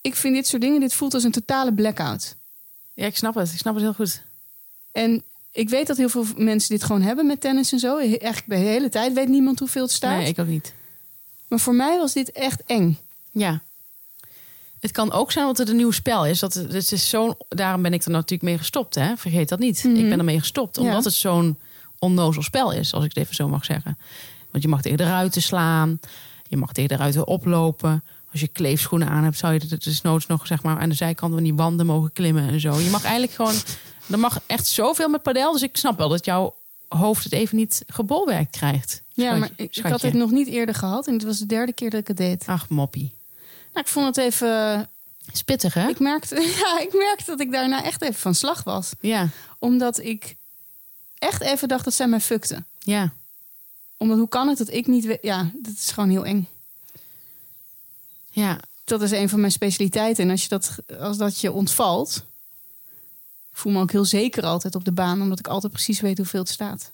ik 0.02 0.16
vind 0.16 0.36
dit 0.36 0.48
soort 0.48 0.62
dingen, 0.62 0.80
dit 0.80 0.94
voelt 0.94 1.14
als 1.14 1.24
een 1.24 1.32
totale 1.32 1.74
blackout. 1.74 2.36
Ja, 2.94 3.06
ik 3.06 3.18
snap 3.18 3.36
het. 3.36 3.52
Ik 3.52 3.58
snap 3.58 3.74
het 3.74 3.84
heel 3.84 3.94
goed. 3.94 4.22
En 4.92 5.24
ik 5.54 5.70
weet 5.70 5.88
dat 5.88 5.98
heel 5.98 6.10
veel 6.10 6.26
mensen 6.38 6.70
dit 6.70 6.84
gewoon 6.84 7.02
hebben 7.02 7.28
met 7.28 7.42
tennis 7.42 7.72
en 7.72 7.80
zo. 7.80 7.98
Eigenlijk 7.98 8.46
bij 8.46 8.58
de 8.58 8.64
hele 8.66 8.90
tijd 8.90 9.14
weet 9.14 9.28
niemand 9.28 9.60
hoeveel 9.60 9.84
het 9.84 9.92
staat. 9.92 10.18
Nee, 10.18 10.28
ik 10.28 10.40
ook 10.40 10.48
niet. 10.48 10.74
Maar 11.48 11.60
voor 11.60 11.76
mij 11.76 11.98
was 11.98 12.14
dit 12.14 12.32
echt 12.32 12.64
eng. 12.66 12.98
Ja. 13.32 13.62
Het 14.80 14.92
kan 14.92 15.12
ook 15.12 15.32
zijn 15.32 15.46
dat 15.46 15.58
het 15.58 15.70
een 15.70 15.76
nieuw 15.76 15.92
spel 15.92 16.26
is. 16.26 16.40
Dat 16.40 16.54
het, 16.54 16.92
is 16.92 17.10
zo, 17.10 17.38
daarom 17.50 17.82
ben 17.82 17.94
ik 17.94 18.04
er 18.04 18.12
natuurlijk 18.12 18.42
mee 18.42 18.58
gestopt. 18.58 18.96
Hè? 18.96 19.18
Vergeet 19.18 19.50
dat 19.50 19.60
niet. 19.60 19.84
Mhm. 19.84 19.96
Ik 19.96 20.10
ben 20.10 20.18
ermee 20.20 20.40
gestopt. 20.40 20.78
Omdat 20.78 20.98
Ja. 20.98 21.04
het 21.04 21.14
zo'n 21.14 21.58
onnozel 22.00 22.42
spel 22.44 22.72
is, 22.72 22.94
als 22.94 23.04
ik 23.04 23.10
het 23.14 23.24
even 23.24 23.36
zo 23.36 23.48
mag 23.48 23.66
zeggen. 23.66 23.98
Want 24.52 24.64
je 24.64 24.70
mag 24.70 24.82
tegen 24.82 24.98
de 24.98 25.04
ruiten 25.04 25.42
slaan. 25.42 26.00
Je 26.48 26.58
mag 26.58 26.74
tegen 26.74 26.90
de 26.90 26.96
ruiten 26.96 27.28
oplopen. 27.28 28.04
Als 28.32 28.42
je 28.42 28.48
kleefschoenen 28.48 29.08
aan 29.08 29.24
hebt, 29.24 29.38
zou 29.38 29.54
je 29.54 29.60
het 29.70 29.84
dus 29.84 30.02
noods 30.02 30.28
nog 30.28 30.48
zeg 30.48 30.64
maar, 30.64 30.80
aan 30.80 30.90
de 30.90 30.96
zijkant 30.96 31.34
van 31.34 31.44
die 31.44 31.54
wanden 31.54 31.86
mogen 31.86 32.12
klimmen 32.14 32.48
en 32.50 32.60
zo. 32.60 32.80
Je 32.80 32.90
mag 32.90 33.04
eigenlijk 33.04 33.34
gewoon. 33.34 33.56
Er 34.14 34.20
mag 34.20 34.40
echt 34.46 34.68
zoveel 34.68 35.10
met 35.10 35.22
padel. 35.22 35.52
Dus 35.52 35.62
ik 35.62 35.78
snap 35.78 35.98
wel 35.98 36.10
dat 36.10 36.26
jouw 36.26 36.56
hoofd 36.88 37.24
het 37.24 37.34
even 37.34 37.58
niet 37.58 37.84
gebolwerkt 37.88 38.52
krijgt. 38.52 39.02
Ja, 39.14 39.24
Schatje- 39.24 39.40
maar 39.40 39.50
ik, 39.56 39.76
ik 39.76 39.86
had 39.86 40.02
het 40.02 40.14
nog 40.14 40.32
niet 40.32 40.48
eerder 40.48 40.76
gehad. 40.76 41.08
En 41.08 41.14
het 41.14 41.24
was 41.24 41.40
de 41.40 41.46
derde 41.46 41.74
keer 41.74 41.90
dat 41.90 42.00
ik 42.00 42.08
het 42.08 42.18
deed. 42.18 42.44
Ach, 42.48 42.70
moppie. 42.70 43.14
Nou, 43.74 43.86
ik 43.86 43.88
vond 43.92 44.06
het 44.06 44.18
even... 44.18 44.88
Spittig, 45.32 45.74
hè? 45.74 45.88
Ik 45.90 46.00
merkte, 46.00 46.36
ja, 46.64 46.80
ik 46.80 46.94
merkte 46.94 47.26
dat 47.26 47.40
ik 47.40 47.52
daarna 47.52 47.84
echt 47.84 48.02
even 48.02 48.20
van 48.20 48.36
slag 48.36 48.64
was. 48.64 48.92
Ja, 49.00 49.28
Omdat 49.60 50.00
ik 50.00 50.36
echt 51.18 51.42
even 51.42 51.68
dacht 51.68 51.84
dat 51.84 51.94
zij 51.94 52.08
mij 52.08 52.20
fukte. 52.22 52.64
ja. 52.80 53.14
Omdat 53.98 54.18
hoe 54.18 54.28
kan 54.30 54.48
het 54.48 54.58
dat 54.58 54.70
ik 54.72 54.88
niet... 54.88 55.18
Ja, 55.22 55.52
dat 55.54 55.74
is 55.74 55.92
gewoon 55.92 56.10
heel 56.10 56.26
eng. 56.26 56.48
Ja, 58.30 58.60
Dat 58.84 59.02
is 59.02 59.12
een 59.12 59.30
van 59.30 59.40
mijn 59.40 59.52
specialiteiten. 59.52 60.24
En 60.24 60.30
als, 60.30 60.42
je 60.44 60.50
dat, 60.50 60.76
als 61.00 61.18
dat 61.18 61.40
je 61.40 61.52
ontvalt... 61.52 62.24
Ik 63.54 63.60
voel 63.60 63.74
me 63.74 63.80
ook 63.80 63.92
heel 63.92 64.06
zeker 64.06 64.44
altijd 64.44 64.76
op 64.76 64.86
de 64.86 64.92
baan. 64.92 65.22
Omdat 65.22 65.40
ik 65.40 65.48
altijd 65.48 65.74
precies 65.74 66.02
weet 66.02 66.18
hoeveel 66.18 66.40
het 66.40 66.50
staat. 66.50 66.92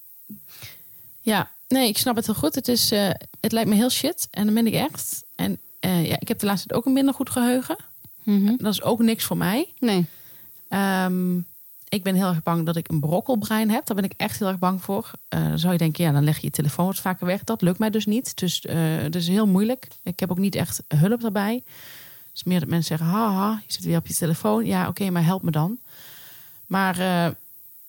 Ja, 1.22 1.52
nee, 1.67 1.88
ik 1.88 1.98
snap 1.98 2.15
het 2.15 2.26
heel 2.26 2.36
goed. 2.36 2.56
Het, 2.56 2.67
is, 2.67 2.91
eh, 2.91 3.10
het 3.39 3.52
lijkt 3.52 3.69
me 3.69 3.76
heel 3.76 3.89
shit. 3.89 4.28
En 4.32 4.45
dan 4.45 4.54
ben 4.54 4.67
ik 4.67 4.74
echt. 4.74 5.24
En 5.36 5.60
eh, 5.80 6.08
ja, 6.08 6.19
ik 6.19 6.28
heb 6.28 6.39
de 6.39 6.45
laatste 6.45 6.67
tijd 6.67 6.80
ook 6.80 6.86
een 6.86 6.93
minder 6.93 7.13
goed 7.13 7.30
geheugen. 7.30 7.78
Dat 8.58 8.74
is 8.74 8.82
ook 8.82 9.00
niks 9.00 9.24
voor 9.24 9.38
mij. 9.38 9.67
Nee. 9.80 10.06
Ehm, 10.69 11.38
ik 11.89 12.04
ben 12.04 12.15
heel 12.15 12.28
erg 12.28 12.43
bang 12.43 12.65
dat 12.65 12.76
ik 12.76 12.88
een 12.89 13.00
brokkelbrein 13.00 13.69
heb. 13.69 13.86
Daar 13.86 13.95
ben 13.95 14.06
ik 14.06 14.13
echt 14.17 14.39
heel 14.39 14.48
erg 14.48 14.60
bang 14.60 14.82
voor. 14.82 15.12
Eh, 15.28 15.48
dan 15.48 15.60
zou 15.60 15.74
je 15.74 15.80
denken, 15.80 16.04
ja, 16.04 16.12
dan 16.12 16.24
leg 16.24 16.38
je 16.38 16.45
je 16.45 16.52
telefoon 16.52 16.86
wat 16.86 17.00
vaker 17.00 17.26
weg. 17.26 17.43
Dat 17.43 17.62
lukt 17.62 17.80
mij 17.80 17.89
dus 17.89 18.06
niet. 18.06 18.38
Dus 18.38 18.62
eh 18.62 19.02
dat 19.02 19.15
is 19.15 19.28
heel 19.28 19.48
moeilijk. 19.48 19.88
Ik 20.04 20.19
heb 20.19 20.32
ook 20.32 20.38
niet 20.38 20.56
echt 20.56 20.84
hulp 20.88 21.22
daarbij. 21.22 21.54
Het 21.54 22.38
is 22.38 22.43
meer 22.43 22.60
dat 22.60 22.69
mensen 22.69 22.98
zeggen, 22.98 23.17
haha, 23.17 23.62
je 23.65 23.74
zit 23.74 23.84
weer 23.84 23.98
op 23.98 24.08
je 24.08 24.13
telefoon. 24.13 24.65
Ja, 24.65 24.88
oké, 24.88 25.10
maar 25.10 25.26
help 25.26 25.41
me 25.41 25.52
dan. 25.52 25.78
Maar 26.69 26.99
eh, 26.99 27.27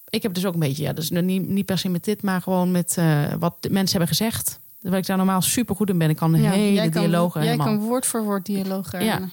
ik 0.08 0.22
heb 0.22 0.34
dus 0.34 0.44
ook 0.46 0.54
een 0.54 0.60
beetje, 0.60 0.82
ja, 0.82 0.92
dus 0.92 1.10
niet, 1.10 1.48
niet 1.48 1.66
per 1.66 1.78
se 1.78 1.88
met 1.88 2.04
dit, 2.04 2.22
maar 2.22 2.42
gewoon 2.42 2.70
met 2.70 2.96
eh, 2.96 3.32
wat 3.38 3.54
de 3.60 3.70
mensen 3.70 3.98
hebben 3.98 4.16
gezegd. 4.16 4.58
Waar 4.80 4.98
ik 4.98 5.06
daar 5.06 5.16
normaal 5.16 5.42
super 5.42 5.74
goed 5.76 5.88
in 5.88 5.98
ben. 5.98 6.10
Ik 6.10 6.16
kan 6.16 6.34
een 6.34 6.42
Ja, 6.42 6.50
hele 6.50 6.88
kan, 6.88 7.02
dialogen 7.02 7.40
Jij 7.42 7.50
helemaal. 7.50 7.74
kan 7.76 7.84
woord 7.86 8.06
voor 8.06 8.22
woord 8.22 8.46
dialogen. 8.46 9.04
Ja. 9.04 9.28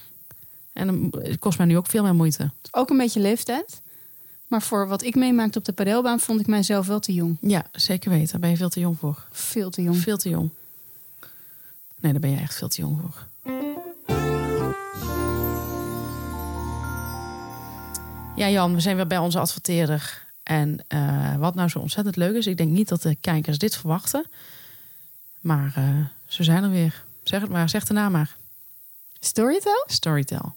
En 0.74 1.10
het 1.22 1.40
kost 1.40 1.58
mij 1.58 1.68
nu 1.68 1.78
ook 1.78 1.88
veel 1.88 2.04
meer 2.04 2.16
moeite. 2.16 2.52
Ook 2.72 2.90
een 2.90 2.98
beetje 2.98 3.20
leeftijd. 3.20 3.82
Maar 4.48 4.62
voor 4.62 4.88
wat 4.88 5.04
ik 5.04 5.16
meemaakte 5.16 5.58
op 5.58 5.66
de 5.66 5.72
padelbaan 5.74 6.20
vond 6.20 6.40
ik 6.40 6.48
mijzelf 6.48 6.88
wel 6.88 7.00
te 7.00 7.14
jong. 7.14 7.38
Ja, 7.42 7.66
zeker 7.72 8.10
weten. 8.10 8.32
Daar 8.32 8.40
ben 8.40 8.50
je 8.50 8.58
veel 8.58 8.70
te 8.70 8.80
jong 8.80 9.00
voor. 9.00 9.26
Veel 9.32 9.70
te 9.70 9.82
jong. 9.84 9.98
Veel 9.98 10.18
te 10.18 10.30
jong. 10.30 10.50
Nee, 12.00 12.12
daar 12.12 12.22
ben 12.22 12.30
je 12.32 12.38
echt 12.38 12.56
veel 12.56 12.68
te 12.68 12.82
jong 12.82 13.00
voor. 13.02 13.28
Ja, 18.38 18.50
Jan, 18.50 18.74
we 18.74 18.80
zijn 18.80 18.96
weer 18.96 19.08
bij 19.08 19.18
onze 19.18 19.40
adverteerder. 19.40 20.26
En 20.44 20.80
eh, 20.88 21.36
wat 21.36 21.56
nou 21.56 21.70
zo 21.70 21.80
ontzettend 21.80 22.16
leuk 22.16 22.36
is, 22.36 22.48
ik 22.48 22.58
denk 22.58 22.72
niet 22.72 22.88
dat 22.88 23.02
de 23.02 23.16
kijkers 23.16 23.58
dit 23.58 23.78
verwachten. 23.78 24.26
Maar 25.40 25.74
eh, 25.76 25.84
ze 26.26 26.44
zijn 26.44 26.64
er 26.64 26.70
weer. 26.70 27.04
Zeg 27.24 27.42
het 27.42 27.50
maar, 27.50 27.70
zeg 27.70 27.86
de 27.86 27.94
naam 27.94 28.12
maar. 28.12 28.36
Storytel? 29.20 29.84
Storytel. 29.88 30.56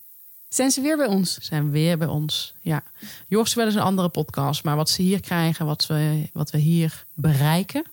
Zijn 0.48 0.70
ze 0.70 0.80
weer 0.80 0.96
bij 0.96 1.06
ons? 1.06 1.38
Zijn 1.40 1.70
weer 1.70 1.98
bij 1.98 2.06
ons. 2.06 2.54
Ja. 2.60 2.82
Ze 3.28 3.54
wel 3.54 3.66
eens 3.66 3.74
een 3.74 3.80
andere 3.80 4.08
podcast. 4.08 4.64
Maar 4.64 4.76
wat 4.76 4.90
ze 4.90 5.02
hier 5.02 5.20
krijgen, 5.20 5.66
wat 5.66 5.86
we, 5.86 6.28
wat 6.32 6.50
we 6.50 6.58
hier 6.58 7.04
bereiken 7.14 7.84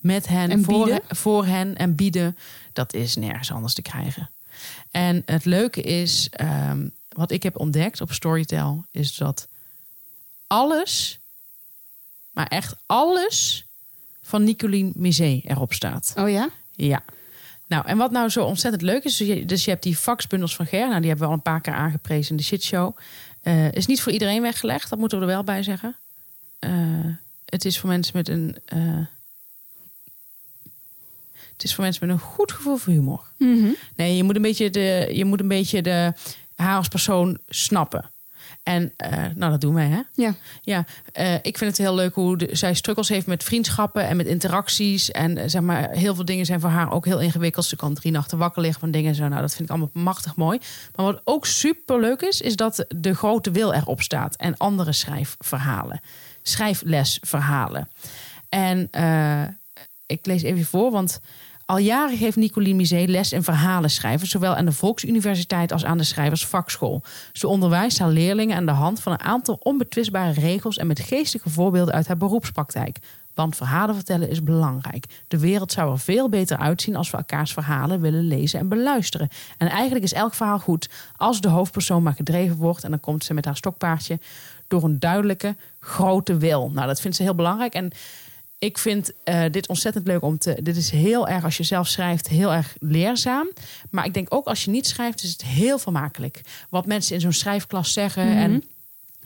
met 0.00 0.28
hen, 0.28 0.50
En 0.50 0.64
voor 1.08 1.46
hen 1.46 1.76
en 1.76 1.94
bieden, 1.94 2.36
dat 2.72 2.94
is 2.94 3.16
nergens 3.16 3.52
anders 3.52 3.74
te 3.74 3.82
krijgen. 3.82 4.30
En 4.90 5.22
het 5.26 5.44
leuke 5.44 5.80
is, 5.80 6.28
ehm, 6.30 6.86
wat 7.16 7.30
ik 7.30 7.42
heb 7.42 7.58
ontdekt 7.58 8.00
op 8.00 8.12
Storytel, 8.12 8.84
is 8.90 9.16
dat 9.16 9.48
alles, 10.46 11.18
maar 12.30 12.46
echt 12.46 12.74
alles 12.86 13.64
van 14.22 14.44
Nicoline 14.44 14.92
Misé 14.94 15.40
erop 15.44 15.72
staat. 15.72 16.12
Oh 16.16 16.30
ja? 16.30 16.48
Ja. 16.74 17.02
Nou, 17.66 17.86
en 17.86 17.96
wat 17.96 18.10
nou 18.10 18.28
zo 18.28 18.44
ontzettend 18.44 18.82
leuk 18.82 19.04
is, 19.04 19.16
dus 19.16 19.26
je, 19.28 19.44
dus 19.44 19.64
je 19.64 19.70
hebt 19.70 19.82
die 19.82 19.96
faxbundels 19.96 20.56
van 20.56 20.66
Ger, 20.66 20.88
nou, 20.88 21.00
die 21.00 21.08
hebben 21.08 21.26
we 21.26 21.32
al 21.32 21.36
een 21.38 21.42
paar 21.52 21.60
keer 21.60 21.72
aangeprezen 21.74 22.30
in 22.30 22.36
de 22.36 22.42
shitshow. 22.42 22.96
Eh 23.42 23.72
is 23.72 23.86
niet 23.86 24.00
voor 24.02 24.12
iedereen 24.12 24.42
weggelegd, 24.42 24.90
dat 24.90 24.98
moeten 24.98 25.18
we 25.18 25.24
er 25.24 25.30
wel 25.30 25.44
bij 25.44 25.62
zeggen. 25.62 25.96
Eh, 26.58 26.70
het 27.44 27.64
is 27.64 27.78
voor 27.78 27.88
mensen 27.88 28.16
met 28.16 28.28
een. 28.28 28.56
eh, 28.64 29.06
het 31.52 31.64
is 31.68 31.74
voor 31.74 31.84
mensen 31.84 32.06
met 32.06 32.16
een 32.16 32.22
goed 32.22 32.52
gevoel 32.52 32.76
voor 32.76 32.92
humor. 32.92 33.30
Nee, 33.96 34.16
je 34.16 34.22
moet 34.22 34.36
een 34.36 34.42
beetje 34.42 34.70
de, 34.70 35.10
je 35.12 35.24
moet 35.24 35.40
een 35.40 35.48
beetje 35.48 35.82
de 35.82 36.12
haar 36.60 36.76
als 36.76 36.88
persoon 36.88 37.38
snappen. 37.48 38.10
En 38.62 38.92
eh, 38.96 39.24
nou, 39.34 39.50
dat 39.50 39.60
doen 39.60 39.74
wij, 39.74 39.86
hè? 39.86 40.00
Ja. 40.14 40.34
Ja, 40.62 40.84
eh, 41.12 41.34
ik 41.34 41.58
vind 41.58 41.70
het 41.70 41.78
heel 41.78 41.94
leuk 41.94 42.14
hoe 42.14 42.36
de, 42.36 42.48
zij 42.52 42.74
struggles 42.74 43.08
heeft 43.08 43.26
met 43.26 43.44
vriendschappen 43.44 44.06
en 44.06 44.16
met 44.16 44.26
interacties. 44.26 45.10
En 45.10 45.36
eh, 45.38 45.48
zeg 45.48 45.62
maar, 45.62 45.90
heel 45.90 46.14
veel 46.14 46.24
dingen 46.24 46.46
zijn 46.46 46.60
voor 46.60 46.70
haar 46.70 46.92
ook 46.92 47.04
heel 47.04 47.20
ingewikkeld. 47.20 47.64
Ze 47.64 47.76
kan 47.76 47.94
drie 47.94 48.12
nachten 48.12 48.38
wakker 48.38 48.62
liggen 48.62 48.80
van 48.80 48.90
dingen 48.90 49.08
en 49.08 49.14
zo. 49.14 49.28
Nou, 49.28 49.40
dat 49.40 49.54
vind 49.54 49.62
ik 49.62 49.70
allemaal 49.70 49.90
machtig 49.92 50.36
mooi. 50.36 50.58
Maar 50.94 51.06
wat 51.06 51.20
ook 51.24 51.46
super 51.46 52.00
leuk 52.00 52.20
is, 52.20 52.40
is 52.40 52.56
dat 52.56 52.84
de 52.88 53.14
grote 53.14 53.50
wil 53.50 53.72
erop 53.72 54.02
staat. 54.02 54.36
En 54.36 54.56
andere 54.56 54.92
schrijfverhalen. 54.92 56.00
Schrijflesverhalen. 56.42 57.88
En 58.48 58.90
ik 60.06 60.26
lees 60.26 60.42
even 60.42 60.64
voor, 60.64 60.90
want 60.90 61.20
al 61.70 61.78
jaren 61.78 62.16
geeft 62.16 62.36
Nicoline 62.36 62.76
Misé 62.76 63.04
les 63.06 63.32
in 63.32 63.42
verhalen 63.42 63.90
schrijven, 63.90 64.28
zowel 64.28 64.54
aan 64.54 64.64
de 64.64 64.72
Volksuniversiteit 64.72 65.72
als 65.72 65.84
aan 65.84 65.98
de 65.98 66.04
Schrijversvakschool. 66.04 67.02
Ze 67.32 67.48
onderwijst 67.48 67.98
haar 67.98 68.08
leerlingen 68.08 68.56
aan 68.56 68.66
de 68.66 68.72
hand 68.72 69.00
van 69.00 69.12
een 69.12 69.20
aantal 69.20 69.58
onbetwistbare 69.62 70.40
regels 70.40 70.76
en 70.76 70.86
met 70.86 71.00
geestige 71.00 71.50
voorbeelden 71.50 71.94
uit 71.94 72.06
haar 72.06 72.16
beroepspraktijk. 72.16 72.98
Want 73.34 73.56
verhalen 73.56 73.94
vertellen 73.94 74.30
is 74.30 74.42
belangrijk. 74.42 75.04
De 75.28 75.38
wereld 75.38 75.72
zou 75.72 75.92
er 75.92 75.98
veel 75.98 76.28
beter 76.28 76.56
uitzien 76.58 76.96
als 76.96 77.10
we 77.10 77.16
elkaars 77.16 77.52
verhalen 77.52 78.00
willen 78.00 78.26
lezen 78.26 78.60
en 78.60 78.68
beluisteren. 78.68 79.28
En 79.58 79.68
eigenlijk 79.68 80.04
is 80.04 80.12
elk 80.12 80.34
verhaal 80.34 80.58
goed 80.58 80.88
als 81.16 81.40
de 81.40 81.48
hoofdpersoon 81.48 82.02
maar 82.02 82.14
gedreven 82.14 82.56
wordt. 82.56 82.84
En 82.84 82.90
dan 82.90 83.00
komt 83.00 83.24
ze 83.24 83.34
met 83.34 83.44
haar 83.44 83.56
stokpaardje 83.56 84.18
door 84.68 84.84
een 84.84 84.98
duidelijke, 84.98 85.56
grote 85.80 86.36
wil. 86.36 86.70
Nou, 86.70 86.86
dat 86.86 87.00
vindt 87.00 87.16
ze 87.16 87.22
heel 87.22 87.34
belangrijk. 87.34 87.74
En 87.74 87.90
ik 88.60 88.78
vind 88.78 89.12
eh, 89.24 89.42
dit 89.50 89.68
ontzettend 89.68 90.06
leuk 90.06 90.22
om 90.22 90.38
te. 90.38 90.58
Dit 90.62 90.76
is 90.76 90.90
heel 90.90 91.28
erg, 91.28 91.44
als 91.44 91.56
je 91.56 91.62
zelf 91.62 91.88
schrijft, 91.88 92.28
heel 92.28 92.52
erg 92.52 92.76
leerzaam. 92.80 93.48
Maar 93.90 94.04
ik 94.04 94.14
denk 94.14 94.34
ook 94.34 94.46
als 94.46 94.64
je 94.64 94.70
niet 94.70 94.86
schrijft, 94.86 95.22
is 95.22 95.30
het 95.30 95.44
heel 95.44 95.78
vermakelijk. 95.78 96.40
Wat 96.68 96.86
mensen 96.86 97.14
in 97.14 97.20
zo'n 97.20 97.32
schrijfklas 97.32 97.92
zeggen. 97.92 98.36
En 98.36 98.64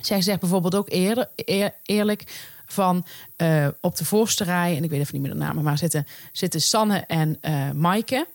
zij 0.00 0.22
zegt 0.22 0.40
bijvoorbeeld 0.40 0.74
ook 0.74 0.90
eerder, 0.90 1.28
eer- 1.36 1.74
eerlijk 1.82 2.24
van 2.66 3.06
eh, 3.36 3.66
op 3.80 3.96
de 3.96 4.04
voorste 4.04 4.44
rij, 4.44 4.76
en 4.76 4.84
ik 4.84 4.90
weet 4.90 5.00
even 5.00 5.12
niet 5.14 5.22
meer 5.22 5.32
de 5.32 5.38
namen, 5.38 5.64
maar 5.64 5.78
zitten, 5.78 6.06
zitten 6.32 6.60
Sanne 6.60 6.98
en 6.98 7.38
eh 7.40 7.70
Maaike. 7.70 8.26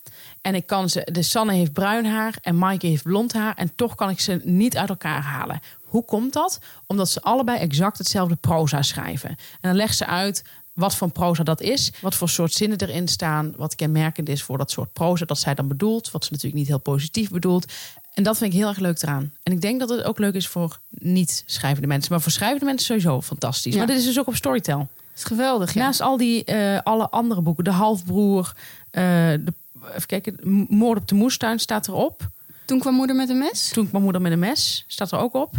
En 0.41 0.55
ik 0.55 0.65
kan 0.65 0.89
ze, 0.89 1.07
de 1.11 1.21
Sanne 1.21 1.53
heeft 1.53 1.73
bruin 1.73 2.05
haar 2.05 2.37
en 2.41 2.57
Maaike 2.57 2.87
heeft 2.87 3.03
blond 3.03 3.33
haar. 3.33 3.55
En 3.55 3.71
toch 3.75 3.95
kan 3.95 4.09
ik 4.09 4.19
ze 4.19 4.41
niet 4.43 4.77
uit 4.77 4.89
elkaar 4.89 5.21
halen. 5.21 5.59
Hoe 5.83 6.05
komt 6.05 6.33
dat? 6.33 6.59
Omdat 6.85 7.09
ze 7.09 7.21
allebei 7.21 7.59
exact 7.59 7.97
hetzelfde 7.97 8.35
proza 8.35 8.81
schrijven. 8.81 9.29
En 9.29 9.37
dan 9.61 9.75
legt 9.75 9.97
ze 9.97 10.05
uit 10.05 10.43
wat 10.73 10.95
voor 10.95 11.11
proza 11.11 11.43
dat 11.43 11.61
is, 11.61 11.91
wat 12.01 12.15
voor 12.15 12.29
soort 12.29 12.53
zinnen 12.53 12.77
erin 12.77 13.07
staan, 13.07 13.53
wat 13.57 13.75
kenmerkend 13.75 14.29
is 14.29 14.43
voor 14.43 14.57
dat 14.57 14.71
soort 14.71 14.93
proza 14.93 15.25
dat 15.25 15.39
zij 15.39 15.53
dan 15.55 15.67
bedoelt, 15.67 16.11
wat 16.11 16.23
ze 16.23 16.31
natuurlijk 16.31 16.59
niet 16.59 16.67
heel 16.67 16.79
positief 16.79 17.29
bedoelt. 17.29 17.65
En 18.13 18.23
dat 18.23 18.37
vind 18.37 18.53
ik 18.53 18.59
heel 18.59 18.67
erg 18.67 18.77
leuk 18.77 19.01
eraan. 19.01 19.33
En 19.43 19.53
ik 19.53 19.61
denk 19.61 19.79
dat 19.79 19.89
het 19.89 20.03
ook 20.03 20.19
leuk 20.19 20.33
is 20.33 20.47
voor 20.47 20.79
niet 20.89 21.43
schrijvende 21.45 21.87
mensen, 21.87 22.11
maar 22.11 22.21
voor 22.21 22.31
schrijvende 22.31 22.65
mensen 22.65 22.85
sowieso 22.85 23.21
fantastisch. 23.21 23.73
Ja. 23.73 23.77
Maar 23.77 23.87
dit 23.87 23.97
is 23.97 24.05
dus 24.05 24.19
ook 24.19 24.27
op 24.27 24.35
Storytel. 24.35 24.77
Dat 24.77 24.87
is 25.15 25.23
geweldig, 25.23 25.73
ja. 25.73 25.83
Naast 25.83 26.01
al 26.01 26.17
die 26.17 26.43
eh, 26.43 26.79
alle 26.83 27.09
andere 27.09 27.41
boeken, 27.41 27.63
de 27.63 27.71
halfbroer, 27.71 28.53
eh, 28.91 29.03
de, 29.03 29.53
even 29.87 30.07
kijken, 30.07 30.65
moord 30.69 30.99
op 30.99 31.07
de 31.07 31.15
moestuin 31.15 31.59
staat 31.59 31.87
erop. 31.87 32.29
Toen 32.65 32.79
kwam 32.79 32.93
moeder 32.93 33.15
met 33.15 33.29
een 33.29 33.37
mes. 33.37 33.69
Toen 33.69 33.89
mijn 33.91 34.03
moeder 34.03 34.21
met 34.21 34.31
een 34.31 34.39
mes 34.39 34.83
staat 34.87 35.11
er 35.11 35.19
ook 35.19 35.33
op. 35.33 35.53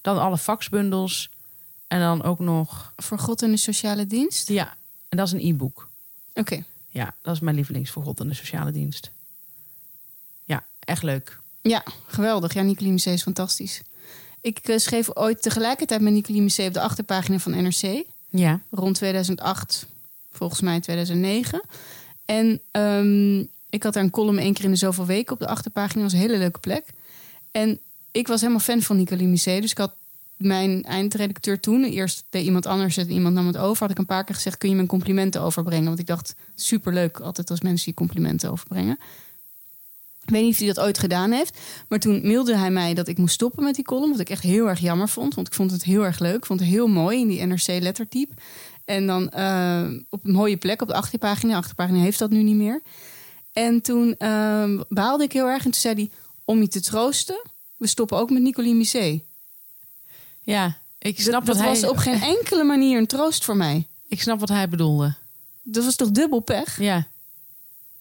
Dan 0.00 0.20
alle 0.20 0.38
faxbundels 0.38 1.30
en 1.86 2.00
dan 2.00 2.22
ook 2.22 2.38
nog, 2.38 2.92
Voor 2.96 3.18
God 3.18 3.42
en 3.42 3.50
de 3.50 3.56
sociale 3.56 4.06
dienst. 4.06 4.48
ja, 4.48 4.76
en 5.08 5.16
dat 5.16 5.26
is 5.26 5.32
een 5.32 5.48
e-book. 5.48 5.88
Oké. 6.34 6.64
Ja, 6.90 7.14
dat 7.22 7.34
is 7.34 7.40
mijn 7.40 7.56
lievelings 7.56 7.90
voor 7.90 8.02
God 8.02 8.20
en 8.20 8.28
de 8.28 8.34
sociale 8.34 8.70
dienst. 8.70 9.10
Ja, 10.44 10.64
echt 10.78 11.02
leuk. 11.02 11.38
Ja, 11.62 11.84
geweldig. 12.06 12.54
Ja, 12.54 12.62
Nicolie 12.62 12.94
is 12.94 13.22
fantastisch. 13.22 13.82
Ik 14.40 14.58
eh, 14.58 14.78
schreef 14.78 15.16
ooit 15.16 15.42
tegelijkertijd 15.42 16.00
met 16.00 16.12
Nicolie 16.12 16.66
op 16.66 16.72
de 16.72 16.80
achterpagina 16.80 17.38
van 17.38 17.62
NRC. 17.62 18.04
Ja, 18.28 18.60
Rond 18.70 18.94
2008, 18.96 19.86
volgens 20.32 20.60
mij 20.60 20.80
2009. 20.80 21.62
En 22.24 22.60
ehm, 22.70 23.38
ik 23.70 23.82
had 23.82 23.92
daar 23.92 24.02
een 24.02 24.10
column 24.10 24.38
één 24.38 24.52
keer 24.54 24.64
in 24.64 24.70
de 24.70 24.76
zoveel 24.76 25.06
weken 25.06 25.32
op 25.32 25.38
de 25.38 25.46
achterpagina. 25.46 26.02
Dat 26.02 26.12
was 26.12 26.20
een 26.20 26.26
hele 26.26 26.38
leuke 26.38 26.58
plek. 26.58 26.84
En 27.50 27.78
ik 28.10 28.26
was 28.26 28.40
helemaal 28.40 28.60
fan 28.62 28.82
van 28.82 28.96
Nicolie 28.96 29.26
Musee. 29.26 29.60
Dus 29.60 29.70
ik 29.70 29.78
had 29.78 29.94
mijn 30.44 30.82
eindredacteur 30.82 31.60
toen, 31.60 31.84
eerst 31.84 32.24
deed 32.30 32.44
iemand 32.44 32.66
anders 32.66 32.96
het, 32.96 33.08
iemand 33.08 33.34
nam 33.34 33.46
het 33.46 33.56
over. 33.56 33.82
Had 33.82 33.90
ik 33.90 33.98
een 33.98 34.06
paar 34.06 34.24
keer 34.24 34.34
gezegd, 34.34 34.58
kun 34.58 34.68
je 34.68 34.74
mijn 34.74 34.86
complimenten 34.86 35.40
overbrengen? 35.40 35.86
Want 35.86 35.98
ik 35.98 36.06
dacht, 36.06 36.34
superleuk 36.54 37.20
altijd 37.20 37.50
als 37.50 37.60
mensen 37.60 37.90
je 37.90 37.94
complimenten 37.96 38.50
overbrengen. 38.50 38.98
Ik 40.24 40.30
weet 40.30 40.42
niet 40.42 40.52
of 40.52 40.58
hij 40.58 40.66
dat 40.66 40.80
ooit 40.80 40.98
gedaan 40.98 41.30
heeft. 41.30 41.58
Maar 41.88 41.98
toen 41.98 42.20
mailde 42.22 42.56
hij 42.56 42.70
mij 42.70 42.94
dat 42.94 43.08
ik 43.08 43.18
moest 43.18 43.34
stoppen 43.34 43.64
met 43.64 43.74
die 43.74 43.84
column. 43.84 44.10
Wat 44.10 44.20
ik 44.20 44.30
echt 44.30 44.42
heel 44.42 44.68
erg 44.68 44.78
jammer 44.78 45.08
vond. 45.08 45.34
Want 45.34 45.46
ik 45.46 45.54
vond 45.54 45.70
het 45.70 45.84
heel 45.84 46.04
erg 46.04 46.18
leuk. 46.18 46.36
Ik 46.36 46.46
vond 46.46 46.60
het 46.60 46.68
heel 46.68 46.86
mooi 46.86 47.20
in 47.20 47.28
die 47.28 47.46
NRC-lettertype. 47.46 48.34
En 48.84 49.06
dan 49.06 49.30
eh, 49.30 49.84
op 50.08 50.24
een 50.24 50.32
mooie 50.32 50.56
plek 50.56 50.82
op 50.82 50.88
de 50.88 50.94
achterpagina. 50.94 51.52
De 51.52 51.58
achterpagina 51.58 51.98
heeft 51.98 52.18
dat 52.18 52.30
nu 52.30 52.42
niet 52.42 52.56
meer. 52.56 52.80
En 53.52 53.80
toen 53.80 54.16
eh, 54.18 54.80
baalde 54.88 55.24
ik 55.24 55.32
heel 55.32 55.46
erg. 55.46 55.64
En 55.64 55.70
toen 55.70 55.80
zei 55.80 55.94
hij, 55.94 56.10
om 56.44 56.60
je 56.60 56.68
te 56.68 56.80
troosten... 56.80 57.42
we 57.76 57.86
stoppen 57.86 58.18
ook 58.18 58.30
met 58.30 58.42
Nicolie 58.42 58.74
Misé. 58.74 59.20
Ja 60.44 60.76
ik 60.98 61.20
snap, 61.20 61.44
Dat 61.46 61.56
hij, 61.56 61.66
was 61.66 61.84
op 61.84 61.96
geen 61.96 62.22
enkele 62.22 62.64
manier 62.64 62.98
een 62.98 63.06
troost 63.06 63.44
voor 63.44 63.56
mij. 63.56 63.86
ik 64.08 64.20
snap 64.22 64.40
wat 64.40 64.48
hij 64.48 64.68
bedoelde. 64.68 65.14
Dat 65.62 65.84
was 65.84 65.96
toch 65.96 66.10
dubbel 66.10 66.40
pech? 66.40 66.78
Ja, 66.80 67.06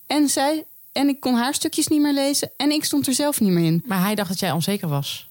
En 0.07 0.29
zij... 0.29 0.65
En 0.91 1.07
ik 1.07 1.19
kon 1.19 1.35
haar 1.35 1.53
stukjes 1.53 1.87
niet 1.87 2.01
meer 2.01 2.13
lezen. 2.13 2.51
En 2.57 2.71
ik 2.71 2.83
stond 2.83 3.07
er 3.07 3.13
zelf 3.13 3.39
niet 3.39 3.51
meer 3.51 3.65
in. 3.65 3.83
maar 3.85 4.01
hij 4.01 4.15
dacht 4.15 4.29
dat 4.29 4.39
jij 4.39 4.51
onzeker 4.51 4.87
was. 4.87 5.29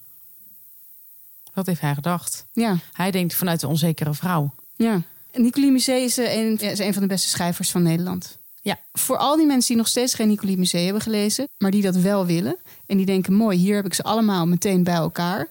Wat 1.55 1.67
heeft 1.67 1.81
hij 1.81 1.95
gedacht? 1.95 2.47
Ja. 2.53 2.77
Hij 2.93 3.11
denkt 3.11 3.35
vanuit 3.35 3.61
de 3.61 3.69
onzekere 3.69 4.15
vrouw. 4.15 4.55
Ja. 4.77 5.01
En 5.31 5.43
Nicolie 5.43 5.71
Musee 5.71 6.05
is, 6.05 6.19
eh, 6.19 6.35
een, 6.35 6.59
ja, 6.61 6.71
is 6.71 6.79
een 6.79 6.93
van 6.93 7.03
de 7.03 7.09
beste 7.09 7.29
schrijvers 7.29 7.71
van 7.71 7.83
Nederland. 7.83 8.39
Ja. 8.63 8.79
Voor 8.93 9.17
al 9.17 9.37
die 9.37 9.47
mensen 9.47 9.69
die 9.69 9.77
nog 9.77 9.89
steeds 9.89 10.15
geen 10.15 10.29
Nicolie 10.29 10.59
Musee 10.59 10.85
hebben 10.85 11.03
gelezen, 11.03 11.49
maar 11.59 11.71
die 11.71 11.83
dat 11.83 11.97
wel 11.97 12.27
willen 12.27 12.57
en 12.87 12.97
die 12.97 13.07
denken: 13.07 13.33
mooi, 13.33 13.59
hier 13.59 13.77
heb 13.77 13.87
ik 13.87 13.95
ze 13.95 14.03
allemaal 14.03 14.47
meteen 14.47 14.83
bij 14.83 14.95
elkaar. 14.95 15.49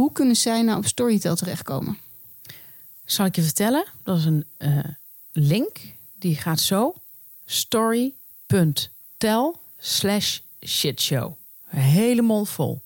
Hoe 0.00 0.12
kunnen 0.12 0.36
zij 0.36 0.62
nou 0.62 0.78
op 0.78 0.86
Storytel 0.86 1.36
terechtkomen? 1.36 1.98
Zal 3.04 3.26
ik 3.26 3.36
je 3.36 3.42
vertellen? 3.42 3.84
Dat 4.02 4.18
is 4.18 4.24
een 4.24 4.44
eh, 4.56 4.78
link. 5.32 5.78
Die 6.18 6.36
gaat 6.36 6.60
zo. 6.60 6.94
story.tel 7.46 9.60
slash 9.78 10.38
shitshow. 10.66 11.32
Helemaal 11.66 12.44
vol. 12.44 12.80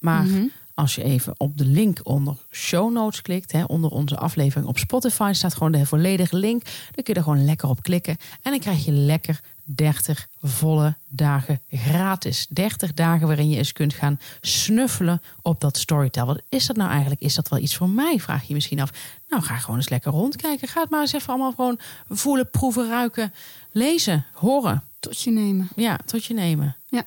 Maar 0.00 0.24
Mhm. 0.24 0.46
als 0.74 0.94
je 0.94 1.02
even 1.02 1.34
op 1.36 1.58
de 1.58 1.64
link 1.64 2.00
onder 2.02 2.36
show 2.50 2.92
notes 2.92 3.22
klikt, 3.22 3.52
hè, 3.52 3.64
onder 3.64 3.90
onze 3.90 4.16
aflevering 4.16 4.68
op 4.68 4.78
Spotify, 4.78 5.30
staat 5.34 5.54
gewoon 5.54 5.72
de 5.72 5.86
volledige 5.86 6.36
link. 6.36 6.64
Dan 6.64 7.04
kun 7.04 7.04
je 7.04 7.14
er 7.14 7.22
gewoon 7.22 7.44
lekker 7.44 7.68
op 7.68 7.82
klikken. 7.82 8.16
En 8.42 8.50
dan 8.50 8.60
krijg 8.60 8.84
je 8.84 8.92
lekker 8.92 9.40
30 9.66 10.28
volle 10.40 10.96
dagen 11.08 11.60
gratis. 11.70 12.46
30 12.48 12.94
dagen 12.94 13.26
waarin 13.26 13.48
je 13.48 13.56
eens 13.56 13.72
kunt 13.72 13.94
gaan 13.94 14.20
snuffelen 14.40 15.22
op 15.42 15.60
dat 15.60 15.76
Storytel. 15.76 16.26
Wat 16.26 16.42
is 16.48 16.66
dat 16.66 16.76
nou 16.76 16.90
eigenlijk? 16.90 17.20
Is 17.20 17.34
dat 17.34 17.48
wel 17.48 17.58
iets 17.58 17.76
voor 17.76 17.88
mij? 17.88 18.20
Vraag 18.20 18.40
je 18.40 18.48
je 18.48 18.54
misschien 18.54 18.80
af. 18.80 18.90
Nou, 19.28 19.42
ga 19.42 19.56
gewoon 19.56 19.76
eens 19.76 19.88
lekker 19.88 20.10
rondkijken. 20.10 20.68
Ga 20.68 20.80
het 20.80 20.90
maar 20.90 21.00
eens 21.00 21.12
even 21.12 21.28
allemaal 21.28 21.52
gewoon 21.52 21.78
voelen, 22.08 22.50
proeven, 22.50 22.88
ruiken, 22.88 23.32
lezen, 23.72 24.24
horen. 24.32 24.82
Tot 24.98 25.20
je 25.20 25.30
nemen. 25.30 25.68
Ja, 25.76 25.98
tot 26.04 26.24
je 26.24 26.34
nemen. 26.34 26.76
Ja. 26.86 27.04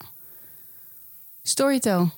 Storytel. 1.43 2.11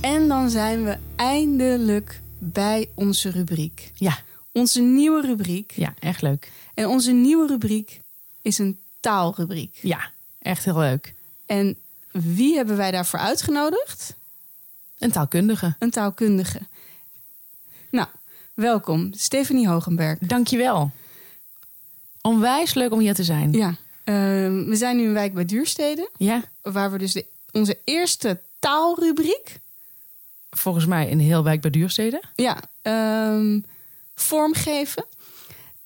En 0.00 0.28
dan 0.28 0.50
zijn 0.50 0.84
we 0.84 0.98
eindelijk 1.16 2.20
bij 2.38 2.88
onze 2.94 3.30
rubriek. 3.30 3.92
Ja, 3.94 4.18
Onze 4.56 4.80
nieuwe 4.80 5.20
rubriek. 5.20 5.72
ja, 5.72 5.94
echt 5.98 6.22
leuk. 6.22 6.50
En 6.74 6.86
onze 6.88 7.12
nieuwe 7.12 7.46
rubriek 7.46 8.00
is 8.42 8.58
een 8.58 8.78
taalrubriek. 9.00 9.78
Ja, 9.82 10.10
echt 10.38 10.64
heel 10.64 10.78
leuk. 10.78 11.14
En 11.46 11.76
wie 12.10 12.56
hebben 12.56 12.76
wij 12.76 12.90
daarvoor 12.90 13.18
uitgenodigd? 13.18 14.14
Een 14.98 15.10
taalkundige. 15.10 15.76
Een 15.78 15.90
taalkundige. 15.90 16.60
Nou, 17.90 18.06
welkom, 18.54 19.12
Stephanie 19.12 19.68
Hogenberg. 19.68 20.18
Dankjewel. 20.18 20.90
Onwijs 22.20 22.74
leuk 22.74 22.92
om 22.92 22.98
hier 22.98 23.14
te 23.14 23.24
zijn. 23.24 23.52
Ja, 23.52 23.74
ehm, 24.04 24.64
we 24.64 24.76
zijn 24.76 24.96
nu 24.96 25.02
in 25.04 25.12
wijk 25.12 25.34
bij 25.34 25.44
Duurstede, 25.44 26.10
Ja, 26.16 26.42
waar 26.62 26.90
we 26.90 26.98
dus 26.98 27.12
de, 27.12 27.26
onze 27.52 27.78
eerste 27.84 28.40
taalrubriek 28.58 29.58
volgens 30.50 30.86
mij 30.86 31.08
in 31.08 31.18
heel 31.18 31.42
wijk 31.42 31.60
bij 31.60 31.70
Duurstede. 31.70 32.22
ja, 32.34 32.60
ehm, 32.82 33.60
vormgeven. 34.16 35.04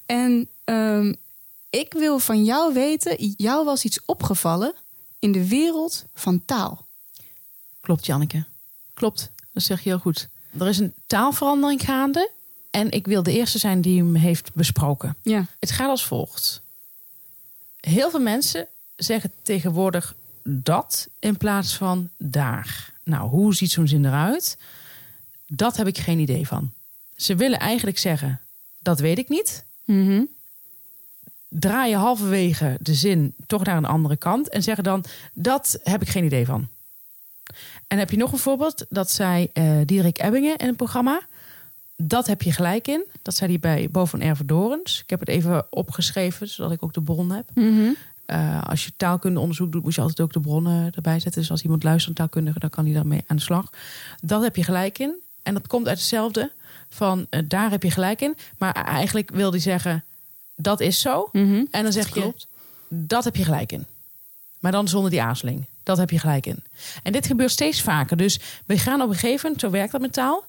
En 0.07 0.49
ehm, 0.65 1.15
ik 1.71 1.93
wil 1.93 2.19
van 2.19 2.45
jou 2.45 2.73
weten, 2.75 3.35
jou 3.37 3.65
was 3.65 3.85
iets 3.85 4.05
opgevallen 4.05 4.75
in 5.19 5.33
de 5.33 5.49
wereld 5.49 6.05
van 6.15 6.45
taal. 6.45 6.87
Klopt, 7.81 8.07
Janneke. 8.07 8.45
Klopt, 8.95 9.31
dat 9.53 9.63
zeg 9.63 9.83
je 9.83 9.89
heel 9.89 9.99
goed. 9.99 10.29
Er 10.59 10.69
is 10.69 10.79
een 10.79 10.95
taalverandering 11.07 11.81
gaande. 11.81 12.31
En 12.71 12.91
ik 12.91 13.07
wil 13.07 13.23
de 13.23 13.33
eerste 13.33 13.59
zijn 13.59 13.81
die 13.81 13.99
hem 13.99 14.15
heeft 14.15 14.55
besproken. 14.55 15.17
Ja. 15.23 15.47
Het 15.59 15.71
gaat 15.71 15.89
als 15.89 16.07
volgt. 16.07 16.63
Heel 17.81 18.11
veel 18.11 18.21
mensen 18.21 18.67
zeggen 18.97 19.33
tegenwoordig 19.43 20.15
dat 20.43 21.09
in 21.19 21.37
plaats 21.37 21.77
van 21.77 22.11
daar. 22.17 22.93
Nou, 23.05 23.29
hoe 23.29 23.55
ziet 23.55 23.71
zo'n 23.71 23.89
zin 23.89 24.05
eruit? 24.05 24.59
Dat 25.47 25.77
heb 25.77 25.87
ik 25.87 25.99
geen 25.99 26.19
idee 26.19 26.47
van. 26.47 26.73
Ze 27.21 27.35
willen 27.35 27.59
eigenlijk 27.59 27.99
zeggen, 27.99 28.41
dat 28.79 29.01
weet 29.01 29.19
ik 29.19 29.29
niet. 29.29 29.65
Mhm. 29.85 30.25
Draaien 31.49 31.99
halverwege 31.99 32.77
de 32.81 32.95
zin 32.95 33.35
toch 33.47 33.65
naar 33.65 33.77
een 33.77 33.85
andere 33.85 34.17
kant 34.17 34.49
en 34.49 34.63
zeggen 34.63 34.85
dan, 34.85 35.05
dat 35.33 35.81
heb 35.83 36.03
ik 36.03 36.09
geen 36.09 36.25
idee 36.25 36.47
van. 36.47 36.69
En 37.87 37.99
heb 37.99 38.11
je 38.11 38.17
nog 38.17 38.33
een 38.33 38.39
voorbeeld? 38.39 38.87
Dat 38.89 39.11
zei 39.11 39.49
eh 39.53 39.79
Dierik 39.85 40.19
Ebbingen 40.19 40.57
in 40.57 40.69
een 40.69 40.77
programma. 40.77 41.21
Dat 41.97 42.27
heb 42.27 42.43
je 42.43 42.53
gelijk 42.53 42.89
in. 42.89 43.05
Dat 43.23 43.37
zei 43.37 43.51
hij 43.51 43.61
bij 43.61 43.89
Bo 43.91 44.05
van 44.05 44.21
Ervedorens. 44.21 45.01
Ik 45.03 45.11
heb 45.11 45.21
het 45.21 45.29
even 45.29 45.67
opgeschreven, 45.71 46.49
zodat 46.49 46.73
ik 46.73 46.83
ook 46.83 46.93
de 46.93 47.03
bron 47.03 47.31
heb. 47.31 47.51
Mhm. 47.55 47.91
Eh, 48.27 48.63
als 48.63 48.85
je 48.85 48.93
taalkundeonderzoek 48.97 49.73
doet, 49.73 49.83
moet 49.83 49.95
je 49.95 50.01
altijd 50.01 50.21
ook 50.21 50.33
de 50.33 50.41
bronnen 50.41 50.93
erbij 50.95 51.21
zetten. 51.21 51.41
Dus 51.41 51.51
als 51.51 51.63
iemand 51.63 51.83
luistert, 51.83 52.17
taalkundige, 52.17 52.59
dan 52.59 52.71
kan 52.71 52.85
hij 52.85 52.95
daarmee 52.95 53.25
aan 53.27 53.37
de 53.37 53.43
slag. 53.43 53.71
Dat 54.23 54.43
heb 54.43 54.57
je 54.57 54.65
gelijk 54.65 54.99
in. 54.99 55.15
En 55.43 55.55
dat 55.55 55.67
komt 55.67 55.89
uit 55.89 55.99
hetzelfde 55.99 56.51
van 56.91 57.27
eh, 57.31 57.41
daar 57.45 57.71
heb 57.71 57.83
je 57.83 57.91
gelijk 57.91 58.21
in. 58.21 58.37
Maar 58.59 58.73
eigenlijk 58.73 59.31
wil 59.31 59.51
hij 59.51 59.61
zeggen, 59.61 60.05
dat 60.57 60.81
is 60.81 61.01
zo. 61.01 61.29
Mhm. 61.33 61.65
En 61.71 61.83
dan 61.83 61.93
zeg 61.93 62.07
je, 62.07 62.21
klopt. 62.21 62.47
dat 62.89 63.25
heb 63.25 63.37
je 63.37 63.45
gelijk 63.45 63.73
in. 63.73 63.87
Maar 64.59 64.73
dan 64.73 64.89
zonder 64.89 65.11
die 65.11 65.23
aarzeling. 65.23 65.65
Dat 65.83 65.97
heb 65.99 66.11
je 66.11 66.19
gelijk 66.19 66.47
in. 66.47 66.65
En 67.03 67.13
dit 67.13 67.27
gebeurt 67.27 67.51
steeds 67.51 67.83
vaker. 67.83 68.17
Dus 68.17 68.41
we 68.67 68.79
gaan 68.79 69.03
op 69.03 69.09
een 69.09 69.15
gegeven 69.15 69.41
moment, 69.43 69.61
zo 69.61 69.71
werkt 69.71 69.93
dat 69.93 70.01
met 70.01 70.13
taal. 70.13 70.45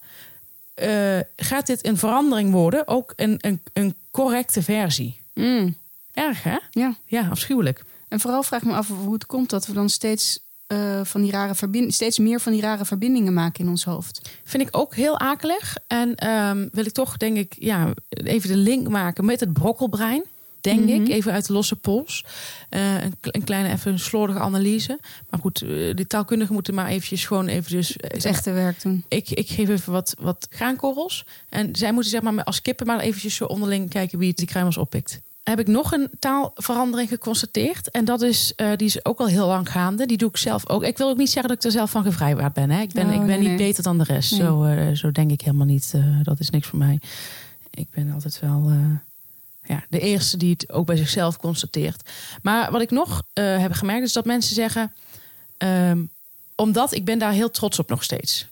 eh, 0.74 1.20
gaat 1.36 1.66
dit 1.68 1.86
een 1.86 1.98
verandering 1.98 2.52
worden? 2.52 2.88
Ook 2.88 3.14
een, 3.16 3.38
een, 3.42 3.62
een 3.74 3.96
correcte 4.12 4.62
versie. 4.64 5.20
Mm. 5.34 5.76
Erg, 6.14 6.44
hè? 6.44 6.58
Ja. 6.72 6.96
Ja, 7.06 7.28
afschuwelijk. 7.30 7.84
En 8.08 8.20
vooral 8.20 8.44
vraag 8.44 8.62
ik 8.62 8.68
me 8.68 8.74
af 8.74 8.88
hoe 8.88 9.14
het 9.14 9.26
komt 9.26 9.50
dat 9.50 9.66
we 9.66 9.74
dan 9.74 9.90
steeds, 9.90 10.40
eh, 10.72 11.00
van 11.04 11.22
die 11.22 11.32
rare 11.32 11.56
verbind- 11.56 11.94
steeds 11.94 12.20
meer 12.20 12.40
van 12.40 12.52
die 12.52 12.62
rare 12.62 12.86
verbindingen 12.86 13.34
maken 13.34 13.64
in 13.64 13.70
ons 13.70 13.84
hoofd. 13.84 14.30
Vind 14.44 14.64
ik 14.64 14.78
ook 14.78 14.96
heel 14.96 15.20
akelig. 15.20 15.76
En 15.88 16.16
ehm, 16.16 16.68
wil 16.72 16.86
ik 16.86 16.92
toch, 16.92 17.18
denk 17.18 17.38
ik, 17.38 17.56
ja, 17.60 17.94
even 18.10 18.50
de 18.50 18.56
link 18.58 18.90
maken 18.90 19.26
met 19.26 19.40
het 19.40 19.54
brokkelbrein. 19.54 20.24
Denk 20.62 20.80
Mhm. 20.80 20.90
ik, 20.90 21.08
even 21.10 21.32
uit 21.32 21.48
de 21.48 21.54
losse 21.54 21.76
pols. 21.76 22.26
Eh, 22.70 23.04
een, 23.04 23.14
een 23.22 23.44
kleine, 23.44 23.70
even 23.72 23.92
een 23.92 24.00
slordige 24.00 24.40
analyse. 24.40 25.00
Maar 25.30 25.40
goed, 25.40 25.62
eh, 25.62 25.96
die 25.96 26.08
taalkundigen 26.08 26.54
moeten 26.54 26.74
maar 26.74 26.88
eventjes 26.88 27.26
gewoon 27.26 27.48
even 27.48 27.72
dus... 27.72 27.96
Het 27.98 28.26
echte 28.26 28.52
werk 28.52 28.82
doen. 28.82 29.04
ik, 29.08 29.30
ik 29.30 29.50
geef 29.50 29.70
even 29.70 29.92
wat, 29.92 30.16
wat 30.20 30.48
graankorrels. 30.50 31.26
En 31.50 31.76
zij 31.76 31.92
moeten 31.92 32.12
zeg 32.12 32.22
maar 32.22 32.44
als 32.44 32.62
kippen 32.62 32.86
maar 32.88 33.00
eventjes 33.00 33.36
zo 33.36 33.46
onderling 33.46 33.90
kijken 33.90 34.20
wie 34.20 34.28
het 34.28 34.38
die 34.38 34.48
kruimels 34.48 34.78
oppikt. 34.78 35.20
Heb 35.44 35.60
ik 35.60 35.68
nog 35.68 35.92
een 35.92 36.10
taalverandering 36.20 37.10
geconstateerd. 37.10 37.92
En 37.92 38.06
dat 38.06 38.22
is, 38.22 38.54
eh, 38.56 38.72
die 38.76 38.88
is 38.88 39.06
ook 39.06 39.20
al 39.20 39.28
heel 39.28 39.48
lang 39.48 39.72
gaande. 39.72 40.06
Die 40.06 40.18
doe 40.18 40.30
ik 40.30 40.38
zelf 40.38 40.70
ook. 40.70 40.84
Ik 40.84 40.98
wil 40.98 41.10
ook 41.10 41.18
niet 41.18 41.30
zeggen 41.30 41.48
dat 41.50 41.58
ik 41.58 41.64
er 41.64 41.72
zelf 41.72 41.92
van 41.92 42.04
gevrijwaard 42.04 42.54
ben. 42.54 42.70
Hè. 42.70 42.82
Ik 42.82 42.92
ben, 42.92 43.06
Oh, 43.08 43.12
ik 43.14 43.18
ben 43.20 43.28
nee, 43.28 43.38
niet 43.38 43.48
nee. 43.48 43.58
beter 43.58 43.84
dan 43.84 43.98
de 43.98 44.04
rest. 44.04 44.32
Nee. 44.32 44.40
Zo, 44.42 44.64
eh, 44.64 44.92
zo 44.96 45.12
denk 45.12 45.32
ik 45.32 45.42
helemaal 45.42 45.66
niet. 45.66 45.92
Eh, 45.96 46.04
dat 46.24 46.40
is 46.40 46.50
niks 46.50 46.68
voor 46.68 46.80
mij. 46.80 47.00
Ik 47.72 47.88
ben 47.92 48.12
altijd 48.14 48.40
wel 48.40 48.72
ja, 49.64 49.84
de 49.90 50.00
eerste 50.00 50.38
die 50.38 50.52
het 50.52 50.72
ook 50.72 50.86
bij 50.86 50.96
zichzelf 50.98 51.38
constateert. 51.38 52.10
Maar 52.42 52.72
wat 52.72 52.82
ik 52.82 52.92
nog 52.92 53.24
heb 53.34 53.72
gemerkt 53.72 54.06
is 54.06 54.14
dat 54.14 54.26
mensen 54.26 54.56
zeggen... 54.56 54.92
ehm, 55.58 56.02
omdat 56.56 56.94
ik 56.94 57.06
ben 57.06 57.20
daar 57.20 57.32
heel 57.32 57.52
trots 57.52 57.80
op 57.80 57.90
nog 57.90 58.04
steeds. 58.04 58.48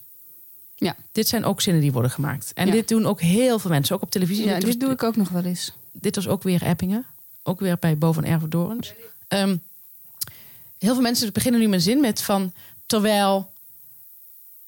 Ja. 0.75 0.95
Dit 1.11 1.27
zijn 1.27 1.45
ook 1.45 1.61
zinnen 1.61 1.81
die 1.81 1.91
worden 1.91 2.11
gemaakt. 2.11 2.51
En 2.53 2.65
Ja. 2.67 2.71
dit 2.71 2.87
doen 2.87 3.05
ook 3.05 3.21
heel 3.21 3.59
veel 3.59 3.69
mensen, 3.69 3.95
ook 3.95 4.01
op 4.01 4.11
televisie. 4.11 4.45
Ja, 4.45 4.59
Dit 4.59 4.79
doe 4.79 4.91
ik 4.91 5.03
ook 5.03 5.15
nog 5.15 5.29
wel 5.29 5.43
eens. 5.43 5.71
Dit 6.02 6.16
was 6.16 6.28
ook 6.28 6.43
weer 6.43 6.64
Eppingen. 6.64 7.06
Ook 7.43 7.60
weer 7.60 7.78
bij 7.80 7.97
Bo 7.97 8.12
van 8.12 8.24
Ervedorens. 8.24 8.93
Ehm 9.28 9.56
heel 10.78 10.93
veel 10.93 11.02
mensen 11.04 11.34
beginnen 11.34 11.62
nu 11.62 11.74
een 11.74 11.82
zin 11.82 12.00
met 12.00 12.22
van 12.22 12.54
terwijl. 12.86 13.52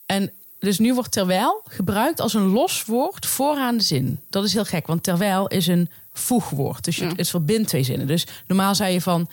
En 0.06 0.32
dus 0.60 0.80
nu 0.80 0.94
wordt 0.94 1.12
terwijl 1.12 1.62
gebruikt 1.68 2.20
als 2.20 2.34
een 2.34 2.48
los 2.48 2.86
woord 2.86 3.26
vooraan 3.26 3.78
de 3.78 3.84
zin. 3.84 4.20
Dat 4.30 4.44
is 4.44 4.54
heel 4.54 4.66
gek, 4.66 4.88
want 4.88 5.04
terwijl 5.04 5.48
is 5.48 5.68
een 5.68 5.90
voegwoord. 6.14 6.84
Dus 6.84 6.96
je, 6.96 7.06
Ja. 7.06 7.14
het 7.16 7.30
verbindt 7.30 7.68
twee 7.68 7.84
zinnen. 7.84 8.08
Dus 8.08 8.28
normaal 8.48 8.76
zei 8.76 8.94
je 8.94 9.02
van. 9.02 9.30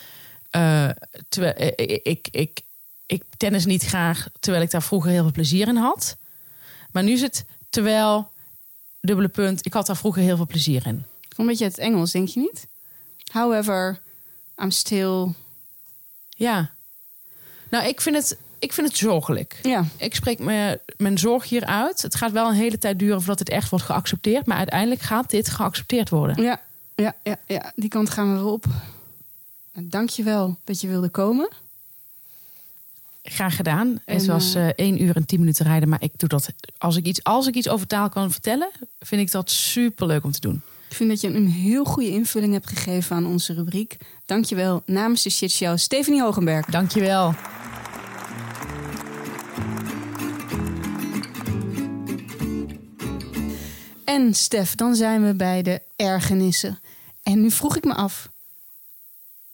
eh, 0.50 0.88
terwijl, 1.28 1.52
eh, 1.54 1.66
ik, 1.76 2.00
ik, 2.02 2.28
ik, 2.30 2.60
ik 3.06 3.22
tennis 3.36 3.64
niet 3.64 3.82
graag, 3.84 4.28
terwijl 4.40 4.64
ik 4.64 4.70
daar 4.70 4.82
vroeger 4.82 5.10
heel 5.10 5.22
veel 5.22 5.32
plezier 5.32 5.68
in 5.68 5.76
had. 5.76 6.16
Maar 6.92 7.02
nu 7.02 7.12
is 7.12 7.20
het 7.20 7.44
terwijl, 7.70 8.30
dubbele 9.00 9.28
punt, 9.28 9.66
ik 9.66 9.72
had 9.72 9.86
daar 9.86 9.96
vroeger 9.96 10.22
heel 10.22 10.36
veel 10.36 10.46
plezier 10.46 10.86
in. 10.86 11.04
Een 11.38 11.46
beetje 11.46 11.64
het 11.64 11.78
Engels, 11.78 12.10
denk 12.10 12.28
je 12.28 12.40
niet? 12.40 12.66
However, 13.32 14.00
I'm 14.56 14.70
still... 14.70 15.32
Ja. 16.28 16.70
Nou, 17.70 17.88
ik 17.88 18.00
vind 18.00 18.16
het, 18.16 18.38
ik 18.58 18.72
vind 18.72 18.88
het 18.88 18.96
zorgelijk. 18.96 19.58
Ja, 19.62 19.84
Ik 19.96 20.14
spreek 20.14 20.38
me, 20.38 20.80
mijn 20.96 21.18
zorg 21.18 21.48
hier 21.48 21.64
uit. 21.64 22.02
Het 22.02 22.14
gaat 22.14 22.32
wel 22.32 22.48
een 22.48 22.54
hele 22.54 22.78
tijd 22.78 22.98
duren 22.98 23.18
voordat 23.18 23.38
het 23.38 23.48
echt 23.48 23.70
wordt 23.70 23.84
geaccepteerd. 23.84 24.46
Maar 24.46 24.56
uiteindelijk 24.56 25.00
gaat 25.00 25.30
dit 25.30 25.48
geaccepteerd 25.48 26.08
worden. 26.08 26.42
ja, 26.42 26.60
ja, 26.94 27.14
ja, 27.22 27.36
ja. 27.46 27.72
die 27.74 27.88
kant 27.88 28.10
gaan 28.10 28.38
we 28.38 28.48
op. 28.50 28.64
Dank 29.72 30.08
je 30.08 30.22
wel 30.22 30.58
dat 30.64 30.80
je 30.80 30.88
wilde 30.88 31.08
komen. 31.08 31.48
Graag 33.22 33.56
gedaan. 33.56 34.00
En, 34.04 34.16
het 34.16 34.26
was 34.26 34.54
eh, 34.54 34.68
eh 34.68 34.72
1 34.76 35.02
uur 35.02 35.16
en 35.16 35.26
10 35.26 35.40
minuten 35.40 35.64
rijden. 35.66 35.88
Maar 35.88 36.02
ik 36.02 36.12
doe 36.16 36.28
dat. 36.28 36.48
Als 36.78 36.96
ik 36.96 37.04
iets, 37.04 37.24
als 37.24 37.46
ik 37.46 37.54
iets 37.54 37.68
over 37.68 37.86
taal 37.86 38.08
kan 38.08 38.30
vertellen, 38.30 38.70
vind 39.00 39.20
ik 39.20 39.30
dat 39.30 39.50
super 39.50 40.06
leuk 40.06 40.24
om 40.24 40.32
te 40.32 40.40
doen. 40.40 40.62
Ik 40.88 40.94
vind 40.94 41.08
dat 41.10 41.20
je 41.20 41.28
een 41.28 41.48
heel 41.48 41.84
goede 41.84 42.08
invulling 42.10 42.52
hebt 42.52 42.68
gegeven 42.68 43.16
aan 43.16 43.26
onze 43.26 43.54
rubriek. 43.54 43.96
Dank 44.26 44.44
je 44.44 44.54
wel 44.54 44.82
namens 44.86 45.22
de 45.22 45.30
Shit 45.30 45.50
Show, 45.50 45.78
Stephanie 45.78 46.22
Hogenberg. 46.22 46.66
Dankjewel. 46.66 47.34
En 54.04 54.34
Stef, 54.34 54.74
dan 54.74 54.94
zijn 54.94 55.26
we 55.26 55.34
bij 55.34 55.62
de 55.62 55.80
ergernissen. 55.96 56.78
En 57.22 57.40
nu 57.40 57.50
vroeg 57.50 57.76
ik 57.76 57.84
me 57.84 57.94
af, 57.94 58.28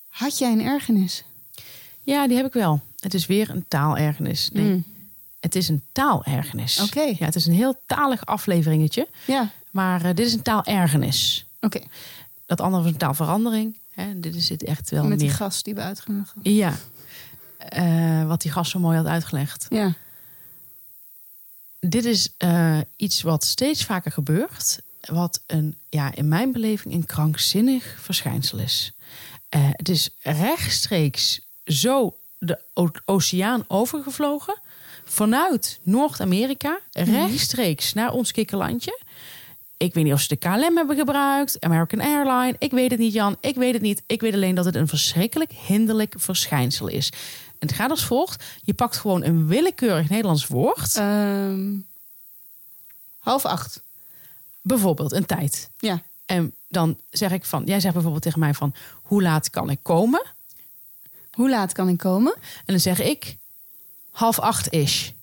had 0.09 0.39
jij 0.39 0.53
een 0.53 0.61
ergernis? 0.65 1.25
Ja, 2.03 2.27
die 2.29 2.37
heb 2.37 2.47
ik 2.47 2.53
wel. 2.53 2.81
Het 2.99 3.15
is 3.15 3.27
weer 3.27 3.51
een 3.51 3.65
taalergernis. 3.69 4.51
Nee, 4.53 4.65
Mm. 4.65 4.85
het 5.41 5.55
is 5.55 5.69
een 5.69 5.83
taalergernis. 5.93 6.81
Oké. 6.81 7.01
Ja, 7.03 7.25
het 7.25 7.35
is 7.35 7.47
een 7.47 7.55
heel 7.55 7.81
talig 7.87 8.27
afleveringetje. 8.27 9.09
Ja, 9.27 9.51
Maar 9.75 10.05
eh, 10.05 10.15
dit 10.15 10.27
is 10.27 10.33
een 10.33 10.43
taalergernis. 10.43 11.47
oké. 11.61 11.81
Dat 12.47 12.61
andere 12.61 12.83
was 12.83 12.93
een 12.93 12.99
taalverandering. 12.99 13.77
Hè, 13.91 14.21
dit 14.21 14.35
is 14.35 14.47
dit 14.47 14.63
echt 14.63 14.91
wel 14.91 15.05
Met 15.05 15.19
die 15.19 15.31
gast 15.31 15.65
die 15.65 15.75
we 15.75 15.81
uitgenodigd 15.81 16.35
Ja. 16.43 16.75
Eh, 17.59 18.27
wat 18.27 18.43
die 18.43 18.51
gast 18.51 18.71
zo 18.71 18.79
mooi 18.79 18.97
had 18.97 19.07
uitgelegd. 19.07 19.67
Ja. 19.71 19.93
Dit 21.81 22.05
is 22.05 22.29
eh, 22.37 22.79
iets 22.97 23.23
wat 23.23 23.45
steeds 23.45 23.85
vaker 23.85 24.13
gebeurt. 24.13 24.81
Wat 25.01 25.43
een, 25.47 25.77
ja, 25.89 26.15
in 26.15 26.29
mijn 26.29 26.53
beleving 26.53 26.95
een 26.95 27.07
krankzinnig 27.07 27.97
verschijnsel 28.01 28.59
is. 28.59 28.93
Het 29.49 29.89
is 29.89 30.11
rechtstreeks 30.23 31.41
zo 31.65 32.17
de 32.39 32.59
oceaan 33.05 33.65
overgevlogen. 33.69 34.59
Vanuit 35.05 35.79
Noord-Amerika, 35.83 36.81
rechtstreeks 36.93 37.93
naar 37.93 38.13
ons 38.13 38.33
kikkerlandje. 38.33 39.03
Ik 39.77 39.95
weet 39.95 40.05
niet 40.05 40.13
of 40.13 40.21
ze 40.21 40.29
de 40.29 40.37
KLM 40.37 40.77
hebben 40.77 40.97
gebruikt, 40.97 41.61
American 41.61 42.01
Airline. 42.01 42.57
Ik 42.59 42.71
weet 42.71 42.91
het 42.91 43.01
niet, 43.01 43.13
Jan. 43.13 43.37
Ik 43.41 43.55
weet 43.55 43.73
het 43.73 43.83
niet. 43.83 44.03
Ik 44.07 44.21
weet 44.21 44.35
alleen 44.35 44.55
dat 44.55 44.65
het 44.65 44.75
een 44.75 44.89
verschrikkelijk 44.89 45.53
hinderlijk 45.53 46.15
verschijnsel 46.17 46.89
is. 46.89 47.11
En 47.59 47.69
het 47.69 47.73
gaat 47.73 47.91
als 47.91 48.05
volgt. 48.05 48.45
Je 48.63 48.75
pakt 48.75 48.97
gewoon 48.97 49.25
een 49.25 49.47
willekeurig 49.47 50.09
Nederlands 50.09 50.47
woord. 50.47 50.97
Ehm, 50.97 51.77
half 53.19 53.45
acht. 53.45 53.83
Bijvoorbeeld 54.63 55.13
een 55.13 55.27
tijd. 55.27 55.71
Ja. 55.79 56.03
En 56.27 56.55
dan 56.69 56.99
zeg 57.11 57.33
ik 57.33 57.45
van... 57.45 57.65
Jij 57.65 57.81
zegt 57.81 57.93
bijvoorbeeld 57.95 58.23
tegen 58.23 58.41
mij 58.41 58.55
van... 58.55 58.75
Hoe 59.03 59.23
laat 59.23 59.51
kan 59.51 59.71
ik 59.71 59.79
komen? 59.83 60.23
Hoe 61.33 61.51
laat 61.51 61.73
kan 61.73 61.89
ik 61.89 61.99
komen? 61.99 62.35
En 62.35 62.65
dan 62.67 62.81
zeg 62.81 63.01
ik... 63.01 63.37
Half 64.11 64.39
acht 64.39 64.73
is. 64.73 65.15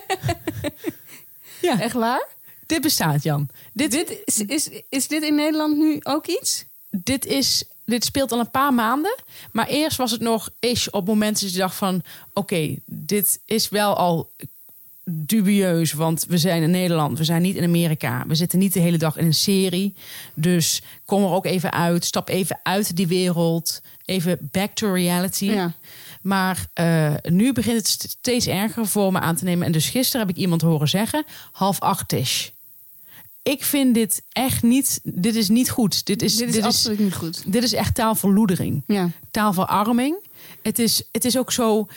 ja, 1.60 1.80
Echt 1.80 1.94
waar? 1.94 2.26
Dit 2.70 2.80
bestaat, 2.80 3.22
Jan. 3.22 3.48
Dit, 3.72 3.90
dit, 3.90 4.22
is, 4.24 4.38
is, 4.38 4.70
is 4.88 5.08
dit 5.08 5.22
in 5.22 5.34
Nederland 5.34 5.76
nu 5.76 5.98
ook 6.02 6.26
iets? 6.26 6.64
dit, 6.90 7.26
is, 7.26 7.64
dit 7.84 8.04
speelt 8.04 8.32
al 8.32 8.38
een 8.38 8.50
paar 8.50 8.74
maanden. 8.74 9.14
Maar 9.52 9.66
eerst 9.66 9.96
was 9.96 10.10
het 10.10 10.20
nog 10.20 10.50
is 10.58 10.90
op 10.90 11.06
momenten 11.06 11.44
dat 11.44 11.52
je 11.52 11.58
dacht 11.58 11.76
van... 11.76 12.02
Oké, 12.34 12.76
dit 12.86 13.40
is 13.44 13.68
wel 13.68 13.96
al... 13.96 14.30
dubieus, 15.04 15.92
want 15.92 16.24
we 16.28 16.38
zijn 16.38 16.62
in 16.62 16.70
Nederland, 16.70 17.18
we 17.18 17.24
zijn 17.24 17.42
niet 17.42 17.56
in 17.56 17.64
Amerika. 17.64 18.24
We 18.26 18.34
zitten 18.34 18.58
niet 18.58 18.72
de 18.72 18.80
hele 18.80 18.98
dag 18.98 19.16
in 19.16 19.26
een 19.26 19.34
serie. 19.34 19.94
Dus 20.34 20.82
kom 21.04 21.22
er 21.22 21.30
ook 21.30 21.46
even 21.46 21.72
uit, 21.72 22.04
stap 22.04 22.28
even 22.28 22.60
uit 22.62 22.96
die 22.96 23.06
wereld. 23.06 23.80
Even 24.04 24.38
back 24.40 24.74
to 24.74 24.92
reality. 24.92 25.44
Ja. 25.44 25.72
Maar 26.22 26.66
eh, 26.72 27.14
nu 27.22 27.52
begint 27.52 27.76
het 27.76 27.88
steeds 27.88 28.46
erger 28.46 28.86
voor 28.86 29.12
me 29.12 29.20
aan 29.20 29.36
te 29.36 29.44
nemen. 29.44 29.66
En 29.66 29.72
dus 29.72 29.88
gisteren 29.88 30.26
heb 30.26 30.36
ik 30.36 30.42
iemand 30.42 30.62
horen 30.62 30.88
zeggen, 30.88 31.24
half 31.52 31.80
acht 31.80 32.12
is. 32.12 32.52
Ik 33.42 33.64
vind 33.64 33.94
dit 33.94 34.22
echt 34.32 34.62
niet, 34.62 35.00
dit 35.04 35.34
is 35.34 35.48
niet 35.48 35.70
goed. 35.70 36.06
Dit 36.06 36.22
is, 36.22 36.36
Dit 36.36 36.54
is 36.54 36.62
absoluut 36.64 36.98
niet 36.98 37.14
goed. 37.14 37.52
dit 37.52 37.62
is 37.62 37.72
echt 37.72 37.94
taalverloedering 37.94 38.82
Ja. 38.86 39.10
taalverarming. 39.30 40.16
Het 40.62 40.78
is, 40.78 41.02
het 41.12 41.24
is 41.24 41.38
ook 41.38 41.52
zo. 41.52 41.88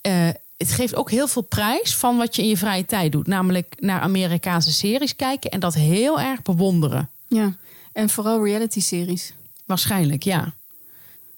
eh, 0.00 0.28
het 0.56 0.70
geeft 0.70 0.94
ook 0.94 1.10
heel 1.10 1.28
veel 1.28 1.42
prijs 1.42 1.96
van 1.96 2.16
wat 2.16 2.36
je 2.36 2.42
in 2.42 2.48
je 2.48 2.56
vrije 2.56 2.84
tijd 2.86 3.12
doet. 3.12 3.26
Namelijk 3.26 3.74
naar 3.78 4.00
Amerikaanse 4.00 4.72
series 4.72 5.16
kijken 5.16 5.50
en 5.50 5.60
dat 5.60 5.74
heel 5.74 6.20
erg 6.20 6.42
bewonderen. 6.42 7.10
ja. 7.28 7.56
En 7.92 8.08
vooral 8.10 8.44
reality-series. 8.44 9.32
Waarschijnlijk, 9.64 10.22
ja. 10.22 10.54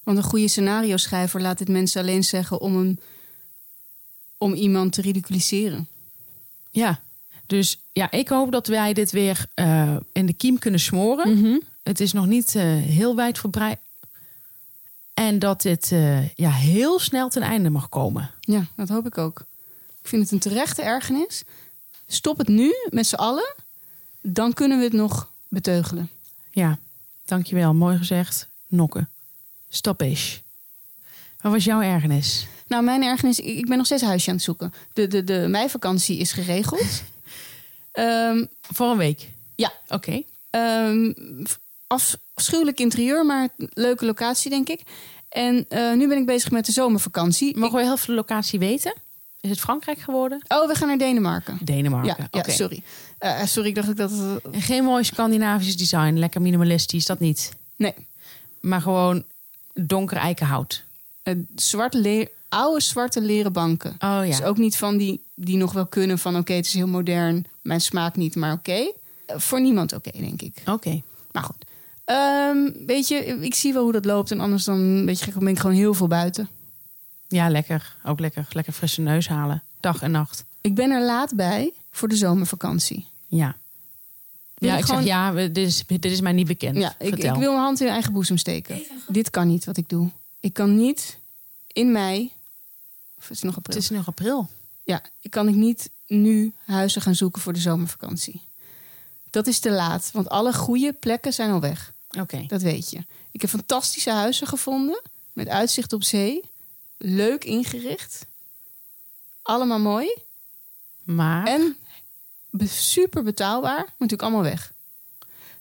Want 0.02 0.18
een 0.18 0.24
goede 0.24 0.48
scenario 0.48 0.96
schrijver 0.96 1.40
laat 1.40 1.58
dit 1.58 1.68
mensen 1.68 2.00
alleen 2.00 2.24
zeggen 2.24 2.60
om, 2.60 2.76
een, 2.76 3.00
om 4.38 4.54
iemand 4.54 4.92
te 4.92 5.00
ridiculiseren. 5.00 5.88
Ja. 6.70 7.00
Dus 7.46 7.80
ja, 7.92 8.10
ik 8.10 8.28
hoop 8.28 8.52
dat 8.52 8.66
wij 8.66 8.92
dit 8.92 9.10
weer 9.10 9.46
eh, 9.54 9.96
in 10.12 10.26
de 10.26 10.32
kiem 10.32 10.58
kunnen 10.58 10.80
smoren. 10.80 11.62
Het 11.82 12.00
is 12.00 12.12
nog 12.12 12.26
niet 12.26 12.54
eh, 12.54 12.62
heel 12.64 13.16
wijdverbreid. 13.16 13.78
En 15.14 15.38
dat 15.38 15.62
dit 15.62 15.92
eh, 15.92 16.28
ja, 16.28 16.50
heel 16.50 16.98
snel 16.98 17.28
ten 17.28 17.42
einde 17.42 17.70
mag 17.70 17.88
komen. 17.88 18.30
Ja, 18.40 18.66
dat 18.76 18.88
hoop 18.88 19.06
ik 19.06 19.18
ook. 19.18 19.40
Ik 20.02 20.08
vind 20.08 20.22
het 20.22 20.32
een 20.32 20.38
terechte 20.38 20.82
ergernis. 20.82 21.42
Stop 22.06 22.38
het 22.38 22.48
nu 22.48 22.74
met 22.90 23.06
z'n 23.06 23.14
allen. 23.14 23.54
Dan 24.20 24.52
kunnen 24.52 24.78
we 24.78 24.84
het 24.84 24.92
nog 24.92 25.32
beteugelen. 25.48 26.10
Ja, 26.50 26.78
dankjewel. 27.24 27.74
Mooi 27.74 27.96
gezegd. 27.96 28.48
Nokken. 28.66 29.08
Stop 29.68 30.00
eens. 30.00 30.42
Wat 31.40 31.52
was 31.52 31.64
jouw 31.64 31.80
ergernis? 31.80 32.46
Nou, 32.66 32.84
mijn 32.84 33.02
ergernis, 33.02 33.40
ik 33.40 33.58
ik 33.58 33.66
ben 33.66 33.76
nog 33.76 33.86
steeds 33.86 34.02
huisje 34.02 34.28
aan 34.28 34.34
het 34.34 34.44
zoeken. 34.44 34.72
De, 34.92 35.06
de, 35.06 35.24
de 35.24 35.46
meivakantie 35.48 36.18
is 36.18 36.32
geregeld. 36.32 37.02
Ehm, 37.96 38.44
Voor 38.60 38.90
een 38.90 38.96
week. 38.96 39.28
ja, 39.54 39.72
Oké. 39.88 40.22
Ehm, 40.50 41.12
af- 41.86 42.16
afschuwelijk 42.34 42.80
interieur, 42.80 43.26
maar 43.26 43.48
leuke 43.56 44.04
locatie, 44.06 44.50
denk 44.50 44.68
ik. 44.68 44.80
En 45.28 45.64
eh, 45.68 45.92
nu 45.92 46.08
ben 46.08 46.18
ik 46.18 46.26
bezig 46.26 46.50
met 46.50 46.66
de 46.66 46.72
zomervakantie. 46.72 47.56
Mogen 47.56 47.76
we 47.78 47.82
heel 47.84 47.96
veel 47.96 48.14
de 48.14 48.20
locatie 48.20 48.58
weten? 48.58 48.94
Is 49.40 49.50
het 49.50 49.60
Frankrijk 49.60 49.98
geworden? 49.98 50.42
Oh, 50.48 50.68
we 50.68 50.74
gaan 50.74 50.88
naar 50.88 50.98
Denemarken. 50.98 51.58
Denemarken. 51.62 52.28
Ja, 52.30 52.42
sorry. 52.50 52.82
Eh, 53.18 53.44
sorry, 53.44 53.68
ik 53.68 53.74
dacht 53.74 53.88
ik 53.88 53.96
dat... 53.96 54.10
het- 54.10 54.42
En 54.52 54.62
geen 54.62 54.84
mooi 54.84 55.04
Scandinavisch 55.04 55.76
design, 55.76 56.12
lekker 56.18 56.40
minimalistisch, 56.42 57.04
dat 57.06 57.18
niet. 57.20 57.52
Nee, 57.76 57.94
Maar 58.60 58.80
gewoon 58.80 59.24
donker 59.74 60.16
eikenhout. 60.16 60.84
eh, 61.22 61.34
zwart 61.56 61.94
leer, 61.94 62.28
oude 62.48 62.80
zwarte 62.82 63.20
leren 63.20 63.52
banken. 63.52 63.90
Oh 63.92 63.98
ja. 63.98 64.24
Dus 64.26 64.42
ook 64.42 64.56
niet 64.58 64.76
van 64.76 64.96
die, 64.96 65.22
die 65.34 65.56
nog 65.56 65.72
wel 65.72 65.86
kunnen 65.86 66.18
van... 66.18 66.36
oké, 66.36 66.52
het 66.52 66.66
is 66.66 66.74
heel 66.74 66.86
modern, 66.88 67.46
mijn 67.66 67.80
smaak 67.80 68.16
niet, 68.16 68.34
maar 68.34 68.52
oké. 68.52 68.92
Voor 69.26 69.60
niemand 69.60 69.92
oké, 69.92 70.10
denk 70.18 70.42
ik. 70.42 70.62
Oké. 70.66 71.02
Maar 71.32 71.42
goed. 71.42 71.64
Ehm, 72.04 72.86
weet 72.86 73.08
je, 73.08 73.16
ik 73.40 73.54
zie 73.54 73.72
wel 73.72 73.82
hoe 73.82 73.92
dat 73.92 74.04
loopt. 74.04 74.30
En 74.30 74.40
anders 74.40 74.64
dan, 74.64 75.04
weet 75.06 75.18
je, 75.18 75.24
gek, 75.24 75.34
ben 75.38 75.48
ik 75.48 75.58
gewoon 75.58 75.76
heel 75.76 75.94
veel 75.94 76.06
buiten. 76.08 76.48
Ja, 77.28 77.48
lekker. 77.50 77.96
Ook 78.04 78.20
lekker. 78.20 78.46
Lekker 78.50 78.72
frisse 78.72 79.00
neus 79.00 79.28
halen. 79.28 79.62
Dag 79.80 80.02
en 80.02 80.10
nacht. 80.10 80.44
Ik 80.60 80.74
ben 80.74 80.90
er 80.90 81.02
laat 81.04 81.34
bij 81.34 81.72
voor 81.90 82.08
de 82.08 82.16
zomervakantie. 82.16 83.06
Ja. 83.26 83.56
Wil 84.54 84.68
Ja, 84.68 84.74
ik 84.74 84.80
ik 84.80 84.86
gewoon- 84.86 85.02
zeg 85.02 85.10
ja, 85.10 85.32
dit 85.32 85.56
is, 85.56 85.84
dit 85.86 86.04
is 86.04 86.20
mij 86.20 86.32
niet 86.32 86.46
bekend. 86.46 86.76
Ja, 86.76 86.94
ik, 86.98 87.14
wil 87.16 87.32
mijn 87.32 87.46
hand 87.56 87.78
in 87.78 87.82
mijn 87.84 87.94
eigen 87.94 88.12
boezem 88.12 88.36
steken. 88.36 88.82
Dit 89.08 89.30
kan 89.30 89.48
niet 89.48 89.64
wat 89.64 89.76
ik 89.76 89.88
doe. 89.88 90.10
Ik 90.40 90.52
kan 90.52 90.76
niet 90.76 91.18
in 91.72 91.92
mei, 91.92 92.32
of 93.18 93.28
het 93.28 93.36
is 93.36 93.42
nog 93.42 93.56
april. 93.56 93.74
Het 93.74 93.84
is 93.84 93.90
nog 93.90 94.06
april. 94.06 94.48
Ja, 94.86 95.02
ik 95.20 95.30
kan 95.30 95.48
ik 95.48 95.54
niet 95.54 95.90
nu 96.06 96.52
huizen 96.64 97.02
gaan 97.02 97.14
zoeken 97.14 97.42
voor 97.42 97.52
de 97.52 97.58
zomervakantie. 97.58 98.42
Dat 99.30 99.46
is 99.46 99.58
te 99.58 99.70
laat, 99.70 100.10
want 100.12 100.28
alle 100.28 100.52
goede 100.52 100.92
plekken 100.92 101.32
zijn 101.32 101.50
al 101.50 101.60
weg. 101.60 101.92
Oké. 102.20 102.44
Dat 102.46 102.62
weet 102.62 102.90
je. 102.90 103.04
Ik 103.30 103.40
heb 103.40 103.50
fantastische 103.50 104.10
huizen 104.10 104.46
gevonden 104.46 105.02
met 105.32 105.48
uitzicht 105.48 105.92
op 105.92 106.04
zee, 106.04 106.40
leuk 106.96 107.44
ingericht, 107.44 108.26
allemaal 109.42 109.78
mooi 109.78 110.14
Maar 111.04 111.46
en 111.46 111.76
super 112.64 113.22
betaalbaar, 113.22 113.76
maar 113.76 113.94
natuurlijk 113.98 114.22
allemaal 114.22 114.42
weg. 114.42 114.72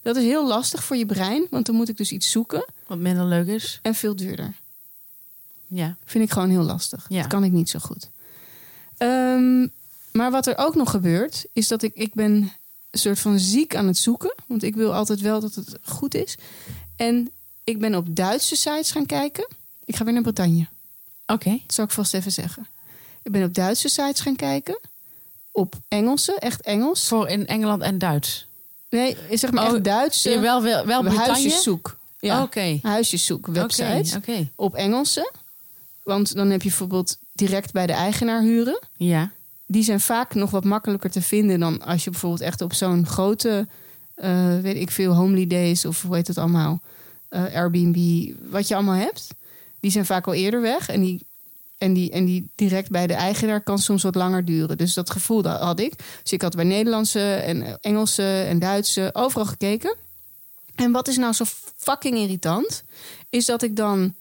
Dat 0.02 0.16
is 0.16 0.24
heel 0.24 0.48
lastig 0.48 0.84
voor 0.84 0.96
je 0.96 1.06
brein, 1.06 1.48
want 1.50 1.66
dan 1.66 1.76
moet 1.76 1.90
ik 1.90 1.98
dus 1.98 2.12
iets 2.12 2.32
zoeken 2.32 2.66
wat 2.88 2.98
minder 2.98 3.26
leuk 3.26 3.48
is. 3.48 3.80
en 3.82 3.96
veel 3.96 4.16
duurder. 4.16 4.54
Ja. 5.68 5.98
Vind 6.06 6.24
ik 6.24 6.32
gewoon 6.32 6.50
heel 6.50 6.64
lastig. 6.64 7.06
Ja. 7.10 7.22
Dat 7.22 7.28
kan 7.28 7.44
ik 7.44 7.52
niet 7.52 7.70
zo 7.70 7.80
goed. 7.80 8.10
Ehm, 8.98 9.68
maar 10.12 10.32
wat 10.32 10.48
er 10.48 10.58
ook 10.58 10.76
nog 10.76 10.90
gebeurt, 10.90 11.46
is 11.54 11.68
dat 11.68 11.82
ik, 11.82 11.92
ik 11.96 12.14
ben 12.14 12.32
een 12.92 13.00
soort 13.00 13.20
van 13.20 13.40
ziek 13.40 13.76
aan 13.76 13.88
het 13.88 13.98
zoeken. 13.98 14.36
Want 14.46 14.64
ik 14.64 14.76
wil 14.76 14.94
altijd 14.94 15.20
wel 15.22 15.40
dat 15.40 15.56
het 15.56 15.78
goed 15.84 16.14
is. 16.16 16.36
En 16.96 17.30
ik 17.64 17.80
ben 17.80 17.96
op 17.96 18.16
Duitse 18.16 18.56
sites 18.56 18.92
gaan 18.92 19.06
kijken. 19.06 19.48
Ik 19.86 19.96
ga 19.96 20.04
weer 20.04 20.14
naar 20.14 20.22
Bretagne. 20.22 20.68
Oké. 21.26 21.50
Dat 21.50 21.74
zal 21.74 21.86
ik 21.86 21.92
vast 21.92 22.14
even 22.14 22.32
zeggen. 22.32 22.68
Ik 23.24 23.32
ben 23.32 23.44
op 23.44 23.54
Duitse 23.54 23.90
sites 23.90 24.20
gaan 24.20 24.36
kijken. 24.36 24.80
Op 25.52 25.76
Engelse, 25.88 26.40
echt 26.40 26.62
Engels. 26.62 27.08
Voor 27.08 27.28
in 27.28 27.48
Engeland 27.48 27.82
en 27.82 27.98
Duits. 27.98 28.48
Nee, 28.90 29.18
zeg 29.32 29.52
maar 29.52 29.68
Oh, 29.68 29.74
echt 29.74 29.84
Duitse. 29.84 30.30
Ja, 30.30 30.40
wel, 30.40 30.62
wel, 30.64 30.86
wel 30.86 31.02
Bretagne? 31.02 31.26
huisjeszoek. 31.26 31.98
Ja, 32.20 32.42
Oké. 32.44 32.80
huisjeszoek 32.82 33.48
websites. 33.48 34.16
Oké. 34.16 34.32
oké. 34.32 34.50
Op 34.56 34.76
Engelse. 34.76 35.32
Want 36.04 36.36
dan 36.36 36.50
heb 36.50 36.62
je 36.62 36.68
bijvoorbeeld 36.68 37.18
direct 37.36 37.72
bij 37.72 37.88
de 37.88 37.94
eigenaar 37.94 38.42
huren. 38.42 38.80
Ja. 38.98 39.32
die 39.66 39.84
zijn 39.84 40.00
vaak 40.00 40.34
nog 40.34 40.52
wat 40.52 40.64
makkelijker 40.64 41.10
te 41.12 41.22
vinden 41.22 41.60
dan 41.60 41.82
als 41.82 42.04
je 42.04 42.10
bijvoorbeeld 42.10 42.42
echt 42.42 42.62
op 42.62 42.74
zo'n 42.74 43.06
grote, 43.06 43.68
eh, 44.16 44.60
weet 44.60 44.76
ik 44.76 44.92
veel, 44.92 45.14
Homely 45.14 45.48
Days 45.48 45.86
of 45.86 46.02
hoe 46.02 46.16
heet 46.16 46.28
het 46.28 46.38
allemaal, 46.38 46.82
eh, 47.30 47.44
Airbnb, 47.56 48.32
wat 48.50 48.68
je 48.68 48.76
allemaal 48.76 48.96
hebt. 48.96 49.28
Die 49.80 49.92
zijn 49.92 50.06
vaak 50.06 50.28
al 50.28 50.34
eerder 50.34 50.62
weg 50.62 50.90
en 50.90 51.02
die, 51.02 51.26
en, 51.78 51.94
die, 51.94 52.12
en 52.12 52.26
die 52.26 52.50
direct 52.56 52.90
bij 52.90 53.08
de 53.08 53.14
eigenaar 53.14 53.62
kan 53.62 53.80
soms 53.80 54.04
wat 54.04 54.16
langer 54.16 54.46
duren. 54.46 54.78
Dus 54.78 54.94
dat 54.94 55.10
gevoel 55.10 55.42
dat 55.42 55.60
had 55.60 55.80
ik. 55.80 55.94
Dus 56.22 56.32
ik 56.32 56.42
had 56.42 56.56
bij 56.56 56.66
Nederlandse 56.66 57.34
en 57.34 57.82
Engelse 57.82 58.46
en 58.48 58.60
Duitse 58.60 59.10
overal 59.14 59.46
gekeken. 59.46 59.96
En 60.76 60.92
wat 60.92 61.08
is 61.08 61.18
nou 61.18 61.34
zo 61.34 61.46
fucking 61.78 62.18
irritant, 62.18 62.84
is 63.30 63.46
dat 63.46 63.62
ik 63.62 63.76
dan 63.76 64.14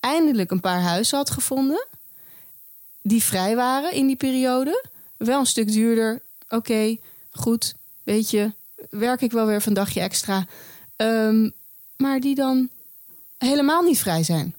eindelijk 0.00 0.50
een 0.50 0.60
paar 0.60 0.80
huizen 0.80 1.16
had 1.16 1.30
gevonden 1.30 1.86
die 3.08 3.22
vrij 3.22 3.56
waren 3.56 3.92
in 3.92 4.06
die 4.06 4.16
periode. 4.16 4.84
Wel 5.16 5.40
een 5.40 5.46
stuk 5.46 5.72
duurder. 5.72 6.22
Oké, 6.48 6.96
goed. 7.30 7.74
Weet 8.02 8.30
je, 8.30 8.52
werk 8.90 9.20
ik 9.20 9.32
wel 9.32 9.46
weer 9.46 9.62
een 9.66 9.74
dagje 9.74 10.00
extra. 10.00 10.46
Ehm, 10.96 11.50
maar 11.96 12.20
die 12.20 12.34
dan 12.34 12.68
helemaal 13.38 13.82
niet 13.82 13.98
vrij 13.98 14.22
zijn. 14.22 14.54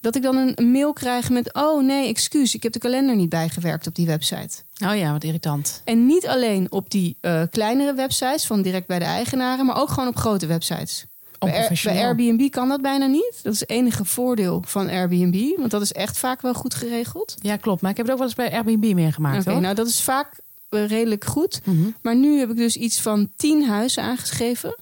Dat 0.00 0.16
ik 0.16 0.22
dan 0.22 0.36
een, 0.36 0.52
een 0.54 0.70
mail 0.70 0.92
krijg 0.92 1.30
met: 1.30 1.54
Oh 1.54 1.84
nee, 1.84 2.08
excuus, 2.08 2.54
ik 2.54 2.62
heb 2.62 2.72
de 2.72 2.78
kalender 2.78 3.16
niet 3.16 3.28
bijgewerkt 3.28 3.86
op 3.86 3.94
die 3.94 4.06
website. 4.06 4.62
Oh 4.84 4.96
ja, 4.96 5.12
wat 5.12 5.24
irritant. 5.24 5.80
En 5.84 6.06
niet 6.06 6.26
alleen 6.26 6.72
op 6.72 6.90
die 6.90 7.16
eh, 7.20 7.42
kleinere 7.50 7.94
websites 7.94 8.46
van 8.46 8.62
direct 8.62 8.86
bij 8.86 8.98
de 8.98 9.04
eigenaren, 9.04 9.66
maar 9.66 9.80
ook 9.80 9.88
gewoon 9.88 10.08
op 10.08 10.16
grote 10.16 10.46
websites. 10.46 11.06
Bij. 11.40 12.04
Airbnb 12.04 12.50
kan 12.50 12.68
dat 12.68 12.82
bijna 12.82 13.06
niet. 13.06 13.40
Dat 13.42 13.52
is 13.52 13.60
het 13.60 13.70
enige 13.70 14.04
voordeel 14.04 14.62
van 14.66 14.88
Airbnb, 14.88 15.56
want 15.56 15.70
dat 15.70 15.82
is 15.82 15.92
echt 15.92 16.18
vaak 16.18 16.40
wel 16.40 16.54
goed 16.54 16.74
geregeld. 16.74 17.36
Ja, 17.42 17.56
klopt. 17.56 17.80
Maar 17.80 17.90
ik 17.90 17.96
heb 17.96 18.06
het 18.06 18.14
ook 18.14 18.20
wel 18.20 18.28
eens 18.28 18.36
bij 18.36 18.52
Airbnb 18.52 18.94
meegemaakt. 18.94 19.46
Oké, 19.46 19.60
nou 19.60 19.74
dat 19.74 19.86
is 19.86 20.02
vaak 20.02 20.40
eh, 20.68 20.86
redelijk 20.86 21.24
goed. 21.24 21.60
Mhm. 21.64 21.90
Maar 22.02 22.16
nu 22.16 22.38
heb 22.38 22.50
ik 22.50 22.56
dus 22.56 22.76
iets 22.76 23.00
van 23.00 23.30
tien 23.36 23.64
huizen 23.64 24.02
aangeschreven. 24.02 24.76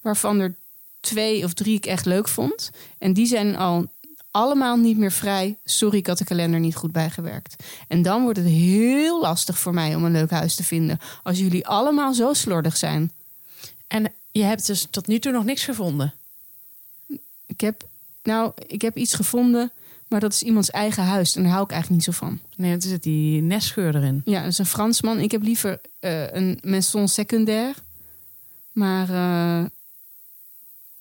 Waarvan 0.00 0.40
er 0.40 0.54
twee 1.00 1.44
of 1.44 1.52
drie 1.52 1.76
ik 1.76 1.86
echt 1.86 2.06
leuk 2.06 2.28
vond. 2.28 2.70
En 2.98 3.12
die 3.12 3.26
zijn 3.26 3.56
al 3.56 3.86
allemaal 4.30 4.76
niet 4.76 4.98
meer 4.98 5.12
vrij. 5.12 5.56
Sorry, 5.64 5.98
ik 5.98 6.06
had 6.06 6.18
de 6.18 6.24
kalender 6.24 6.60
niet 6.60 6.76
goed 6.76 6.92
bijgewerkt. 6.92 7.62
En 7.88 8.02
dan 8.02 8.22
wordt 8.22 8.38
het 8.38 8.48
heel 8.48 9.20
lastig 9.20 9.58
voor 9.58 9.74
mij 9.74 9.94
om 9.94 10.04
een 10.04 10.12
leuk 10.12 10.30
huis 10.30 10.54
te 10.54 10.64
vinden. 10.64 10.98
Als 11.22 11.38
jullie 11.38 11.66
allemaal 11.66 12.14
zo 12.14 12.32
slordig 12.32 12.76
zijn. 12.76 13.12
En 13.86 14.12
je 14.32 14.42
hebt 14.42 14.66
dus 14.66 14.86
tot 14.90 15.06
nu 15.06 15.18
toe 15.18 15.32
nog 15.32 15.44
niks 15.44 15.64
gevonden. 15.64 16.14
Ik 17.46 17.60
heb, 17.60 17.88
nou, 18.22 18.52
ik 18.66 18.82
heb 18.82 18.96
iets 18.96 19.14
gevonden. 19.14 19.72
Maar 20.12 20.20
dat 20.20 20.32
is 20.32 20.42
iemands 20.42 20.70
eigen 20.70 21.04
huis. 21.04 21.36
En 21.36 21.42
daar 21.42 21.52
hou 21.52 21.64
ik 21.64 21.70
eigenlijk 21.70 22.06
niet 22.06 22.14
zo 22.14 22.26
van. 22.26 22.40
Nee, 22.56 22.74
er 22.74 22.82
zit 22.82 23.02
die 23.02 23.42
nestscheur 23.42 23.96
erin. 23.96 24.22
Ja, 24.24 24.40
dat 24.40 24.50
is 24.50 24.58
een 24.58 24.66
Fransman. 24.66 25.20
Ik 25.20 25.30
heb 25.30 25.42
liever 25.42 25.80
eh, 25.98 26.32
een 26.32 26.58
maison 26.62 27.08
secundaire. 27.08 27.74
Maar 28.72 29.08
eh, 29.08 29.66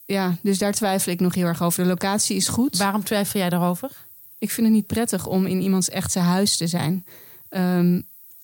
ja, 0.05 0.37
dus 0.41 0.57
daar 0.57 0.73
twijfel 0.73 1.11
ik 1.11 1.19
nog 1.19 1.35
heel 1.35 1.45
erg 1.45 1.61
over. 1.61 1.83
De 1.83 1.89
locatie 1.89 2.35
is 2.35 2.47
goed. 2.47 2.77
Waarom 2.77 3.03
twijfel 3.03 3.39
jij 3.39 3.49
daarover? 3.49 3.91
Ik 4.37 4.51
vind 4.51 4.67
het 4.67 4.75
niet 4.75 4.87
prettig 4.87 5.27
om 5.27 5.45
in 5.45 5.61
iemands 5.61 5.89
echte 5.89 6.19
huis 6.19 6.57
te 6.57 6.67
zijn. 6.67 7.05
Ehm, 7.49 8.01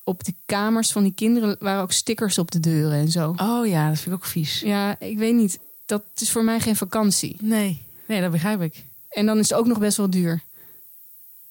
op 0.08 0.24
de 0.24 0.34
kamers 0.46 0.92
van 0.92 1.04
die 1.04 1.14
kinderen 1.14 1.56
waren 1.60 1.82
ook 1.82 1.92
stickers 1.92 2.38
op 2.38 2.52
de 2.52 2.60
deuren 2.60 2.98
en 3.00 3.12
zo. 3.12 3.34
Oh 3.38 3.68
ja, 3.68 3.88
dat 3.90 3.98
vind 4.00 4.08
ik 4.16 4.22
ook 4.22 4.26
vies. 4.26 4.60
Ja, 4.60 5.00
ik 5.00 5.18
weet 5.18 5.34
niet. 5.36 5.60
Dat 5.86 6.04
is 6.16 6.32
voor 6.32 6.44
mij 6.44 6.60
geen 6.60 6.76
vakantie. 6.76 7.36
Nee, 7.40 7.82
nee, 8.08 8.22
dat 8.22 8.32
begrijp 8.32 8.62
ik. 8.62 8.84
En 9.10 9.26
dan 9.26 9.38
is 9.40 9.50
het 9.50 9.58
ook 9.58 9.66
nog 9.66 9.80
best 9.80 9.98
wel 9.98 10.10
duur. 10.10 10.42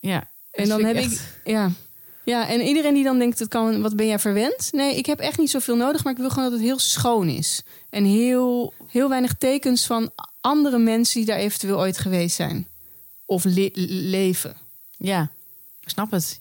Ja. 0.00 0.28
En 0.50 0.68
dan 0.68 0.84
heb 0.84 0.96
ik, 0.96 1.20
ja. 1.44 1.70
Ja, 2.24 2.48
en 2.48 2.60
iedereen 2.60 2.94
die 2.94 3.04
dan 3.04 3.18
denkt, 3.18 3.38
dat 3.38 3.48
kan, 3.48 3.82
wat 3.82 3.96
ben 3.96 4.06
jij 4.06 4.18
verwend? 4.18 4.68
Nee, 4.72 4.96
ik 4.96 5.06
heb 5.06 5.18
echt 5.18 5.38
niet 5.38 5.50
zoveel 5.50 5.76
nodig, 5.76 6.04
maar 6.04 6.12
ik 6.12 6.18
wil 6.18 6.28
gewoon 6.28 6.44
dat 6.44 6.52
het 6.52 6.62
heel 6.68 6.78
schoon 6.78 7.28
is. 7.28 7.62
En 7.90 8.04
heel, 8.04 8.74
heel 8.88 9.08
weinig 9.08 9.34
tekens 9.38 9.86
van 9.86 10.10
andere 10.40 10.78
mensen 10.78 11.14
die 11.16 11.26
daar 11.28 11.38
eventueel 11.38 11.78
ooit 11.78 11.98
geweest 11.98 12.36
zijn. 12.36 12.66
Of 13.24 13.44
le- 13.44 13.70
leven. 13.74 14.56
Ja, 14.96 15.30
ik 15.80 15.88
snap 15.88 16.10
het. 16.10 16.40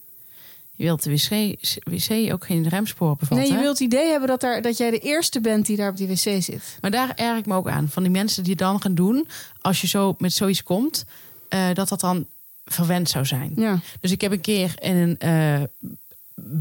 Je 0.75 0.83
wilt 0.83 1.03
de 1.03 1.09
wc, 1.09 1.55
wc 1.83 2.33
ook 2.33 2.45
geen 2.45 2.67
remsporen 2.69 3.17
bevatten. 3.19 3.47
nee, 3.47 3.55
je 3.57 3.61
wilt 3.63 3.79
het 3.79 3.87
idee 3.93 4.09
hebben 4.09 4.27
dat, 4.27 4.41
daar, 4.41 4.61
dat 4.61 4.77
jij 4.77 4.89
de 4.91 4.99
eerste 4.99 5.41
bent 5.41 5.65
die 5.65 5.77
daar 5.77 5.89
op 5.89 5.97
die 5.97 6.07
wc 6.07 6.43
zit. 6.43 6.77
Maar 6.81 6.91
daar 6.91 7.11
erg 7.15 7.37
ik 7.37 7.45
me 7.45 7.55
ook 7.55 7.67
aan. 7.69 7.89
Van 7.89 8.03
die 8.03 8.11
mensen 8.11 8.43
die 8.43 8.51
het 8.51 8.61
dan 8.61 8.81
gaan 8.81 8.95
doen, 8.95 9.27
als 9.61 9.81
je 9.81 9.87
zo 9.87 10.15
met 10.17 10.33
zoiets 10.33 10.63
komt, 10.63 11.05
eh, 11.49 11.73
dat 11.73 11.89
dat 11.89 11.99
dan 11.99 12.25
verwend 12.65 13.09
zou 13.09 13.25
zijn. 13.25 13.53
Ja. 13.55 13.79
Dus 13.99 14.11
ik 14.11 14.21
heb 14.21 14.31
een 14.31 14.41
keer 14.41 14.73
in 14.79 14.95
een, 14.95 15.17
eh, 15.17 15.61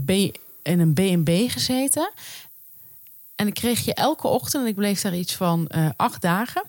B, 0.05 0.11
in 0.63 0.81
een 0.81 0.93
B&B 0.95 1.51
gezeten. 1.51 2.11
En 3.35 3.45
dan 3.45 3.53
kreeg 3.55 3.85
je 3.85 3.95
elke 3.95 4.27
ochtend, 4.29 4.63
en 4.63 4.69
ik 4.69 4.75
bleef 4.75 5.01
daar 5.01 5.17
iets 5.17 5.35
van 5.35 5.67
eh, 5.69 5.89
acht 5.97 6.23
dagen, 6.23 6.63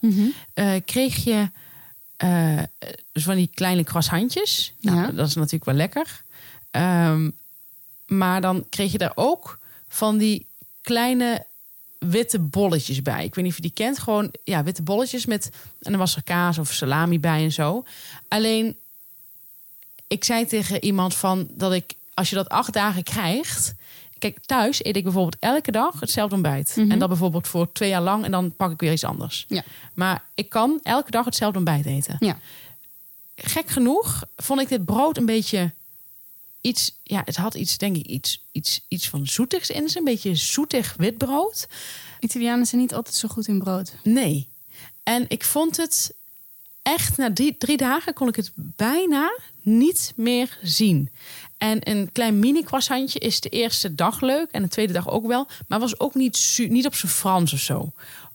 eh, 0.53 0.71
kreeg 0.85 1.23
je 1.23 1.49
dus 3.11 3.23
van 3.23 3.35
die 3.35 3.49
kleine 3.53 3.83
croissantjes. 3.83 4.73
Nou, 4.81 4.97
Ja. 4.97 5.11
Dat 5.11 5.27
is 5.27 5.35
natuurlijk 5.35 5.65
wel 5.65 5.73
lekker. 5.75 6.23
Ehm, 6.75 7.29
maar 8.05 8.41
dan 8.41 8.65
kreeg 8.69 8.91
je 8.91 8.97
daar 8.97 9.11
ook 9.15 9.59
van 9.87 10.17
die 10.17 10.47
kleine 10.81 11.45
witte 11.99 12.39
bolletjes 12.39 13.01
bij. 13.01 13.23
Ik 13.23 13.35
weet 13.35 13.43
niet 13.43 13.53
of 13.53 13.55
je 13.55 13.61
die 13.61 13.71
kent. 13.71 13.99
Gewoon 13.99 14.33
ja, 14.43 14.63
witte 14.63 14.81
bolletjes 14.81 15.25
met... 15.25 15.49
En 15.81 15.91
dan 15.91 15.99
was 15.99 16.15
er 16.15 16.23
kaas 16.23 16.57
of 16.57 16.71
salami 16.71 17.19
bij 17.19 17.43
en 17.43 17.51
zo. 17.51 17.85
Alleen, 18.27 18.77
ik 20.07 20.23
zei 20.23 20.45
tegen 20.45 20.83
iemand 20.83 21.15
van 21.15 21.47
dat 21.51 21.73
ik... 21.73 21.93
Als 22.13 22.29
je 22.29 22.35
dat 22.35 22.49
acht 22.49 22.73
dagen 22.73 23.03
krijgt... 23.03 23.73
Kijk, 24.17 24.39
thuis 24.45 24.83
eet 24.83 24.95
ik 24.95 25.03
bijvoorbeeld 25.03 25.37
elke 25.39 25.71
dag 25.71 25.99
hetzelfde 25.99 26.35
ontbijt. 26.35 26.73
Mhm. 26.75 26.91
En 26.91 26.99
dat 26.99 27.07
bijvoorbeeld 27.07 27.47
voor 27.47 27.71
twee 27.71 27.89
jaar 27.89 28.01
lang. 28.01 28.23
En 28.23 28.31
dan 28.31 28.55
pak 28.55 28.71
ik 28.71 28.79
weer 28.79 28.91
iets 28.91 29.03
anders. 29.03 29.45
Ja. 29.47 29.63
Maar 29.93 30.23
ik 30.35 30.49
kan 30.49 30.79
elke 30.83 31.11
dag 31.11 31.25
hetzelfde 31.25 31.57
ontbijt 31.57 31.85
eten. 31.85 32.15
Ja. 32.19 32.39
Gek 33.35 33.67
genoeg 33.67 34.23
vond 34.35 34.61
ik 34.61 34.67
dit 34.67 34.85
brood 34.85 35.17
een 35.17 35.25
beetje 35.25 35.71
iets. 36.65 36.99
Ja, 37.03 37.21
het 37.25 37.35
had 37.35 37.55
iets, 37.55 37.77
denk 37.77 37.95
ik, 37.95 38.05
iets, 38.05 38.43
iets, 38.51 38.85
iets 38.87 39.09
van 39.09 39.27
zoetigs 39.27 39.69
in 39.69 39.89
zich. 39.89 39.97
Een 39.97 40.03
beetje 40.03 40.35
zoetig 40.35 40.93
witbrood. 40.97 41.67
Italianen 42.19 42.65
zijn 42.65 42.81
niet 42.81 42.93
altijd 42.93 43.15
zo 43.15 43.27
goed 43.27 43.47
in 43.47 43.59
brood. 43.59 43.93
Nee. 44.03 44.47
En 45.03 45.25
ik 45.27 45.43
vond 45.43 45.77
het 45.77 46.13
echt, 46.81 47.17
na 47.17 47.33
drie, 47.33 47.57
drie 47.57 47.77
dagen 47.77 48.13
kon 48.13 48.27
ik 48.27 48.35
het 48.35 48.51
bijna 48.55 49.37
niet 49.61 50.13
meer 50.15 50.57
zien. 50.61 51.09
En 51.57 51.89
een 51.89 52.11
klein 52.11 52.39
mini 52.39 52.63
croissantje 52.63 53.19
is 53.19 53.39
de 53.39 53.49
eerste 53.49 53.95
dag 53.95 54.21
leuk 54.21 54.51
en 54.51 54.61
de 54.61 54.67
tweede 54.67 54.93
dag 54.93 55.09
ook 55.09 55.27
wel. 55.27 55.47
Maar 55.67 55.79
was 55.79 55.99
ook 55.99 56.13
niet, 56.15 56.57
niet 56.69 56.85
op 56.85 56.95
zijn 56.95 57.11
Frans 57.11 57.53
of 57.53 57.59
zo. 57.59 57.91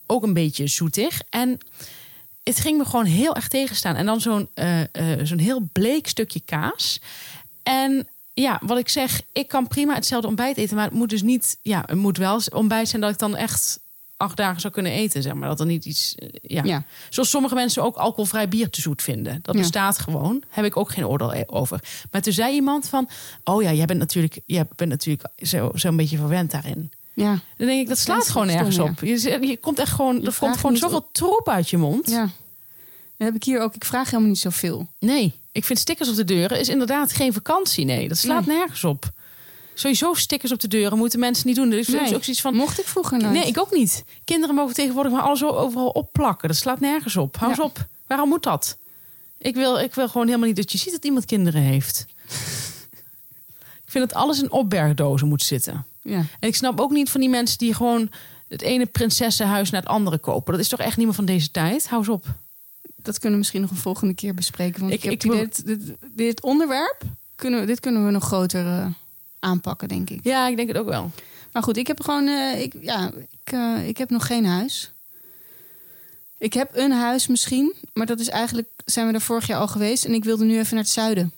Ook 0.06 0.22
een 0.22 0.34
beetje 0.34 0.66
zoetig. 0.66 1.22
En 1.30 1.58
het 2.42 2.60
ging 2.60 2.78
me 2.78 2.84
gewoon 2.84 3.04
heel 3.04 3.34
erg 3.34 3.48
tegenstaan. 3.48 3.96
En 3.96 4.06
dan 4.06 4.20
zo'n 4.20 4.48
eh, 4.54 4.80
eh, 4.80 5.26
zo'n 5.26 5.38
heel 5.38 5.68
bleek 5.72 6.06
stukje 6.06 6.40
kaas. 6.44 7.00
En 7.62 8.08
ja, 8.40 8.60
wat 8.62 8.78
ik 8.78 8.88
zeg, 8.88 9.20
ik 9.32 9.48
kan 9.48 9.68
prima 9.68 9.94
hetzelfde 9.94 10.28
ontbijt 10.28 10.56
eten. 10.56 10.76
Maar 10.76 10.84
het 10.84 10.94
moet 10.94 11.08
dus 11.10 11.22
niet, 11.22 11.58
ja, 11.62 11.82
het 11.86 11.96
moet 11.96 12.16
wel 12.16 12.40
ontbijt 12.52 12.88
zijn 12.88 13.02
dat 13.02 13.10
ik 13.10 13.18
dan 13.18 13.36
echt 13.36 13.80
acht 14.16 14.36
dagen 14.36 14.60
zou 14.60 14.72
kunnen 14.72 14.92
eten. 14.92 15.22
Zeg 15.22 15.34
maar 15.34 15.48
dat 15.48 15.60
er 15.60 15.66
niet 15.66 15.84
iets, 15.84 16.14
eh, 16.14 16.28
ja. 16.42 16.62
Ja. 16.64 16.84
Zoals 17.10 17.30
sommige 17.30 17.54
mensen 17.54 17.82
ook 17.82 17.96
alcoholvrij 17.96 18.48
bier 18.48 18.70
te 18.70 18.80
zoet 18.80 19.02
vinden. 19.02 19.38
Dat 19.42 19.54
Ja. 19.54 19.60
bestaat 19.60 19.98
gewoon. 19.98 20.42
Heb 20.48 20.64
ik 20.64 20.76
ook 20.76 20.90
geen 20.92 21.06
oordeel 21.06 21.34
e- 21.34 21.42
over. 21.46 21.82
Maar 22.10 22.22
toen 22.22 22.32
zei 22.32 22.54
iemand 22.54 22.88
van, 22.88 23.08
oh 23.44 23.62
ja, 23.62 23.72
jij 23.72 23.86
bent 23.86 23.98
natuurlijk, 23.98 24.38
jij 24.46 24.66
bent 24.76 24.90
natuurlijk 24.90 25.28
zo, 25.38 25.70
zo'n 25.74 25.96
beetje 25.96 26.16
verwend 26.16 26.50
daarin. 26.50 26.90
Ja. 27.14 27.38
Dan 27.56 27.66
denk 27.66 27.80
ik, 27.80 27.88
dat 27.88 27.98
slaat 27.98 28.28
gewoon 28.28 28.72
stom, 28.72 28.84
ja. 28.84 28.90
op. 28.90 29.00
Je, 29.00 29.46
je 29.46 29.56
komt 29.56 29.78
echt 29.78 29.92
gewoon, 29.92 30.24
er 30.26 30.36
komt 30.38 30.56
gewoon 30.56 30.76
zoveel 30.76 31.08
troep 31.12 31.48
uit 31.48 31.70
je 31.70 31.76
mond. 31.76 32.10
Ja. 32.10 32.20
Dat 33.16 33.28
heb 33.28 33.34
ik 33.34 33.44
hier 33.44 33.60
ook. 33.60 33.74
Ik 33.74 33.84
vraag 33.84 34.06
helemaal 34.10 34.28
niet 34.28 34.38
zoveel. 34.38 34.86
Nee, 34.98 35.34
ik 35.52 35.64
vind 35.64 35.78
stickers 35.78 36.08
op 36.08 36.14
de 36.14 36.24
deuren 36.24 36.58
is 36.60 36.68
inderdaad 36.68 37.12
geen 37.12 37.32
vakantie. 37.32 37.84
Nee, 37.84 38.08
dat 38.08 38.18
slaat 38.18 38.46
nergens 38.46 38.84
op. 38.84 39.10
Sowieso 39.74 40.14
stickers 40.14 40.52
op 40.52 40.60
de 40.60 40.68
deuren 40.68 40.98
moeten 40.98 41.18
mensen 41.20 41.46
niet 41.46 41.56
doen. 41.56 41.70
Dus 41.70 41.88
Nee. 41.88 42.00
ook 42.14 42.24
zoiets 42.24 42.40
van. 42.40 42.54
Mocht 42.54 42.80
ik 42.80 42.86
vroeger 42.86 43.18
nooit. 43.18 43.32
Nee, 43.32 43.46
ik 43.46 43.58
ook 43.58 43.70
niet. 43.74 44.04
Kinderen 44.24 44.54
mogen 44.54 44.74
tegenwoordig 44.74 45.12
maar 45.12 45.22
alles 45.22 45.44
overal 45.44 45.88
opplakken. 45.88 46.48
Dat 46.48 46.56
slaat 46.56 46.80
nergens 46.80 47.16
op. 47.16 47.36
Hou 47.36 47.50
eens 47.50 47.60
op. 47.60 47.86
Waarom 48.06 48.28
moet 48.28 48.42
dat? 48.42 48.76
Ik 49.38 49.54
wil, 49.54 49.78
ik 49.78 49.94
wil 49.94 50.08
gewoon 50.08 50.26
helemaal 50.26 50.46
niet 50.46 50.56
dat 50.56 50.72
je 50.72 50.78
ziet 50.78 50.92
dat 50.92 51.04
iemand 51.04 51.24
kinderen 51.24 51.60
heeft. 51.62 52.06
ik 53.84 53.90
vind 53.90 54.08
dat 54.08 54.18
alles 54.18 54.42
in 54.42 54.50
opbergdozen 54.50 55.28
moet 55.28 55.42
zitten. 55.42 55.86
Ja. 56.02 56.24
En 56.40 56.48
ik 56.48 56.54
snap 56.54 56.80
ook 56.80 56.90
niet 56.90 57.10
van 57.10 57.20
die 57.20 57.30
mensen 57.30 57.58
die 57.58 57.74
gewoon 57.74 58.10
het 58.48 58.62
ene 58.62 58.86
prinsessenhuis 58.86 59.70
naar 59.70 59.80
het 59.80 59.90
andere 59.90 60.18
kopen. 60.18 60.52
Dat 60.52 60.62
is 60.62 60.68
toch 60.68 60.80
echt 60.80 60.96
niemand 60.96 61.16
van 61.16 61.24
deze 61.24 61.50
tijd? 61.50 61.88
Hou 61.88 62.00
eens 62.00 62.10
op. 62.10 62.26
Dat 63.10 63.18
kunnen 63.20 63.32
we 63.32 63.38
misschien 63.38 63.60
nog 63.60 63.70
een 63.70 63.76
volgende 63.76 64.14
keer 64.14 64.34
bespreken. 64.34 64.80
Want 64.80 64.92
Ik- 64.92 65.04
ik, 65.04 65.22
heb 65.22 65.32
wil- 65.32 65.40
dit, 65.64 65.94
dit 66.14 66.42
onderwerp, 66.42 67.02
kunnen 67.34 67.60
we, 67.60 67.66
dit 67.66 67.80
kunnen 67.80 68.04
we 68.04 68.10
nog 68.10 68.24
groter 68.24 68.66
eh, 68.66 68.86
aanpakken, 69.38 69.88
denk 69.88 70.10
ik. 70.10 70.20
Ja, 70.24 70.48
ik 70.48 70.56
denk 70.56 70.68
het 70.68 70.76
ook 70.78 70.88
wel. 70.88 71.10
Maar 71.52 71.62
goed, 71.62 71.76
ik 71.76 71.86
heb 71.86 72.00
gewoon, 72.00 72.26
eh, 72.26 72.60
ik, 72.60 72.74
ja, 72.80 73.10
ik, 73.44 73.52
eh, 73.52 73.88
ik 73.88 73.96
heb 73.96 74.10
nog 74.10 74.26
geen 74.26 74.44
huis. 74.46 74.92
Ik 76.38 76.52
heb 76.52 76.70
een 76.76 76.92
huis 76.92 77.26
misschien, 77.26 77.74
maar 77.92 78.06
dat 78.06 78.20
is 78.20 78.28
eigenlijk, 78.28 78.68
zijn 78.84 79.06
we 79.06 79.12
er 79.12 79.20
vorig 79.20 79.46
jaar 79.46 79.60
al 79.60 79.68
geweest. 79.68 80.04
En 80.04 80.14
ik 80.14 80.24
wilde 80.24 80.44
nu 80.44 80.58
even 80.58 80.74
naar 80.74 80.84
het 80.84 80.92
zuiden 80.92 81.32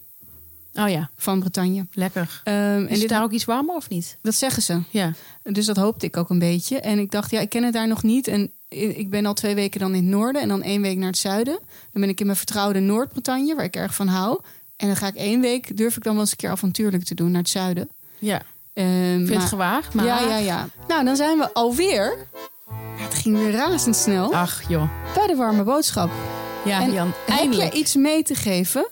Oh 0.74 0.88
ja, 0.88 1.10
van 1.16 1.40
Bretagne. 1.40 1.86
lekker. 1.92 2.40
Ehm, 2.44 2.56
En 2.56 2.88
is 2.88 3.00
dit, 3.00 3.08
daar 3.08 3.22
ook 3.22 3.30
iets 3.32 3.44
warmer 3.44 3.74
of 3.76 3.88
niet? 3.88 4.16
dat 4.22 4.34
zeggen 4.34 4.62
ze. 4.62 4.80
Ja. 4.90 5.12
Dus 5.42 5.66
dat 5.66 5.76
hoopte 5.76 6.06
ik 6.06 6.16
ook 6.16 6.30
een 6.30 6.38
beetje. 6.38 6.80
En 6.80 6.98
ik 6.98 7.10
dacht, 7.10 7.30
ja, 7.30 7.40
ik 7.40 7.48
ken 7.48 7.62
het 7.62 7.72
daar 7.72 7.88
nog 7.88 8.02
niet. 8.02 8.26
En 8.28 8.50
ik 8.72 9.10
ben 9.10 9.26
al 9.26 9.34
twee 9.34 9.54
weken 9.54 9.80
dan 9.80 9.94
in 9.94 10.02
het 10.02 10.12
noorden 10.14 10.42
en 10.42 10.48
dan 10.48 10.62
één 10.62 10.82
week 10.82 10.96
naar 10.96 11.08
het 11.08 11.18
zuiden. 11.18 11.58
Dan 11.92 12.00
ben 12.00 12.08
ik 12.08 12.20
in 12.20 12.26
mijn 12.26 12.38
vertrouwde 12.38 12.80
Noord-Bretagne, 12.80 13.54
waar 13.54 13.64
ik 13.64 13.76
erg 13.76 13.94
van 13.94 14.06
hou. 14.08 14.40
En 14.76 14.86
dan 14.86 14.96
ga 14.96 15.06
ik 15.06 15.14
één 15.14 15.40
week, 15.40 15.76
durf 15.76 15.96
ik 15.96 16.02
dan 16.02 16.12
wel 16.12 16.22
eens 16.22 16.30
een 16.30 16.36
keer 16.36 16.50
avontuurlijk 16.50 17.04
te 17.04 17.14
doen 17.14 17.30
naar 17.30 17.40
het 17.40 17.50
zuiden. 17.50 17.88
Ja. 18.18 18.38
Ik 18.38 18.82
vind 18.82 19.28
maar- 19.28 19.38
het 19.38 19.48
gewaagd, 19.48 19.94
maar... 19.94 20.04
Ja, 20.04 20.20
ja, 20.20 20.36
ja. 20.36 20.68
Nou, 20.88 21.04
dan 21.04 21.16
zijn 21.16 21.38
we 21.38 21.52
alweer. 21.54 22.26
Het 22.96 23.14
ging 23.14 23.36
weer 23.36 23.50
razendsnel. 23.52 24.34
Ach 24.34 24.68
joh. 24.68 24.90
Bij 25.14 25.26
de 25.26 25.34
warme 25.36 25.62
boodschap. 25.62 26.10
Ja, 26.64 26.80
En 26.80 26.92
Jan, 26.92 27.06
Heb 27.06 27.38
eindelijk. 27.38 27.72
je 27.72 27.78
iets 27.78 27.94
mee 27.94 28.22
te 28.22 28.34
geven 28.34 28.88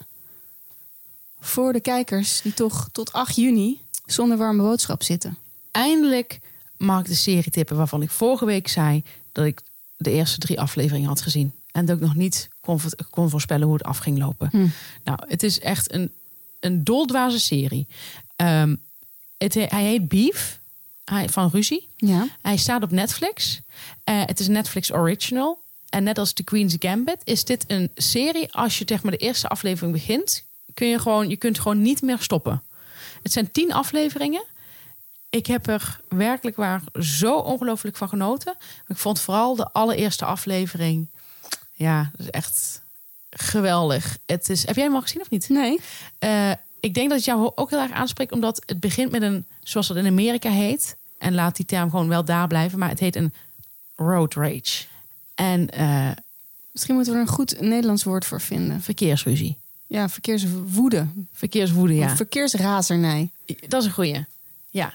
voor 1.41 1.73
de 1.73 1.81
kijkers 1.81 2.41
die 2.43 2.55
toch 2.55 2.89
tot 2.93 3.13
8 3.13 3.37
juni 3.37 3.81
zonder 4.07 4.37
warme 4.37 4.63
boodschap 4.63 5.03
zitten? 5.03 5.37
Eindelijk 5.71 6.41
mag 6.77 7.01
ik 7.01 7.07
de 7.07 7.15
serie 7.15 7.51
tippen 7.51 7.77
waarvan 7.77 8.03
ik 8.03 8.11
vorige 8.11 8.45
week 8.45 8.69
zei 8.69 9.05
dat 9.33 9.45
ik 9.45 9.61
de 10.03 10.11
eerste 10.11 10.39
drie 10.39 10.61
afleveringen 10.61 11.09
had 11.09 11.21
gezien. 11.21 11.53
En 11.73 11.85
dat 11.85 11.97
ik 11.97 12.03
nog 12.03 12.15
niet 12.15 12.49
kon, 12.61 12.81
kon 13.11 13.31
voorspellen 13.31 13.67
hoe 13.67 13.77
het 13.77 13.85
af 13.85 13.99
ging 13.99 14.19
lopen. 14.19 14.49
Hm. 14.51 14.67
Nou, 15.05 15.19
het 15.29 15.43
is 15.43 15.61
echt 15.61 15.93
een, 15.93 16.13
een 16.61 16.85
doldwaze 16.85 17.41
serie. 17.41 17.87
Ehm, 18.37 18.77
het, 19.39 19.55
he- 19.55 19.67
hij 19.69 19.85
heet 19.85 20.09
Beef 20.09 20.61
hij, 21.05 21.29
van 21.29 21.51
Ruzie. 21.53 21.89
Ja. 21.97 22.27
Hij 22.43 22.57
staat 22.57 22.83
op 22.83 22.91
Netflix. 22.91 23.61
Eh, 24.05 24.23
het 24.27 24.41
is 24.41 24.49
Netflix 24.49 24.93
original. 24.93 25.59
En 25.89 26.03
net 26.03 26.19
als 26.19 26.33
The 26.33 26.43
Queen's 26.45 26.77
Gambit 26.79 27.21
is 27.25 27.45
dit 27.45 27.65
een 27.67 27.91
serie. 27.95 28.53
Als 28.53 28.79
je 28.79 28.85
zeg 28.89 29.03
maar 29.03 29.13
de 29.13 29.19
eerste 29.19 29.49
aflevering 29.49 29.93
begint, 29.93 30.45
kun 30.75 30.87
je 30.89 30.99
gewoon, 30.99 31.29
je 31.29 31.37
kunt 31.37 31.59
gewoon 31.61 31.83
niet 31.83 32.03
meer 32.03 32.19
stoppen. 32.21 32.63
Het 33.23 33.33
zijn 33.33 33.51
tien 33.51 33.73
afleveringen. 33.73 34.45
Ik 35.31 35.47
heb 35.47 35.67
er 35.67 36.01
werkelijk 36.09 36.57
waar 36.57 36.83
zo 37.01 37.35
ongelooflijk 37.37 37.97
van 37.97 38.09
genoten. 38.09 38.55
Ik 38.89 38.97
vond 38.97 39.21
vooral 39.21 39.55
de 39.57 39.73
allereerste 39.73 40.25
aflevering, 40.25 41.07
ja, 41.73 42.11
dat 42.17 42.21
is 42.27 42.31
echt 42.31 42.81
geweldig. 43.31 44.19
Het 44.27 44.49
is, 44.49 44.67
heb 44.67 44.75
jij 44.77 44.85
hem 44.85 44.95
al 44.95 45.01
gezien 45.03 45.21
of 45.21 45.31
niet? 45.31 45.49
Nee. 45.49 45.81
Eh, 46.19 46.51
ik 46.81 46.95
denk 46.95 47.09
dat 47.09 47.17
het 47.17 47.27
jou 47.27 47.53
ook 47.55 47.71
heel 47.71 47.81
erg 47.81 47.93
aanspreekt, 47.93 48.33
omdat 48.33 48.63
het 48.67 48.81
begint 48.81 49.11
met 49.11 49.23
een, 49.23 49.45
zoals 49.63 49.87
dat 49.89 49.97
in 49.97 50.07
Amerika 50.07 50.51
heet, 50.51 50.97
en 51.19 51.35
laat 51.35 51.57
die 51.57 51.67
term 51.67 51.91
gewoon 51.91 52.09
wel 52.09 52.25
daar 52.25 52.47
blijven, 52.47 52.79
maar 52.79 52.89
het 52.89 53.01
heet 53.01 53.17
een 53.17 53.35
road 53.97 54.35
rage. 54.35 54.85
En 55.35 55.71
eh, 55.71 56.11
Misschien 56.73 56.95
moeten 56.95 57.13
we 57.13 57.19
er 57.19 57.27
een 57.27 57.33
goed 57.33 57.61
Nederlands 57.61 58.05
woord 58.05 58.25
voor 58.27 58.41
vinden. 58.41 58.81
verkeersruzie. 58.83 59.57
Ja, 59.87 60.09
verkeerswoede. 60.09 61.07
Verkeerswoede, 61.33 61.95
ja. 61.95 62.05
Of 62.11 62.17
verkeersrazernij. 62.17 63.31
Dat 63.69 63.81
is 63.83 63.87
een 63.89 63.95
goeie. 63.95 64.25
Ja. 64.71 64.95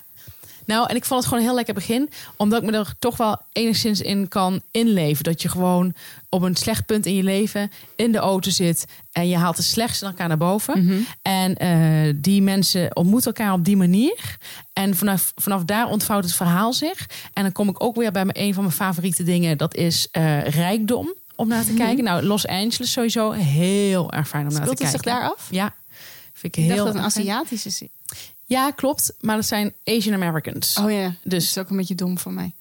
Nou, 0.66 0.90
en 0.90 0.96
ik 0.96 1.06
vond 1.06 1.20
het 1.20 1.24
gewoon 1.30 1.40
een 1.40 1.46
heel 1.50 1.56
lekker 1.56 1.74
begin. 1.74 2.10
Omdat 2.36 2.64
ik 2.64 2.70
me 2.72 2.78
er 2.78 2.94
toch 3.00 3.18
wel 3.18 3.42
enigszins 3.52 4.02
in 4.02 4.28
kan 4.28 4.62
inleven. 4.72 5.24
Dat 5.24 5.42
je 5.42 5.50
gewoon 5.50 5.94
op 6.30 6.42
een 6.42 6.56
slecht 6.56 6.86
punt 6.86 7.06
in 7.06 7.16
je 7.16 7.24
leven 7.24 7.72
in 7.96 8.12
de 8.12 8.18
auto 8.18 8.50
zit. 8.50 8.86
En 9.12 9.28
je 9.28 9.38
haalt 9.38 9.56
de 9.56 9.62
slechtste 9.64 10.06
elkaar 10.06 10.28
naar 10.28 10.38
boven. 10.38 11.06
En 11.22 11.56
eh, 11.56 12.14
die 12.16 12.42
mensen 12.42 12.96
ontmoeten 12.96 13.34
elkaar 13.34 13.54
op 13.54 13.66
die 13.66 13.78
manier. 13.78 14.38
En 14.74 14.96
vanaf, 14.96 15.32
vanaf 15.36 15.64
daar 15.64 15.88
ontvouwt 15.88 16.24
het 16.24 16.34
verhaal 16.34 16.74
zich. 16.74 17.06
En 17.34 17.44
dan 17.44 17.52
kom 17.52 17.70
ik 17.70 17.84
ook 17.84 17.96
weer 17.96 18.12
bij 18.12 18.26
mijn, 18.26 18.40
een 18.42 18.54
van 18.54 18.64
mijn 18.64 18.76
favoriete 18.76 19.24
dingen. 19.24 19.58
Dat 19.58 19.76
is 19.76 20.08
eh, 20.12 20.48
rijkdom 20.48 21.14
om 21.36 21.48
naar 21.48 21.66
te 21.66 21.74
kijken. 21.74 22.04
Nou, 22.04 22.24
Los 22.24 22.48
Angeles 22.48 22.92
sowieso 22.92 23.32
heel 23.32 24.12
erg 24.12 24.28
fijn 24.28 24.48
om 24.48 24.54
naar 24.54 24.62
te 24.68 24.68
Speelt 24.76 24.92
het 24.92 25.02
kijken. 25.02 25.14
zich 25.14 25.20
daar 25.22 25.30
af? 25.32 25.48
Ja. 25.52 25.74
Vind 26.34 26.58
ik 26.58 26.64
Ik 26.64 26.72
heel 26.72 26.84
dacht 26.84 26.88
dat 26.88 27.16
een. 27.16 27.22
Aziatische 27.22 27.68
is. 27.68 27.82
Ja, 28.46 28.72
klopt. 28.72 29.14
Maar 29.22 29.36
dat 29.36 29.46
zijn 29.46 29.74
Asian 29.84 30.14
Americans. 30.14 30.78
Oh 30.78 30.92
ja, 30.92 31.08
Dus- 31.08 31.18
dat 31.24 31.42
is 31.42 31.58
ook 31.58 31.70
een 31.70 31.78
beetje 31.78 31.96
dom 31.96 32.18
van 32.18 32.34
mij. 32.34 32.52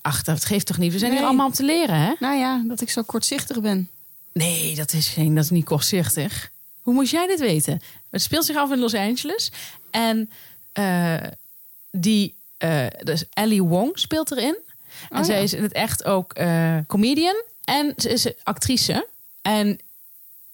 Ach, 0.00 0.22
dat 0.22 0.44
geeft 0.44 0.66
toch 0.66 0.78
niet? 0.78 0.92
We 0.92 0.98
zijn 0.98 1.10
Nee. 1.10 1.18
hier 1.20 1.28
allemaal 1.28 1.46
om 1.46 1.52
te 1.52 1.64
leren, 1.64 1.96
hè? 2.00 2.12
Nou 2.20 2.36
ja, 2.38 2.62
dat 2.66 2.80
ik 2.80 2.90
zo 2.90 3.02
kortzichtig 3.02 3.60
ben. 3.60 3.88
Nee, 4.32 4.74
dat 4.74 4.92
is, 4.92 5.08
geen, 5.08 5.34
dat 5.34 5.44
is 5.44 5.50
niet 5.50 5.64
kortzichtig. 5.64 6.50
Hoe 6.82 6.94
moest 6.94 7.10
jij 7.12 7.26
dit 7.26 7.40
weten? 7.40 7.80
Het 8.10 8.22
speelt 8.22 8.44
zich 8.44 8.56
af 8.56 8.70
in 8.72 8.78
Los 8.78 8.94
Angeles. 8.94 9.52
En 9.90 10.30
eh, 10.72 11.16
die, 11.90 12.34
eh, 12.56 12.86
dus 13.02 13.24
Ellie 13.30 13.62
Wong 13.62 13.98
speelt 13.98 14.30
erin. 14.30 14.56
En 15.10 15.18
Oh, 15.18 15.24
zij 15.24 15.36
ja. 15.36 15.42
is 15.42 15.52
in 15.52 15.62
het 15.62 15.72
echt 15.72 16.04
ook 16.04 16.32
eh, 16.32 16.78
comedian. 16.86 17.42
En 17.64 17.92
ze 17.96 18.08
is 18.10 18.26
actrice. 18.42 19.06
En 19.42 19.78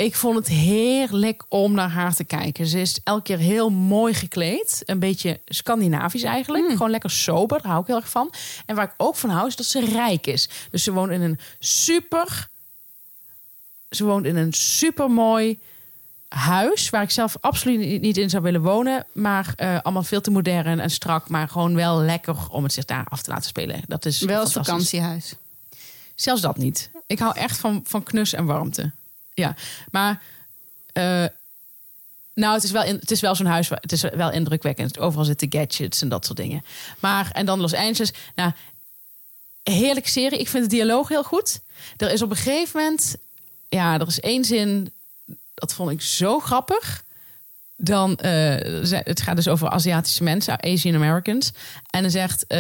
ik 0.05 0.15
vond 0.15 0.37
het 0.37 0.49
heerlijk 0.49 1.45
om 1.49 1.73
naar 1.73 1.91
haar 1.91 2.15
te 2.15 2.25
kijken. 2.25 2.67
Ze 2.67 2.81
is 2.81 3.01
elke 3.05 3.23
keer 3.23 3.39
heel 3.39 3.71
mooi 3.71 4.15
gekleed. 4.15 4.83
Een 4.85 4.99
beetje 4.99 5.41
Scandinavisch 5.47 6.23
eigenlijk. 6.23 6.71
Gewoon 6.71 6.91
lekker 6.91 7.11
sober, 7.11 7.63
daar 7.63 7.71
hou 7.71 7.81
ik 7.81 7.87
heel 7.87 7.97
erg 7.97 8.11
van. 8.11 8.33
En 8.67 8.75
waar 8.75 8.85
ik 8.85 8.95
ook 8.97 9.17
van 9.17 9.31
hou, 9.31 9.47
is 9.47 9.57
dat 9.57 9.67
ze 9.67 9.85
rijk 9.85 10.27
is. 10.27 10.49
Dus 10.71 10.83
ze 10.83 10.93
woont 10.93 11.11
in 11.11 11.21
een 11.21 11.39
super... 11.59 12.49
Ze 13.91 14.05
woont 14.05 14.25
in 14.27 14.37
een 14.37 14.53
super 14.53 15.11
mooi 15.11 15.59
huis... 16.29 16.91
waar 16.91 17.03
ik 17.03 17.11
zelf 17.11 17.37
absoluut 17.41 18.01
niet- 18.01 18.17
in 18.17 18.31
zou 18.31 18.43
willen 18.43 18.63
wonen. 18.63 19.07
Maar 19.13 19.53
eh, 19.57 19.79
allemaal 19.83 20.03
veel 20.03 20.21
te 20.21 20.31
modern 20.31 20.81
en 20.81 20.91
strak. 20.91 21.29
Maar 21.29 21.49
gewoon 21.49 21.75
wel 21.75 22.01
lekker 22.01 22.37
om 22.51 22.63
het 22.63 22.73
zich 22.73 22.85
daar 22.85 23.07
af 23.09 23.23
te 23.23 23.31
laten 23.31 23.49
spelen. 23.49 23.83
Dat 23.87 24.05
is 24.05 24.21
Wel 24.21 24.41
als 24.41 24.53
vakantiehuis. 24.53 25.35
Zelfs 26.15 26.41
dat 26.41 26.57
niet. 26.57 26.91
Ik 27.07 27.19
hou 27.19 27.37
echt 27.37 27.59
van, 27.59 27.81
van 27.85 28.03
knus 28.03 28.33
en 28.33 28.45
warmte. 28.45 28.93
Ja, 29.35 29.55
maar... 29.91 30.23
eh, 30.93 31.25
nou, 32.35 32.55
het 32.55 32.63
is 32.65 32.71
wel, 32.71 32.83
in, 32.85 32.95
het 32.95 33.11
is 33.11 33.21
wel 33.21 33.35
zo'n 33.35 33.47
huis... 33.47 33.69
waar- 33.69 33.81
Het 33.81 33.93
is 33.93 34.01
wel 34.03 34.31
indrukwekkend. 34.33 34.99
Overal 34.99 35.25
zitten 35.25 35.53
gadgets 35.53 36.03
en 36.03 36.09
dat 36.09 36.25
soort 36.27 36.39
dingen. 36.39 36.65
Maar, 36.99 37.31
en 37.31 37.47
dan 37.47 37.61
Los 37.61 37.75
Angeles. 37.75 38.13
Nou, 38.35 38.53
heerlijke 39.63 40.11
serie. 40.11 40.39
Ik 40.39 40.49
vind 40.49 40.65
de 40.65 40.71
dialoog 40.77 41.09
heel 41.09 41.25
goed. 41.25 41.61
Er 41.97 42.11
is 42.13 42.23
op 42.23 42.31
een 42.31 42.37
gegeven 42.37 42.81
moment... 42.81 43.17
Ja, 43.69 44.01
er 44.01 44.07
is 44.07 44.21
één 44.21 44.45
zin... 44.45 44.93
Dat 45.55 45.75
vond 45.75 45.91
ik 45.91 46.01
zo 46.03 46.39
grappig. 46.41 47.05
Dan, 47.77 48.17
eh, 48.17 48.91
het 49.05 49.21
gaat 49.23 49.37
dus 49.37 49.49
over 49.49 49.69
Aziatische 49.69 50.23
mensen, 50.23 50.63
Asian 50.63 50.95
Americans. 50.95 51.53
En 51.91 52.03
dan 52.03 52.11
zegt, 52.11 52.47
eh, 52.47 52.59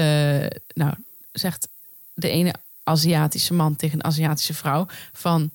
nou, 0.75 0.95
zegt 1.33 1.68
de 2.14 2.29
ene 2.29 2.55
Aziatische 2.85 3.55
man 3.55 3.77
tegen 3.77 3.99
een 3.99 4.05
Aziatische 4.05 4.55
vrouw 4.55 4.87
van, 5.12 5.51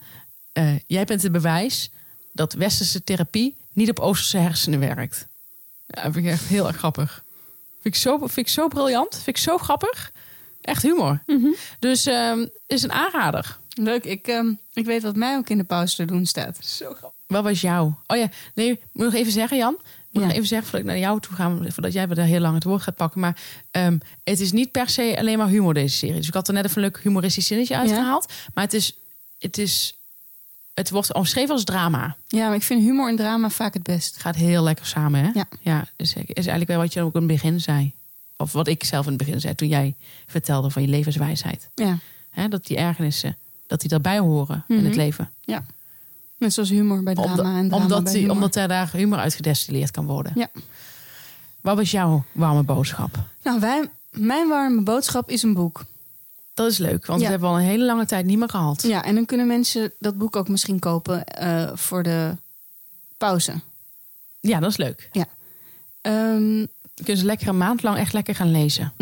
eh, 0.57 0.75
jij 0.87 1.05
bent 1.05 1.23
het 1.23 1.31
bewijs 1.31 1.89
dat 2.33 2.53
westerse 2.53 3.03
therapie 3.03 3.55
niet 3.73 3.89
op 3.89 3.99
Oosterse 3.99 4.37
hersenen 4.37 4.79
werkt. 4.79 5.27
Ja, 5.87 6.03
dat 6.03 6.13
vind 6.13 6.25
ik 6.25 6.31
echt 6.31 6.43
heel 6.45 6.67
erg 6.67 6.77
grappig. 6.77 7.23
Vind 7.81 7.95
ik 7.95 8.01
zo, 8.01 8.17
vind 8.17 8.37
ik 8.37 8.47
zo 8.47 8.67
briljant, 8.67 9.13
vind 9.13 9.27
ik 9.27 9.37
zo 9.37 9.57
grappig. 9.57 10.11
Echt 10.61 10.81
humor. 10.81 11.23
Dus 11.79 12.05
ehm, 12.05 12.45
is 12.67 12.83
een 12.83 12.91
aanrader. 12.91 13.57
Leuk, 13.73 14.03
ik, 14.03 14.27
ehm, 14.27 14.53
ik 14.73 14.85
weet 14.85 15.01
wat 15.01 15.15
mij 15.15 15.37
ook 15.37 15.49
in 15.49 15.57
de 15.57 15.63
pauze 15.63 15.95
te 15.95 16.05
doen 16.05 16.25
staat. 16.25 16.65
Zo 16.65 16.85
grappig. 16.93 17.19
Wat 17.27 17.43
was 17.43 17.61
jou? 17.61 17.93
Oh 18.07 18.17
ja, 18.17 18.29
nee, 18.53 18.79
moet 18.91 19.05
nog 19.05 19.13
even 19.13 19.31
zeggen, 19.31 19.57
Jan. 19.57 19.77
Moet 20.11 20.21
Ja. 20.23 20.27
nog 20.27 20.31
even 20.31 20.47
zeggen 20.47 20.67
voordat 20.67 20.87
ik 20.87 20.93
naar 20.93 21.03
jou 21.03 21.19
toe 21.19 21.33
ga, 21.35 21.57
voordat 21.71 21.93
jij 21.93 22.07
weer 22.07 22.23
heel 22.25 22.39
lang 22.39 22.53
het 22.55 22.63
woord 22.63 22.81
gaat 22.81 22.95
pakken. 22.95 23.19
Maar 23.21 23.37
ehm, 23.71 23.97
het 24.23 24.39
is 24.39 24.51
niet 24.51 24.71
per 24.71 24.89
se 24.89 25.15
alleen 25.19 25.37
maar 25.37 25.47
humor 25.47 25.73
deze 25.73 25.97
serie. 25.97 26.15
Dus 26.15 26.27
ik 26.27 26.33
had 26.33 26.47
er 26.47 26.53
net 26.53 26.65
even 26.65 26.77
een 26.77 26.83
leuk 26.83 26.99
humoristisch 27.03 27.47
zinnetje 27.47 27.77
uitgehaald. 27.77 28.33
Maar 28.53 28.63
het 28.63 28.73
is, 28.73 28.97
het 29.39 29.57
is, 29.57 29.95
het 30.77 30.89
wordt 30.89 31.13
omschreven 31.13 31.53
als 31.53 31.63
drama. 31.63 32.15
Ja, 32.27 32.47
maar 32.47 32.55
ik 32.55 32.63
vind 32.63 32.81
humor 32.81 33.09
en 33.09 33.15
drama 33.15 33.49
vaak 33.49 33.73
het 33.73 33.83
best. 33.83 34.13
Het 34.13 34.21
gaat 34.21 34.35
heel 34.35 34.63
lekker 34.63 34.85
samen, 34.85 35.21
hè? 35.23 35.29
Ja. 35.33 35.45
ja 35.61 35.87
dus 35.95 36.13
is 36.13 36.23
eigenlijk 36.33 36.67
wel 36.67 36.77
wat 36.79 36.93
je 36.93 37.01
ook 37.01 37.13
in 37.13 37.19
het 37.19 37.27
begin 37.31 37.61
zei. 37.61 37.93
Of 38.37 38.51
wat 38.51 38.67
ik 38.67 38.83
zelf 38.83 39.05
in 39.05 39.09
het 39.13 39.17
begin 39.25 39.39
zei 39.39 39.55
toen 39.55 39.67
jij 39.67 39.95
vertelde 40.27 40.69
van 40.69 40.81
je 40.81 40.87
levenswijsheid. 40.87 41.69
Ja, 41.75 41.97
Hè, 42.29 42.47
dat 42.47 42.65
die 42.65 42.77
ergernissen, 42.77 43.37
dat 43.67 43.79
die 43.79 43.89
daarbij 43.89 44.19
horen 44.19 44.63
in 44.67 44.75
Mhm. 44.75 44.85
het 44.85 44.95
leven. 44.95 45.29
ja. 45.45 45.65
Net 46.37 46.53
zoals 46.53 46.69
humor 46.69 47.03
bij 47.03 47.13
drama 47.13 47.31
en 47.57 47.67
drama 47.67 47.83
omdat, 47.83 48.03
bij 48.03 48.11
die, 48.11 48.21
humor. 48.21 48.35
omdat 48.35 48.55
er 48.55 48.67
daar 48.67 48.89
humor 48.93 49.17
uit 49.17 49.33
gedestilleerd 49.33 49.91
kan 49.91 50.05
worden. 50.05 50.31
Ja. 50.35 50.47
Wat 51.61 51.75
was 51.75 51.91
jouw 51.91 52.23
warme 52.31 52.63
boodschap? 52.63 53.19
Nou, 53.43 53.59
wij, 53.59 53.89
mijn 54.11 54.47
warme 54.47 54.81
boodschap 54.81 55.29
is 55.29 55.43
een 55.43 55.53
boek. 55.53 55.85
Dat 56.57 56.71
is 56.71 56.77
leuk, 56.77 57.05
want 57.05 57.19
Ja. 57.19 57.25
we 57.25 57.31
hebben 57.31 57.49
al 57.49 57.55
een 57.57 57.63
hele 57.65 57.83
lange 57.85 58.05
tijd 58.05 58.25
niet 58.25 58.37
meer 58.37 58.49
gehad. 58.49 58.81
Ja, 58.81 59.03
en 59.03 59.15
dan 59.15 59.25
kunnen 59.25 59.47
mensen 59.47 59.91
dat 59.99 60.17
boek 60.17 60.35
ook 60.35 60.47
misschien 60.47 60.79
kopen 60.79 61.25
eh, 61.25 61.71
voor 61.75 62.03
de 62.03 62.35
pauze. 63.17 63.53
Ja, 64.39 64.59
dat 64.59 64.69
is 64.69 64.77
leuk. 64.77 65.09
Ehm, 66.01 66.57
Dan 66.95 67.05
kunnen 67.05 67.17
ze 67.17 67.25
lekker 67.25 67.47
een 67.47 67.57
maand 67.57 67.83
lang 67.83 67.97
echt 67.97 68.13
lekker 68.13 68.35
gaan 68.35 68.51
lezen. 68.51 68.93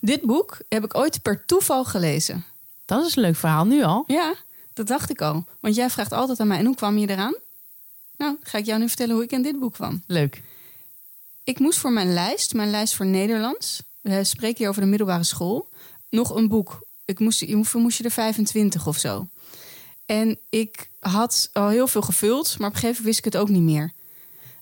dit 0.00 0.22
boek 0.22 0.58
heb 0.68 0.84
ik 0.84 0.96
ooit 0.96 1.22
per 1.22 1.44
toeval 1.46 1.84
gelezen. 1.84 2.44
Dat 2.84 3.06
is 3.06 3.16
een 3.16 3.22
leuk 3.22 3.36
verhaal 3.36 3.64
nu 3.64 3.82
al. 3.82 4.04
Ja, 4.06 4.34
dat 4.72 4.86
dacht 4.86 5.10
ik 5.10 5.20
al. 5.20 5.44
Want 5.60 5.74
jij 5.74 5.90
vraagt 5.90 6.12
altijd 6.12 6.40
aan 6.40 6.46
mij, 6.46 6.58
en 6.58 6.66
hoe 6.66 6.74
kwam 6.76 6.98
je 6.98 7.08
eraan? 7.10 7.34
Nou, 8.16 8.36
ga 8.42 8.58
ik 8.58 8.66
jou 8.66 8.78
nu 8.80 8.88
vertellen 8.88 9.14
hoe 9.14 9.24
ik 9.24 9.32
in 9.32 9.42
dit 9.42 9.58
boek 9.58 9.72
kwam. 9.72 10.02
Leuk. 10.06 10.42
Ik 11.44 11.58
moest 11.58 11.78
voor 11.78 11.92
mijn 11.92 12.12
lijst, 12.12 12.54
mijn 12.54 12.70
lijst 12.70 12.94
voor 12.94 13.06
Nederlands... 13.06 13.82
we 14.00 14.24
spreken 14.24 14.58
hier 14.58 14.68
over 14.68 14.82
de 14.82 14.88
middelbare 14.88 15.24
school... 15.24 15.68
nog 16.12 16.34
een 16.34 16.48
boek. 16.48 16.86
Ik 17.04 17.18
moest, 17.18 17.50
hoeveel 17.50 17.80
moest 17.80 17.98
je 17.98 18.04
er 18.04 18.10
25 18.10 18.86
of 18.86 18.98
zo? 18.98 19.28
En 20.06 20.38
ik 20.48 20.90
had 21.00 21.50
al 21.52 21.68
heel 21.68 21.86
veel 21.86 22.02
gevuld... 22.02 22.58
maar 22.58 22.68
op 22.68 22.74
een 22.74 22.80
gegeven 22.80 22.88
moment 22.88 23.04
wist 23.04 23.18
ik 23.18 23.24
het 23.24 23.36
ook 23.36 23.48
niet 23.48 23.62
meer. 23.62 23.92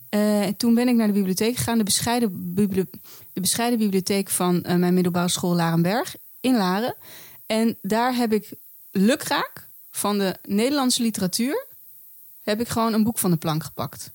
Eh, 0.08 0.46
toen 0.56 0.74
ben 0.74 0.88
ik 0.88 0.94
naar 0.94 1.06
de 1.06 1.12
bibliotheek 1.12 1.56
gegaan. 1.56 1.78
De 1.78 1.84
bescheiden, 1.84 2.54
bibli- 2.54 2.90
de 3.32 3.40
bescheiden 3.40 3.78
bibliotheek 3.78 4.30
van 4.30 4.62
eh, 4.62 4.76
mijn 4.76 4.94
middelbare 4.94 5.28
school 5.28 5.54
Larenberg 5.54 6.16
in 6.40 6.56
Laren. 6.56 6.96
En 7.46 7.78
daar 7.82 8.14
heb 8.14 8.32
ik 8.32 8.52
lukraak 8.90 9.68
van 9.90 10.18
de 10.18 10.36
Nederlandse 10.42 11.02
literatuur... 11.02 11.66
heb 12.42 12.60
ik 12.60 12.68
gewoon 12.68 12.92
een 12.92 13.04
boek 13.04 13.18
van 13.18 13.30
de 13.30 13.36
plank 13.36 13.64
gepakt. 13.64 14.10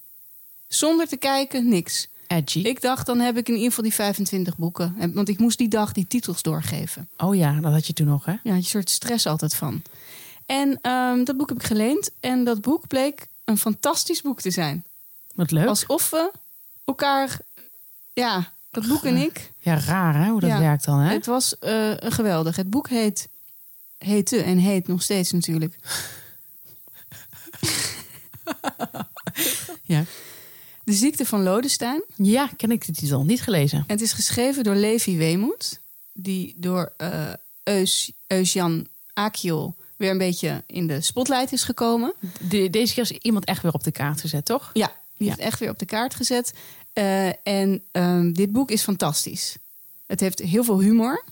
Zonder 0.67 1.07
te 1.07 1.17
kijken, 1.17 1.69
niks. 1.69 2.07
Edgy. 2.27 2.59
Ik 2.59 2.81
dacht, 2.81 3.05
dan 3.05 3.19
heb 3.19 3.37
ik 3.37 3.47
in 3.47 3.53
ieder 3.53 3.69
geval 3.69 3.83
die 3.83 3.93
25 3.93 4.57
boeken. 4.57 4.95
En- 4.99 5.13
Want 5.13 5.29
ik 5.29 5.39
moest 5.39 5.57
die 5.57 5.67
dag 5.67 5.91
die 5.91 6.07
titels 6.07 6.41
doorgeven. 6.41 7.09
Oh 7.17 7.35
ja, 7.35 7.59
dat 7.59 7.71
had 7.71 7.87
je 7.87 7.93
toen 7.93 8.07
nog, 8.07 8.25
hè? 8.25 8.33
Ja, 8.43 8.55
je 8.55 8.61
soort 8.61 8.89
stress 8.89 9.25
altijd 9.25 9.55
van. 9.55 9.81
En 10.45 10.79
ehm, 10.81 11.23
dat 11.23 11.37
boek 11.37 11.49
heb 11.49 11.57
ik 11.59 11.65
geleend. 11.65 12.11
En 12.19 12.43
dat 12.43 12.61
boek 12.61 12.87
bleek 12.87 13.27
een 13.43 13.57
fantastisch 13.57 14.21
boek 14.21 14.41
te 14.41 14.51
zijn. 14.51 14.83
Wat 15.33 15.51
leuk. 15.51 15.67
Alsof 15.67 16.09
we 16.09 16.31
elkaar... 16.85 17.39
Ja, 18.13 18.51
dat 18.71 18.87
boek 18.87 19.03
en 19.03 19.15
ik... 19.17 19.51
Ja, 19.59 19.79
raar 19.79 20.15
hè, 20.23 20.29
hoe 20.29 20.39
dat 20.39 20.49
Ja. 20.49 20.59
werkt 20.59 20.85
dan, 20.85 20.99
hè? 20.99 21.13
Het 21.13 21.25
was 21.25 21.59
eh, 21.59 21.91
geweldig. 21.99 22.55
Het 22.55 22.69
boek 22.69 22.89
heet... 22.89 23.27
Heette 23.97 24.41
en 24.41 24.57
heet 24.57 24.87
nog 24.87 25.01
steeds 25.01 25.31
natuurlijk. 25.31 25.75
Ja. 29.83 30.03
De 30.85 30.93
ziekte 30.93 31.25
van 31.25 31.43
Lodestein. 31.43 32.03
ja, 32.15 32.49
ken 32.57 32.71
ik 32.71 32.85
de 32.85 32.91
titel. 32.91 33.23
Niet 33.25 33.41
gelezen. 33.41 33.77
En 33.77 33.85
het 33.87 34.01
is 34.01 34.13
geschreven 34.13 34.63
door 34.63 34.75
Levi 34.75 35.17
Weemoed. 35.17 35.79
Die 36.13 36.53
door 36.57 36.93
eh 36.97 37.33
Eus, 37.63 38.11
Eusjan 38.27 38.87
weer 39.97 40.09
een 40.11 40.17
beetje 40.17 40.63
in 40.67 40.87
de 40.87 41.01
spotlight 41.01 41.51
is 41.51 41.63
gekomen. 41.63 42.13
De- 42.49 42.69
deze 42.69 42.93
keer 42.93 43.03
is 43.03 43.11
iemand 43.11 43.45
echt 43.45 43.61
weer 43.61 43.73
op 43.73 43.83
de 43.83 43.91
kaart 43.91 44.21
gezet, 44.21 44.45
toch? 44.45 44.69
Ja, 44.73 44.87
die 45.17 45.27
Ja. 45.27 45.33
heeft 45.33 45.47
echt 45.47 45.59
weer 45.59 45.69
op 45.69 45.79
de 45.79 45.85
kaart 45.85 46.15
gezet. 46.15 46.53
Eh, 46.93 47.47
en 47.47 47.83
ehm, 47.91 48.31
dit 48.31 48.51
boek 48.51 48.71
is 48.71 48.81
fantastisch. 48.83 49.55
Het 50.05 50.19
heeft 50.19 50.39
heel 50.39 50.63
veel 50.63 50.79
humor. 50.79 51.23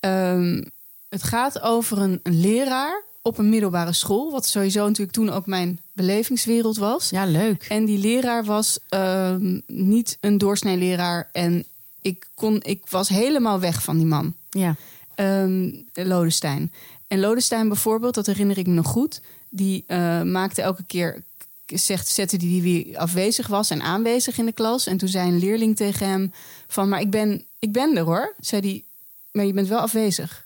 Ehm, 0.00 0.62
het 1.08 1.22
gaat 1.22 1.60
over 1.60 1.98
een, 1.98 2.20
een 2.22 2.40
leraar 2.40 3.02
op 3.22 3.38
een 3.38 3.48
middelbare 3.48 3.92
school. 3.92 4.30
Wat 4.30 4.46
sowieso 4.46 4.86
natuurlijk 4.86 5.12
toen 5.16 5.30
ook 5.30 5.46
mijn 5.46 5.80
belevingswereld 5.94 6.76
was. 6.76 7.10
Ja, 7.10 7.24
leuk. 7.24 7.66
En 7.68 7.84
die 7.84 7.98
leraar 7.98 8.44
was 8.44 8.78
ehm, 8.88 9.60
niet 9.66 10.18
een 10.20 10.38
doorsnee 10.38 10.76
leraar. 10.76 11.28
En 11.32 11.64
ik, 12.00 12.28
kon, 12.34 12.62
ik 12.62 12.82
was 12.88 13.08
helemaal 13.08 13.60
weg 13.60 13.82
van 13.82 13.96
die 13.96 14.06
man. 14.06 14.34
Ja. 14.50 14.76
Ehm, 15.14 15.70
Lodestein. 15.92 16.72
En 17.06 17.20
Lodestein 17.20 17.68
bijvoorbeeld, 17.68 18.14
dat 18.14 18.26
herinner 18.26 18.58
ik 18.58 18.66
me 18.66 18.72
nog 18.72 18.86
goed. 18.86 19.20
Die 19.48 19.84
eh, 19.86 20.22
maakte 20.22 20.62
elke 20.62 20.84
keer 20.86 21.22
zegt, 21.66 22.08
zette 22.08 22.36
hij 22.36 22.46
die 22.46 22.62
wie 22.62 22.98
afwezig 22.98 23.46
was 23.46 23.70
en 23.70 23.82
aanwezig 23.82 24.38
in 24.38 24.46
de 24.46 24.52
klas. 24.52 24.86
En 24.86 24.96
toen 24.96 25.08
zei 25.08 25.28
een 25.28 25.38
leerling 25.38 25.76
tegen 25.76 26.08
hem 26.08 26.32
van, 26.66 26.88
maar 26.88 27.00
ik 27.00 27.10
ben, 27.10 27.44
ik 27.58 27.72
ben 27.72 27.96
er 27.96 28.04
hoor. 28.04 28.34
Zei 28.40 28.60
hij, 28.62 28.84
maar 29.32 29.44
je 29.44 29.52
bent 29.52 29.68
wel 29.68 29.78
afwezig. 29.78 30.43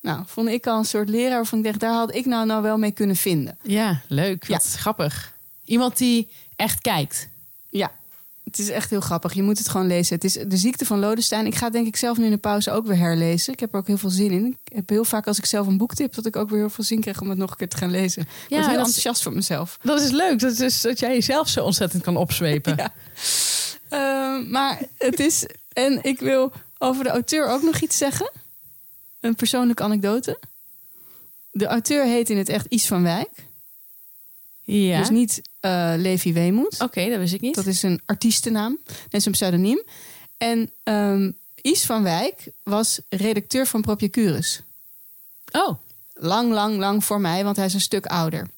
Nou, 0.00 0.22
vond 0.26 0.48
ik 0.48 0.66
al 0.66 0.78
een 0.78 0.84
soort 0.84 1.08
leraar 1.08 1.36
waarvan 1.36 1.58
ik 1.58 1.64
dacht, 1.64 1.80
daar 1.80 1.92
had 1.92 2.14
ik 2.14 2.26
nou, 2.26 2.46
nou 2.46 2.62
wel 2.62 2.78
mee 2.78 2.90
kunnen 2.92 3.16
vinden. 3.16 3.58
Ja, 3.62 4.00
leuk. 4.08 4.46
Wat 4.46 4.74
grappig. 4.78 5.34
Iemand 5.64 5.96
die 5.96 6.28
echt 6.56 6.80
kijkt. 6.80 7.28
Ja, 7.70 7.90
het 8.44 8.58
is 8.58 8.68
echt 8.68 8.90
heel 8.90 9.00
grappig. 9.00 9.32
Je 9.32 9.42
moet 9.42 9.58
het 9.58 9.68
gewoon 9.68 9.86
lezen. 9.86 10.14
Het 10.14 10.24
is 10.24 10.32
de 10.32 10.56
ziekte 10.56 10.84
van 10.86 10.98
Lodestein. 10.98 11.46
Ik 11.46 11.54
ga 11.54 11.64
het 11.64 11.72
denk 11.72 11.86
ik 11.86 11.96
zelf 11.96 12.16
nu 12.18 12.24
in 12.24 12.30
de 12.30 12.36
pauze 12.38 12.70
ook 12.70 12.86
weer 12.86 12.96
herlezen. 12.96 13.52
Ik 13.52 13.60
heb 13.60 13.72
er 13.72 13.78
ook 13.78 13.86
heel 13.86 13.98
veel 13.98 14.10
zin 14.10 14.30
in. 14.30 14.46
Ik 14.64 14.76
heb 14.76 14.88
heel 14.88 15.04
vaak 15.04 15.26
als 15.26 15.38
ik 15.38 15.46
zelf 15.46 15.66
een 15.66 15.76
boek 15.76 15.94
tip... 15.94 16.14
dat 16.14 16.26
ik 16.26 16.36
ook 16.36 16.50
weer 16.50 16.58
heel 16.58 16.70
veel 16.70 16.84
zin 16.84 17.00
krijg 17.00 17.20
om 17.20 17.28
het 17.28 17.38
nog 17.38 17.50
een 17.50 17.56
keer 17.56 17.68
te 17.68 17.76
gaan 17.76 17.90
lezen. 17.90 18.22
Ik 18.22 18.28
Ja, 18.28 18.34
ben 18.48 18.48
heel 18.58 18.58
dat 18.66 18.70
is- 18.72 18.76
enthousiast 18.76 19.22
voor 19.22 19.32
mezelf. 19.32 19.78
Dat 19.82 20.00
is 20.00 20.10
leuk. 20.10 20.38
Dat, 20.38 20.58
is, 20.58 20.80
dat 20.80 20.98
jij 20.98 21.12
jezelf 21.14 21.48
zo 21.48 21.64
ontzettend 21.64 22.02
kan 22.02 22.16
opzwepen. 22.16 22.76
Ja. 22.80 22.92
Eh, 23.88 24.48
maar 24.50 24.82
het 24.98 25.20
is... 25.20 25.46
En 25.72 25.98
ik 26.02 26.18
wil 26.20 26.52
over 26.78 27.04
de 27.04 27.10
auteur 27.10 27.48
ook 27.48 27.62
nog 27.62 27.80
iets 27.80 27.96
zeggen. 27.98 28.30
Een 29.20 29.34
persoonlijke 29.34 29.82
anekdote. 29.82 30.38
De 31.50 31.66
auteur 31.66 32.04
heet 32.04 32.30
in 32.30 32.38
het 32.38 32.48
echt 32.48 32.66
Is 32.68 32.86
van 32.86 33.02
Wijk. 33.02 33.48
Ja. 34.64 34.98
Dus 34.98 35.10
niet 35.10 35.42
eh, 35.60 35.92
Levi 35.96 36.32
Weemoed. 36.32 36.80
Oké, 36.80 37.08
dat 37.08 37.18
wist 37.18 37.34
ik 37.34 37.40
niet. 37.40 37.54
Dat 37.54 37.66
is 37.66 37.82
een 37.82 38.00
artiestennaam. 38.06 38.78
Dat 38.84 39.20
is 39.20 39.24
een 39.24 39.32
pseudoniem. 39.32 39.82
En 40.36 40.70
ehm 40.82 41.30
Is 41.54 41.84
van 41.84 42.02
Wijk 42.02 42.48
was 42.62 43.00
redacteur 43.08 43.66
van 43.66 43.80
Propiacurus. 43.80 44.62
Oh, 45.52 45.78
Lang, 46.22 46.52
lang, 46.52 46.76
lang 46.76 47.04
voor 47.04 47.20
mij, 47.20 47.44
want 47.44 47.56
hij 47.56 47.66
is 47.66 47.74
een 47.74 47.80
stuk 47.80 48.06
ouder. 48.06 48.48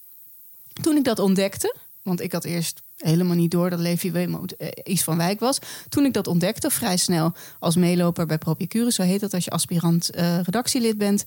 Toen 0.83 0.97
ik 0.97 1.05
dat 1.05 1.19
ontdekte, 1.19 1.75
want 2.03 2.21
ik 2.21 2.33
had 2.33 2.45
eerst 2.45 2.83
helemaal 3.03 3.37
niet 3.37 3.51
door 3.51 3.71
dat 3.71 3.79
Levi 3.79 4.13
Weemoed 4.13 4.57
eh, 4.57 4.69
Is 4.83 5.03
van 5.03 5.17
Wijk 5.17 5.41
was. 5.41 5.59
Toen 5.89 6.05
ik 6.05 6.13
dat 6.13 6.27
ontdekte, 6.27 6.71
vrij 6.71 6.97
snel 6.97 7.33
als 7.59 7.77
meeloper 7.77 8.27
bij 8.27 8.39
Propiacurus, 8.39 8.95
zo 8.95 9.03
heet 9.03 9.21
dat 9.21 9.35
als 9.35 9.45
je 9.45 9.51
aspirant 9.51 10.11
eh, 10.11 10.41
redactielid 10.41 10.99
bent. 10.99 11.25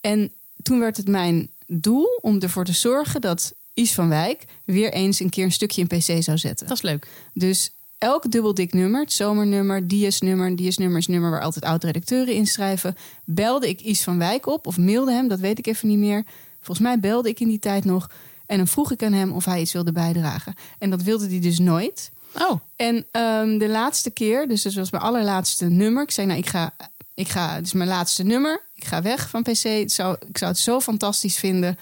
En 0.00 0.32
toen 0.62 0.78
werd 0.78 0.96
het 0.96 1.08
mijn 1.08 1.48
doel 1.66 2.18
om 2.20 2.40
ervoor 2.40 2.64
te 2.64 2.72
zorgen 2.72 3.20
dat 3.20 3.54
Is 3.74 3.94
van 3.94 4.08
Wijk 4.08 4.44
weer 4.64 4.92
eens 4.92 5.20
een 5.20 5.30
keer 5.30 5.44
een 5.44 5.52
stukje 5.52 5.80
in 5.80 5.98
PC 5.98 6.22
zou 6.22 6.38
zetten. 6.38 6.66
dat 6.66 6.76
is 6.76 6.82
leuk. 6.82 7.08
Dus 7.32 7.70
elk 7.98 8.30
dubbeldik 8.30 8.72
nummer, 8.72 9.00
het 9.00 9.12
zomernummer, 9.12 9.86
DS-nummer, 9.88 10.56
DS-nummer 10.56 10.98
is 10.98 11.06
nummer 11.06 11.30
waar 11.30 11.42
altijd 11.42 11.64
oud-redacteuren 11.64 12.34
inschrijven, 12.34 12.96
belde 13.24 13.68
ik 13.68 13.80
Is 13.80 14.02
van 14.02 14.18
Wijk 14.18 14.46
op 14.46 14.66
of 14.66 14.78
mailde 14.78 15.12
hem, 15.12 15.28
dat 15.28 15.40
weet 15.40 15.58
ik 15.58 15.66
even 15.66 15.88
niet 15.88 15.98
meer. 15.98 16.24
Volgens 16.60 16.86
mij 16.86 17.00
belde 17.00 17.28
ik 17.28 17.40
in 17.40 17.48
die 17.48 17.58
tijd 17.58 17.84
nog 17.84 18.10
en 18.46 18.56
dan 18.56 18.66
vroeg 18.66 18.92
ik 18.92 19.02
aan 19.02 19.12
hem 19.12 19.32
of 19.32 19.44
hij 19.44 19.60
iets 19.60 19.72
wilde 19.72 19.92
bijdragen. 19.92 20.54
En 20.78 20.90
dat 20.90 21.02
wilde 21.02 21.26
hij 21.28 21.40
dus 21.40 21.58
nooit. 21.58 22.10
Oh, 22.40 22.60
En 22.76 23.06
ehm, 23.10 23.58
de 23.58 23.68
laatste 23.68 24.10
keer, 24.10 24.48
dus 24.48 24.62
dat 24.62 24.72
was 24.74 24.90
mijn 24.90 25.02
allerlaatste 25.02 25.64
nummer. 25.64 26.02
Ik 26.02 26.10
zei, 26.10 26.26
nou, 26.26 26.38
ik 26.38 26.46
ga, 26.48 26.74
ik 27.14 27.28
ga, 27.28 27.54
het 27.54 27.66
is 27.66 27.72
mijn 27.72 27.88
laatste 27.88 28.22
nummer. 28.22 28.62
Ik 28.74 28.84
ga 28.84 29.02
weg 29.02 29.28
van 29.28 29.42
PC. 29.42 29.62
Het 29.62 29.92
zou, 29.92 30.16
ik 30.28 30.38
zou 30.38 30.50
het 30.50 30.60
zo 30.60 30.80
fantastisch 30.80 31.36
vinden 31.36 31.78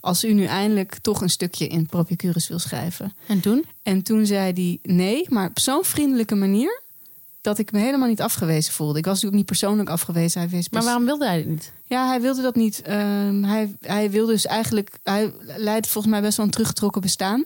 als 0.00 0.24
u 0.24 0.32
nu 0.32 0.44
eindelijk 0.44 0.98
toch 0.98 1.20
een 1.20 1.30
stukje 1.30 1.66
in 1.66 1.86
Propicurus 1.86 2.48
wil 2.48 2.58
schrijven. 2.58 3.14
en 3.26 3.40
toen? 3.40 3.64
En 3.82 4.02
toen 4.02 4.26
zei 4.26 4.52
hij 4.52 4.94
nee, 4.94 5.26
maar 5.28 5.48
op 5.48 5.58
zo'n 5.58 5.84
vriendelijke 5.84 6.34
manier 6.34 6.82
dat 7.40 7.58
ik 7.58 7.72
me 7.72 7.78
helemaal 7.78 8.08
niet 8.08 8.20
afgewezen 8.20 8.72
voelde. 8.72 8.98
Ik 8.98 9.04
was 9.04 9.14
natuurlijk 9.14 9.36
niet 9.36 9.58
persoonlijk 9.58 9.88
afgewezen. 9.88 10.40
Hij 10.40 10.50
wees 10.50 10.68
Maar 10.68 10.82
waarom 10.82 11.04
wilde 11.04 11.26
hij 11.26 11.36
het 11.36 11.48
niet? 11.48 11.72
Ja, 11.84 12.08
hij 12.08 12.20
wilde 12.20 12.42
dat 12.42 12.54
niet. 12.54 12.82
Ehm, 12.82 13.42
hij, 13.42 13.76
hij 13.80 14.10
wilde 14.10 14.32
dus 14.32 14.46
eigenlijk... 14.46 14.98
Hij 15.02 15.32
leidt 15.56 15.86
volgens 15.86 16.12
mij 16.12 16.22
best 16.22 16.36
wel 16.36 16.46
een 16.46 16.52
teruggetrokken 16.52 17.00
bestaan. 17.00 17.44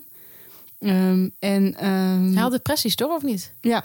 Ehm, 0.78 1.28
en 1.38 1.74
ehm, 1.74 2.32
Hij 2.32 2.42
had 2.42 2.50
depressies, 2.50 2.94
toch? 2.94 3.14
Of 3.14 3.22
niet? 3.22 3.52
ja. 3.60 3.84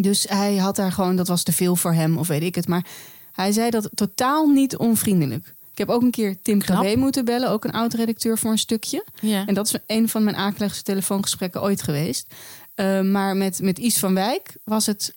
Dus 0.00 0.26
hij 0.28 0.56
had 0.56 0.76
daar 0.76 0.92
gewoon, 0.92 1.16
dat 1.16 1.28
was 1.28 1.42
te 1.42 1.52
veel 1.52 1.76
voor 1.76 1.92
hem, 1.92 2.18
of 2.18 2.28
weet 2.28 2.42
ik 2.42 2.54
het. 2.54 2.68
Maar 2.68 2.86
hij 3.32 3.52
zei 3.52 3.70
dat 3.70 3.90
totaal 3.94 4.48
niet 4.48 4.76
onvriendelijk. 4.76 5.54
Ik 5.72 5.78
heb 5.78 5.88
ook 5.88 6.02
een 6.02 6.10
keer 6.10 6.42
Tim. 6.42 6.58
Krabbe 6.58 6.96
moeten 6.96 7.24
bellen, 7.24 7.50
ook 7.50 7.64
een 7.64 7.72
oud-redacteur 7.72 8.38
voor 8.38 8.50
een 8.50 8.58
stukje. 8.58 9.04
Ja. 9.20 9.46
En 9.46 9.54
dat 9.54 9.66
is 9.66 9.76
een 9.86 10.08
van 10.08 10.24
mijn 10.24 10.36
akeligste 10.36 10.82
telefoongesprekken 10.82 11.62
ooit 11.62 11.82
geweest. 11.82 12.34
Uh, 12.76 13.00
maar 13.00 13.36
met, 13.36 13.60
met 13.62 13.78
Is 13.78 13.98
van 13.98 14.14
Wijk 14.14 14.56
was 14.64 14.86
het 14.86 15.14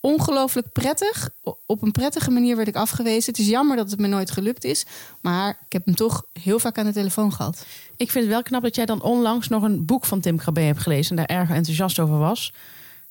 ongelooflijk 0.00 0.72
prettig. 0.72 1.30
Op 1.66 1.82
een 1.82 1.92
prettige 1.92 2.30
manier 2.30 2.56
werd 2.56 2.68
ik 2.68 2.76
afgewezen. 2.76 3.30
Het 3.30 3.40
is 3.40 3.48
jammer 3.48 3.76
dat 3.76 3.90
het 3.90 4.00
me 4.00 4.06
nooit 4.06 4.30
gelukt 4.30 4.64
is. 4.64 4.86
Maar 5.20 5.58
ik 5.64 5.72
heb 5.72 5.84
hem 5.84 5.94
toch 5.94 6.24
heel 6.32 6.58
vaak 6.58 6.78
aan 6.78 6.84
de 6.84 6.92
telefoon 6.92 7.32
gehad. 7.32 7.66
Ik 7.96 8.10
vind 8.10 8.24
het 8.24 8.32
wel 8.32 8.42
knap 8.42 8.62
dat 8.62 8.74
jij 8.74 8.86
dan 8.86 9.02
onlangs 9.02 9.48
nog 9.48 9.62
een 9.62 9.84
boek 9.84 10.04
van 10.04 10.20
Tim 10.20 10.36
Krabbe 10.36 10.60
hebt 10.60 10.80
gelezen... 10.80 11.10
en 11.10 11.26
daar 11.26 11.38
erg 11.38 11.50
enthousiast 11.50 11.98
over 11.98 12.18
was. 12.18 12.52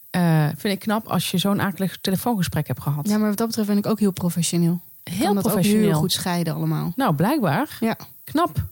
Eh, 0.09 0.47
vind 0.57 0.73
ik 0.73 0.79
knap 0.79 1.07
als 1.07 1.31
je 1.31 1.37
zo'n 1.37 1.61
akelig 1.61 1.97
telefoongesprek 2.01 2.67
hebt 2.67 2.81
gehad. 2.81 3.07
Ja, 3.07 3.17
maar 3.17 3.29
wat 3.29 3.37
dat 3.37 3.47
betreft 3.47 3.67
ben 3.67 3.77
ik 3.77 3.85
ook 3.85 3.99
heel 3.99 4.11
professioneel. 4.11 4.79
Heel 5.03 5.25
kan 5.25 5.35
dat 5.35 5.51
ook 5.51 5.63
heel 5.63 5.93
goed 5.93 6.11
scheiden 6.11 6.53
allemaal. 6.53 6.93
Nou, 6.95 7.15
blijkbaar. 7.15 7.77
Ja. 7.79 7.97
Knap. 8.23 8.67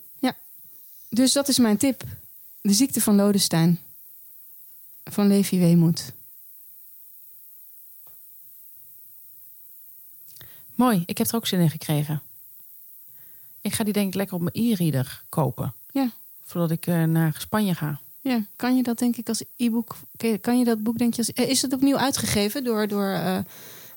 Dus 1.09 1.33
dat 1.33 1.47
is 1.47 1.57
mijn 1.57 1.77
tip. 1.77 2.03
De 2.61 2.73
ziekte 2.73 3.01
van 3.01 3.15
Lodestein. 3.15 3.79
Van 5.09 5.27
Levi 5.27 5.59
Weemoed. 5.59 6.13
Mooi. 10.75 11.03
Ik 11.05 11.17
heb 11.17 11.27
er 11.27 11.35
ook 11.35 11.47
zin 11.47 11.59
in 11.59 11.69
gekregen. 11.69 12.21
Ik 13.61 13.73
ga 13.73 13.83
die 13.83 13.93
denk 13.93 14.07
ik 14.07 14.13
lekker 14.15 14.35
op 14.35 14.41
mijn 14.41 14.71
e-reader 14.71 15.23
kopen. 15.29 15.73
Ja. 15.91 16.11
Voordat 16.43 16.71
ik 16.71 16.87
eh, 16.87 17.03
naar 17.03 17.35
Spanje 17.39 17.75
ga. 17.75 17.99
Ja, 18.21 18.43
kan 18.55 18.75
je 18.75 18.83
dat 18.83 18.97
denk 18.99 19.15
ik 19.17 19.27
als 19.29 19.43
e-book... 19.55 19.95
kan 20.41 20.53
je- 20.53 20.59
je 20.59 20.65
dat 20.65 20.83
boek 20.83 20.97
denk 20.97 21.13
je 21.13 21.17
als... 21.17 21.33
eh, 21.33 21.49
Is 21.49 21.61
het 21.61 21.73
opnieuw 21.73 21.97
uitgegeven 21.97 22.63
door, 22.63 22.87
door, 22.87 23.09
eh 23.09 23.37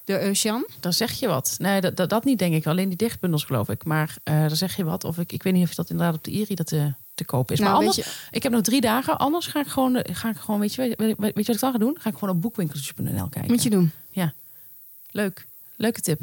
door 0.05 0.19
Eusjan? 0.19 0.67
Daar 0.81 0.93
zeg 0.93 1.13
je 1.13 1.27
wat. 1.29 1.55
Nee, 1.59 1.81
dat, 1.81 1.97
dat, 1.97 2.11
dat 2.11 2.25
niet 2.25 2.39
denk 2.39 2.55
ik. 2.55 2.67
Alleen 2.67 2.89
die 2.89 2.97
dichtbundels 2.99 3.45
geloof 3.45 3.69
ik. 3.69 3.85
Maar 3.85 4.17
daar 4.25 4.57
zeg 4.57 4.77
je 4.77 4.85
wat. 4.85 5.05
Of 5.05 5.19
ik, 5.19 5.33
ik 5.33 5.43
weet 5.43 5.53
niet 5.53 5.69
of 5.69 5.75
dat 5.75 5.91
inderdaad 5.91 6.15
op 6.17 6.25
de 6.25 6.33
e-reader 6.41 6.65
te, 6.65 6.93
te 7.21 7.27
kopen 7.27 7.55
is. 7.55 7.61
maar 7.61 7.69
Nou, 7.69 7.81
anders, 7.81 7.97
je, 7.97 8.13
ik 8.31 8.43
heb 8.43 8.53
nog 8.53 8.63
drie 8.63 8.81
dagen. 8.81 9.19
Anders 9.19 9.47
ga 9.47 9.61
ik 9.61 9.67
gewoon, 9.67 9.97
eh, 9.97 10.15
ga 10.15 10.29
ik 10.29 10.37
gewoon 10.37 10.61
weet, 10.61 10.75
je, 10.75 10.83
weet, 10.83 10.97
weet, 10.99 11.17
weet 11.17 11.35
je 11.35 11.43
wat 11.43 11.55
ik 11.55 11.61
dan 11.61 11.73
ga 11.73 11.79
doen? 11.79 11.97
Ga 12.01 12.09
ik 12.11 12.15
gewoon 12.19 12.35
op 12.35 12.41
boekwinkeltjes.nl 12.43 13.29
kijken. 13.29 13.51
moet 13.51 13.63
je 13.63 13.71
doen. 13.71 13.93
Leuk. 15.13 15.47
Leuke 15.77 16.01
tip. 16.01 16.21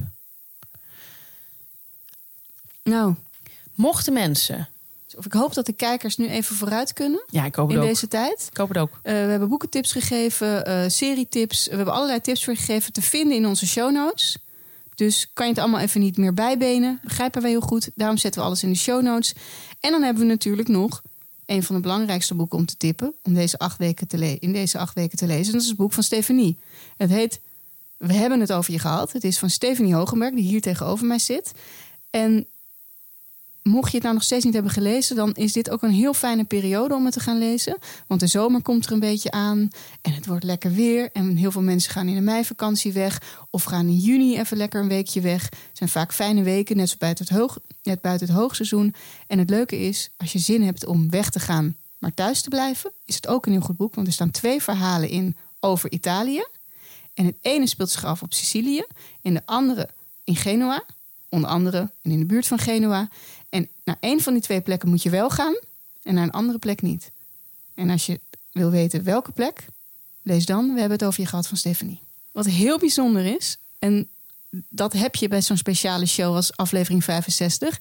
Nou, 2.83 3.15
Mochten 3.73 4.13
mensen... 4.13 4.69
of 5.15 5.25
ik 5.25 5.33
hoop 5.33 5.53
dat 5.53 5.65
de 5.65 5.73
kijkers 5.73 6.17
nu 6.17 6.27
even 6.27 6.55
vooruit 6.55 6.93
kunnen 6.93 7.23
Ja, 7.29 7.45
ik 7.45 7.55
hoop 7.55 7.67
het 7.67 7.75
in 7.75 7.81
ook. 7.81 7.87
deze 7.89 8.07
tijd. 8.07 8.47
Ik 8.51 8.57
hoop 8.57 8.67
het 8.67 8.77
ook. 8.77 8.99
Eh, 9.03 9.13
we 9.13 9.19
hebben 9.19 9.49
boekentips 9.49 9.91
gegeven, 9.91 10.65
eh 10.65 10.83
serietips. 10.89 11.67
We 11.67 11.75
hebben 11.75 11.93
allerlei 11.93 12.21
tips 12.21 12.43
voor 12.43 12.55
gegeven 12.55 12.93
te 12.93 13.01
vinden 13.01 13.37
in 13.37 13.45
onze 13.45 13.67
show 13.67 13.91
notes. 13.91 14.37
Dus 14.97 15.29
kan 15.33 15.45
je 15.45 15.51
het 15.51 15.61
allemaal 15.61 15.79
even 15.79 16.01
niet 16.01 16.17
meer 16.17 16.33
bijbenen. 16.33 16.99
Begrijpen 17.03 17.41
wij 17.41 17.49
heel 17.49 17.61
goed. 17.61 17.89
Daarom 17.95 18.17
zetten 18.17 18.41
we 18.41 18.47
alles 18.47 18.63
in 18.63 18.69
de 18.69 18.77
show 18.77 19.01
notes. 19.01 19.33
En 19.79 19.91
dan 19.91 20.01
hebben 20.03 20.23
we 20.23 20.29
natuurlijk 20.29 20.67
nog 20.67 21.01
een 21.45 21.63
van 21.63 21.75
de 21.75 21.81
belangrijkste 21.81 22.35
boeken 22.35 22.57
om 22.57 22.65
te 22.65 22.77
tippen. 22.77 23.13
Om 23.23 23.33
deze 23.33 23.57
acht 23.57 23.77
weken 23.77 24.07
te 24.07 24.37
in 24.39 24.53
deze 24.53 24.77
acht 24.77 24.95
weken 24.95 25.17
te 25.17 25.27
lezen. 25.27 25.45
En 25.45 25.51
dat 25.51 25.61
is 25.61 25.67
het 25.67 25.77
boek 25.77 25.93
van 25.93 26.03
Stefanie. 26.03 26.57
Het 26.97 27.09
heet 27.09 27.41
We 27.97 28.13
hebben 28.13 28.39
het 28.39 28.51
over 28.51 28.73
je 28.73 28.79
gehad. 28.79 29.11
Het 29.11 29.23
is 29.23 29.39
van 29.39 29.49
Stefanie 29.49 29.95
Hogenberg, 29.95 30.33
die 30.33 30.43
hier 30.43 30.61
tegenover 30.61 31.05
mij 31.05 31.19
zit. 31.19 31.51
En 32.09 32.47
mocht 33.69 33.87
je 33.87 33.93
het 33.93 34.03
nou 34.03 34.15
nog 34.15 34.23
steeds 34.23 34.45
niet 34.45 34.53
hebben 34.53 34.71
gelezen, 34.71 35.15
dan 35.15 35.33
is 35.33 35.53
dit 35.53 35.69
ook 35.69 35.83
een 35.83 35.91
heel 35.91 36.13
fijne 36.13 36.43
periode 36.43 36.95
om 36.95 37.05
het 37.05 37.13
te 37.13 37.19
gaan 37.19 37.37
lezen. 37.37 37.77
Want 38.07 38.19
de 38.19 38.27
zomer 38.27 38.61
komt 38.61 38.85
er 38.85 38.91
een 38.91 38.99
beetje 38.99 39.31
aan 39.31 39.69
en 40.01 40.13
het 40.13 40.25
wordt 40.25 40.43
lekker 40.43 40.71
weer. 40.71 41.09
En 41.13 41.35
heel 41.35 41.51
veel 41.51 41.61
mensen 41.61 41.91
gaan 41.91 42.07
in 42.07 42.15
de 42.15 42.21
meivakantie 42.21 42.93
weg 42.93 43.21
of 43.49 43.63
gaan 43.63 43.87
in 43.87 43.97
juni 43.97 44.37
even 44.37 44.57
lekker 44.57 44.81
een 44.81 44.87
weekje 44.87 45.21
weg. 45.21 45.43
Het 45.43 45.51
zijn 45.73 45.89
vaak 45.89 46.13
fijne 46.13 46.43
weken, 46.43 46.77
net, 46.77 46.89
zo 46.89 46.95
buiten 46.99 47.25
het 47.25 47.37
hoog, 47.37 47.59
net 47.83 48.01
buiten 48.01 48.27
het 48.27 48.35
hoogseizoen. 48.35 48.95
En 49.27 49.39
het 49.39 49.49
leuke 49.49 49.79
is, 49.79 50.09
als 50.17 50.31
je 50.31 50.39
zin 50.39 50.63
hebt 50.63 50.85
om 50.85 51.09
weg 51.09 51.29
te 51.29 51.39
gaan, 51.39 51.75
maar 51.97 52.13
thuis 52.13 52.41
te 52.41 52.49
blijven, 52.49 52.91
is 53.05 53.15
het 53.15 53.27
ook 53.27 53.45
een 53.45 53.51
heel 53.51 53.61
goed 53.61 53.77
boek. 53.77 53.95
Want 53.95 54.07
er 54.07 54.13
staan 54.13 54.31
twee 54.31 54.61
verhalen 54.61 55.09
in 55.09 55.35
over 55.59 55.91
Italië. 55.91 56.45
En 57.13 57.25
het 57.25 57.35
ene 57.41 57.67
speelt 57.67 57.89
zich 57.89 58.05
af 58.05 58.21
op 58.21 58.33
Sicilië 58.33 58.85
en 59.21 59.33
de 59.33 59.41
andere 59.45 59.89
in 60.23 60.35
Genua. 60.35 60.83
Onder 61.29 61.49
andere 61.49 61.91
en 62.01 62.11
in 62.11 62.19
de 62.19 62.25
buurt 62.25 62.47
van 62.47 62.59
Genua. 62.59 63.09
En 63.49 63.69
naar 63.83 63.97
één 63.99 64.21
van 64.21 64.33
die 64.33 64.41
twee 64.41 64.61
plekken 64.61 64.89
moet 64.89 65.03
je 65.03 65.09
wel 65.09 65.29
gaan 65.29 65.59
en 66.03 66.13
naar 66.13 66.23
een 66.23 66.31
andere 66.31 66.59
plek 66.59 66.81
niet. 66.81 67.11
En 67.73 67.89
als 67.89 68.05
je 68.05 68.19
wil 68.51 68.69
weten 68.69 69.03
welke 69.03 69.31
plek, 69.31 69.65
lees 70.21 70.45
dan 70.45 70.73
We 70.73 70.79
hebben 70.79 70.97
het 70.97 71.07
over 71.07 71.21
je 71.21 71.27
gehad 71.27 71.47
van 71.47 71.57
Stephanie. 71.57 72.01
Wat 72.31 72.45
heel 72.45 72.79
bijzonder 72.79 73.25
is, 73.25 73.57
en 73.79 74.09
dat 74.69 74.93
heb 74.93 75.15
je 75.15 75.27
bij 75.27 75.41
zo'n 75.41 75.57
speciale 75.57 76.05
show 76.05 76.35
als 76.35 76.57
aflevering 76.57 77.03
65. 77.03 77.79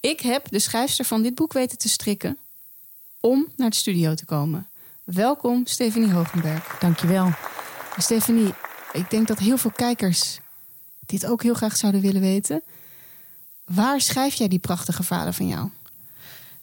Ik 0.00 0.20
heb 0.20 0.50
de 0.50 0.58
schrijfster 0.58 1.04
van 1.04 1.22
dit 1.22 1.34
boek 1.34 1.52
weten 1.52 1.78
te 1.78 1.88
strikken 1.88 2.38
om 3.20 3.46
naar 3.56 3.70
de 3.70 3.76
studio 3.76 4.14
te 4.14 4.24
komen. 4.24 4.68
Welkom, 5.04 5.66
Stephanie 5.66 6.12
Hogenberg. 6.12 6.78
Dankjewel. 6.78 7.30
Stephanie, 7.96 8.52
ik 8.92 9.10
denk 9.10 9.26
dat 9.28 9.38
heel 9.38 9.58
veel 9.58 9.70
kijkers 9.70 10.40
dit 11.06 11.26
ook 11.26 11.42
heel 11.42 11.54
graag 11.54 11.76
zouden 11.76 12.00
willen 12.00 12.20
weten. 12.20 12.62
Waar 13.68 14.00
schrijf 14.00 14.34
jij 14.34 14.48
die 14.48 14.58
prachtige 14.58 15.02
verhalen 15.02 15.34
van 15.34 15.48
jou? 15.48 15.68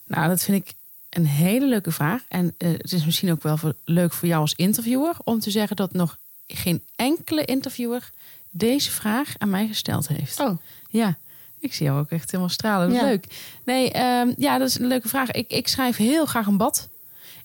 Nou, 0.03 0.27
dat 0.27 0.43
vind 0.43 0.67
ik 0.67 0.73
een 1.09 1.25
hele 1.25 1.67
leuke 1.67 1.91
vraag. 1.91 2.21
En 2.27 2.55
eh, 2.57 2.69
het 2.71 2.91
is 2.91 3.05
misschien 3.05 3.31
ook 3.31 3.43
wel 3.43 3.57
voor- 3.57 3.75
leuk 3.85 4.13
voor 4.13 4.27
jou 4.27 4.41
als 4.41 4.53
interviewer 4.55 5.15
om 5.23 5.39
te 5.39 5.51
zeggen 5.51 5.75
dat 5.75 5.93
nog 5.93 6.17
geen 6.47 6.83
enkele 6.95 7.45
interviewer 7.45 8.11
deze 8.49 8.91
vraag 8.91 9.33
aan 9.37 9.49
mij 9.49 9.67
gesteld 9.67 10.07
heeft. 10.07 10.39
Oh, 10.39 10.57
Ja, 10.89 11.15
ik 11.59 11.73
zie 11.73 11.85
jou 11.85 11.99
ook 11.99 12.09
echt 12.09 12.25
helemaal 12.31 12.49
stralen. 12.51 12.87
Dat 12.87 12.95
is 12.95 13.01
Ja. 13.03 13.07
leuk. 13.09 13.27
Nee, 13.65 13.91
ehm, 13.91 14.33
ja, 14.37 14.57
dat 14.57 14.67
is 14.67 14.79
een 14.79 14.87
leuke 14.87 15.07
vraag. 15.07 15.31
Ik, 15.31 15.49
ik 15.51 15.67
schrijf 15.67 15.97
heel 15.97 16.25
graag 16.25 16.45
een 16.47 16.57
bad. 16.57 16.87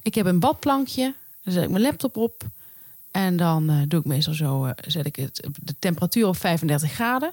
Ik 0.03 0.15
heb 0.15 0.27
een 0.27 0.41
badplankje. 0.41 1.15
Daar 1.45 1.55
zet 1.55 1.63
ik 1.63 1.71
mijn 1.71 1.83
laptop 1.83 2.17
op. 2.17 2.43
En 3.11 3.37
dan 3.37 3.71
eh, 3.71 3.77
doe 3.89 4.01
ik 4.01 4.07
meestal 4.07 4.35
zo, 4.35 4.65
eh, 4.65 4.73
zet 4.87 5.07
ik 5.07 5.17
het, 5.17 5.47
de 5.63 5.75
temperatuur 5.79 6.27
op 6.27 6.37
35 6.37 6.93
graden. 6.93 7.33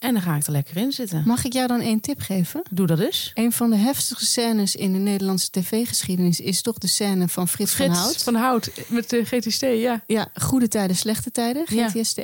En 0.00 0.12
dan 0.12 0.22
ga 0.22 0.36
ik 0.36 0.44
er 0.46 0.52
lekker 0.52 0.76
in 0.76 0.92
zitten. 0.92 1.22
mag 1.26 1.44
ik 1.44 1.52
jou 1.52 1.66
dan 1.66 1.80
één 1.80 2.00
tip 2.00 2.20
geven? 2.20 2.62
Doe 2.70 2.86
dat 2.86 2.98
dus. 2.98 3.30
Een 3.34 3.52
van 3.52 3.70
de 3.70 3.76
heftigste 3.76 4.26
scènes 4.26 4.76
in 4.76 4.92
de 4.92 4.98
Nederlandse 4.98 5.50
tv-geschiedenis 5.50 6.40
is 6.40 6.62
toch 6.62 6.78
de 6.78 6.86
scène 6.86 7.28
van 7.28 7.48
Frits, 7.48 7.74
van 7.74 7.90
Hout. 7.90 8.22
van 8.22 8.34
Hout 8.34 8.70
met 8.88 9.10
de 9.10 9.24
GTST, 9.24 9.60
ja. 9.60 10.04
Ja, 10.06 10.28
goede 10.34 10.68
tijden, 10.68 10.96
slechte 10.96 11.30
tijden, 11.30 11.64
Ja. 11.66 11.88
GTST. 11.88 12.20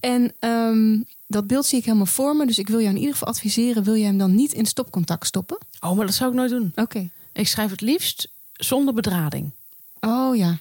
En 0.00 0.32
ehm, 0.38 1.00
dat 1.26 1.46
beeld 1.46 1.66
zie 1.66 1.78
ik 1.78 1.84
helemaal 1.84 2.06
voor 2.06 2.36
me. 2.36 2.46
Dus 2.46 2.58
ik 2.58 2.68
wil 2.68 2.78
jou 2.80 2.90
in 2.90 2.96
ieder 2.98 3.12
geval 3.12 3.28
adviseren: 3.28 3.82
wil 3.84 3.94
je 3.94 4.04
hem 4.04 4.18
dan 4.18 4.34
niet 4.34 4.52
in 4.52 4.66
stopcontact 4.66 5.26
stoppen? 5.26 5.58
Oh, 5.80 5.96
maar 5.96 6.06
dat 6.06 6.14
zou 6.14 6.30
ik 6.30 6.36
nooit 6.36 6.50
doen. 6.50 6.72
Oké. 6.74 7.08
Ik 7.32 7.48
schrijf 7.48 7.70
het 7.70 7.80
liefst 7.80 8.28
zonder 8.52 8.94
bedrading. 8.94 9.50
Oh 10.00 10.36
ja. 10.36 10.58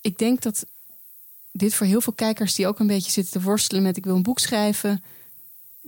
Ik 0.00 0.18
denk 0.18 0.42
dat 0.42 0.64
dit 1.52 1.74
voor 1.74 1.86
heel 1.86 2.00
veel 2.00 2.12
kijkers 2.12 2.54
die 2.54 2.66
ook 2.66 2.78
een 2.78 2.86
beetje 2.86 3.10
zitten 3.10 3.32
te 3.32 3.46
worstelen 3.46 3.82
met: 3.82 3.96
ik 3.96 4.04
wil 4.04 4.14
een 4.16 4.22
boek 4.22 4.38
schrijven, 4.38 5.02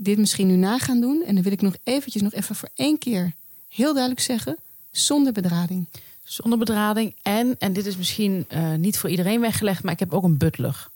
dit 0.02 0.18
misschien 0.18 0.46
nu 0.46 0.56
na 0.56 0.78
gaan 0.78 1.00
doen. 1.00 1.22
En 1.26 1.34
dan 1.34 1.42
wil 1.42 1.52
ik 1.52 1.62
nog 1.62 1.76
eventjes, 1.84 2.22
nog 2.22 2.32
even 2.32 2.54
voor 2.54 2.68
één 2.74 2.98
keer 2.98 3.32
heel 3.68 3.92
duidelijk 3.92 4.20
zeggen: 4.22 4.56
zonder 4.90 5.32
bedrading. 5.32 5.86
Zonder 6.24 6.58
bedrading. 6.58 7.14
En, 7.22 7.56
en 7.58 7.72
dit 7.72 7.86
is 7.86 7.96
misschien 7.96 8.44
eh, 8.48 8.74
niet 8.74 8.98
voor 8.98 9.10
iedereen 9.10 9.40
weggelegd, 9.40 9.82
maar 9.82 9.92
ik 9.92 9.98
heb 9.98 10.12
ook 10.12 10.22
een 10.22 10.36
butler. 10.36 10.88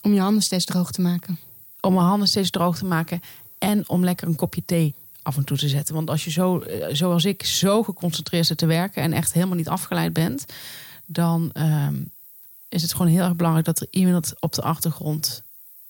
Om 0.00 0.14
je 0.14 0.20
handen 0.20 0.42
steeds 0.42 0.64
droog 0.64 0.92
te 0.92 1.00
maken. 1.00 1.38
om 1.80 1.94
mijn 1.94 2.06
handen 2.06 2.28
steeds 2.28 2.50
droog 2.50 2.78
te 2.78 2.84
maken. 2.84 3.22
En 3.58 3.88
om 3.88 4.04
lekker 4.04 4.28
een 4.28 4.36
kopje 4.36 4.62
thee 4.64 4.94
af 5.22 5.36
en 5.36 5.44
toe 5.44 5.56
te 5.56 5.68
zetten. 5.68 5.94
Want 5.94 6.10
als 6.10 6.24
je 6.24 6.30
zo, 6.30 6.58
eh, 6.58 6.94
zoals 6.94 7.24
ik, 7.24 7.44
zo 7.44 7.82
geconcentreerd 7.82 8.46
zit 8.46 8.58
te 8.58 8.66
werken 8.66 9.02
en 9.02 9.12
echt 9.12 9.32
helemaal 9.32 9.56
niet 9.56 9.68
afgeleid 9.68 10.12
bent, 10.12 10.44
dan 11.06 11.50
ehm, 11.52 11.94
is 12.68 12.82
het 12.82 12.92
gewoon 12.92 13.12
heel 13.12 13.22
erg 13.22 13.36
belangrijk 13.36 13.66
dat 13.66 13.80
er 13.80 13.86
iemand 13.90 14.32
op 14.40 14.54
de 14.54 14.62
achtergrond 14.62 15.42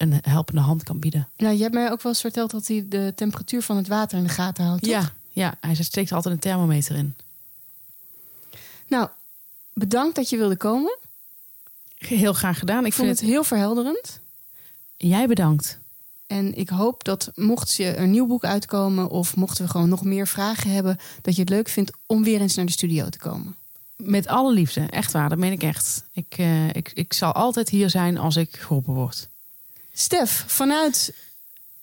een 0.02 0.18
helpende 0.22 0.60
hand 0.60 0.82
kan 0.82 0.98
bieden. 0.98 1.28
Ja, 1.36 1.50
je 1.50 1.62
hebt 1.62 1.74
mij 1.74 1.90
ook 1.90 2.02
wel 2.02 2.12
eens 2.12 2.20
verteld 2.20 2.50
dat 2.50 2.66
hij 2.66 2.86
de 2.88 3.12
temperatuur 3.16 3.62
van 3.62 3.76
het 3.76 3.88
water 3.88 4.18
in 4.18 4.24
de 4.24 4.30
gaten 4.30 4.64
houdt. 4.64 4.82
toch? 4.82 4.92
Ja, 4.92 5.12
ja, 5.30 5.54
hij 5.60 5.74
steekt 5.74 6.12
altijd 6.12 6.34
een 6.34 6.40
thermometer 6.40 6.96
in. 6.96 7.14
Nou, 8.86 9.08
bedankt 9.72 10.16
dat 10.16 10.30
je 10.30 10.36
wilde 10.36 10.56
komen. 10.56 10.98
Heel 11.96 12.32
graag 12.32 12.58
gedaan. 12.58 12.86
Ik 12.86 12.92
vond 12.92 13.08
het 13.08 13.20
heel 13.20 13.44
verhelderend. 13.44 14.20
Jij 14.96 15.26
bedankt. 15.26 15.78
En 16.26 16.54
ik 16.54 16.68
hoop 16.68 17.04
dat 17.04 17.30
mocht 17.34 17.74
je 17.74 17.96
een 17.96 18.10
nieuw 18.10 18.26
boek 18.26 18.44
uitkomen 18.44 19.08
of 19.08 19.36
mochten 19.36 19.64
we 19.64 19.70
gewoon 19.70 19.88
nog 19.88 20.04
meer 20.04 20.26
vragen 20.26 20.70
hebben, 20.70 20.98
dat 21.22 21.34
je 21.34 21.40
het 21.40 21.50
leuk 21.50 21.68
vindt 21.68 21.92
om 22.06 22.24
weer 22.24 22.40
eens 22.40 22.54
naar 22.54 22.66
de 22.66 22.72
studio 22.72 23.08
te 23.08 23.18
komen. 23.18 23.56
Met 23.96 24.26
alle 24.26 24.52
liefde. 24.52 24.80
Echt 24.80 25.12
waar, 25.12 25.28
dat 25.28 25.38
meen 25.38 25.52
ik 25.52 25.62
echt. 25.62 26.04
Ik, 26.12 26.34
eh, 26.36 26.68
ik, 26.68 26.90
ik 26.94 27.12
zal 27.12 27.32
altijd 27.32 27.68
hier 27.68 27.90
zijn 27.90 28.18
als 28.18 28.36
ik 28.36 28.56
geholpen 28.56 28.94
word. 28.94 29.28
Stef, 29.92 30.44
vanuit 30.46 31.14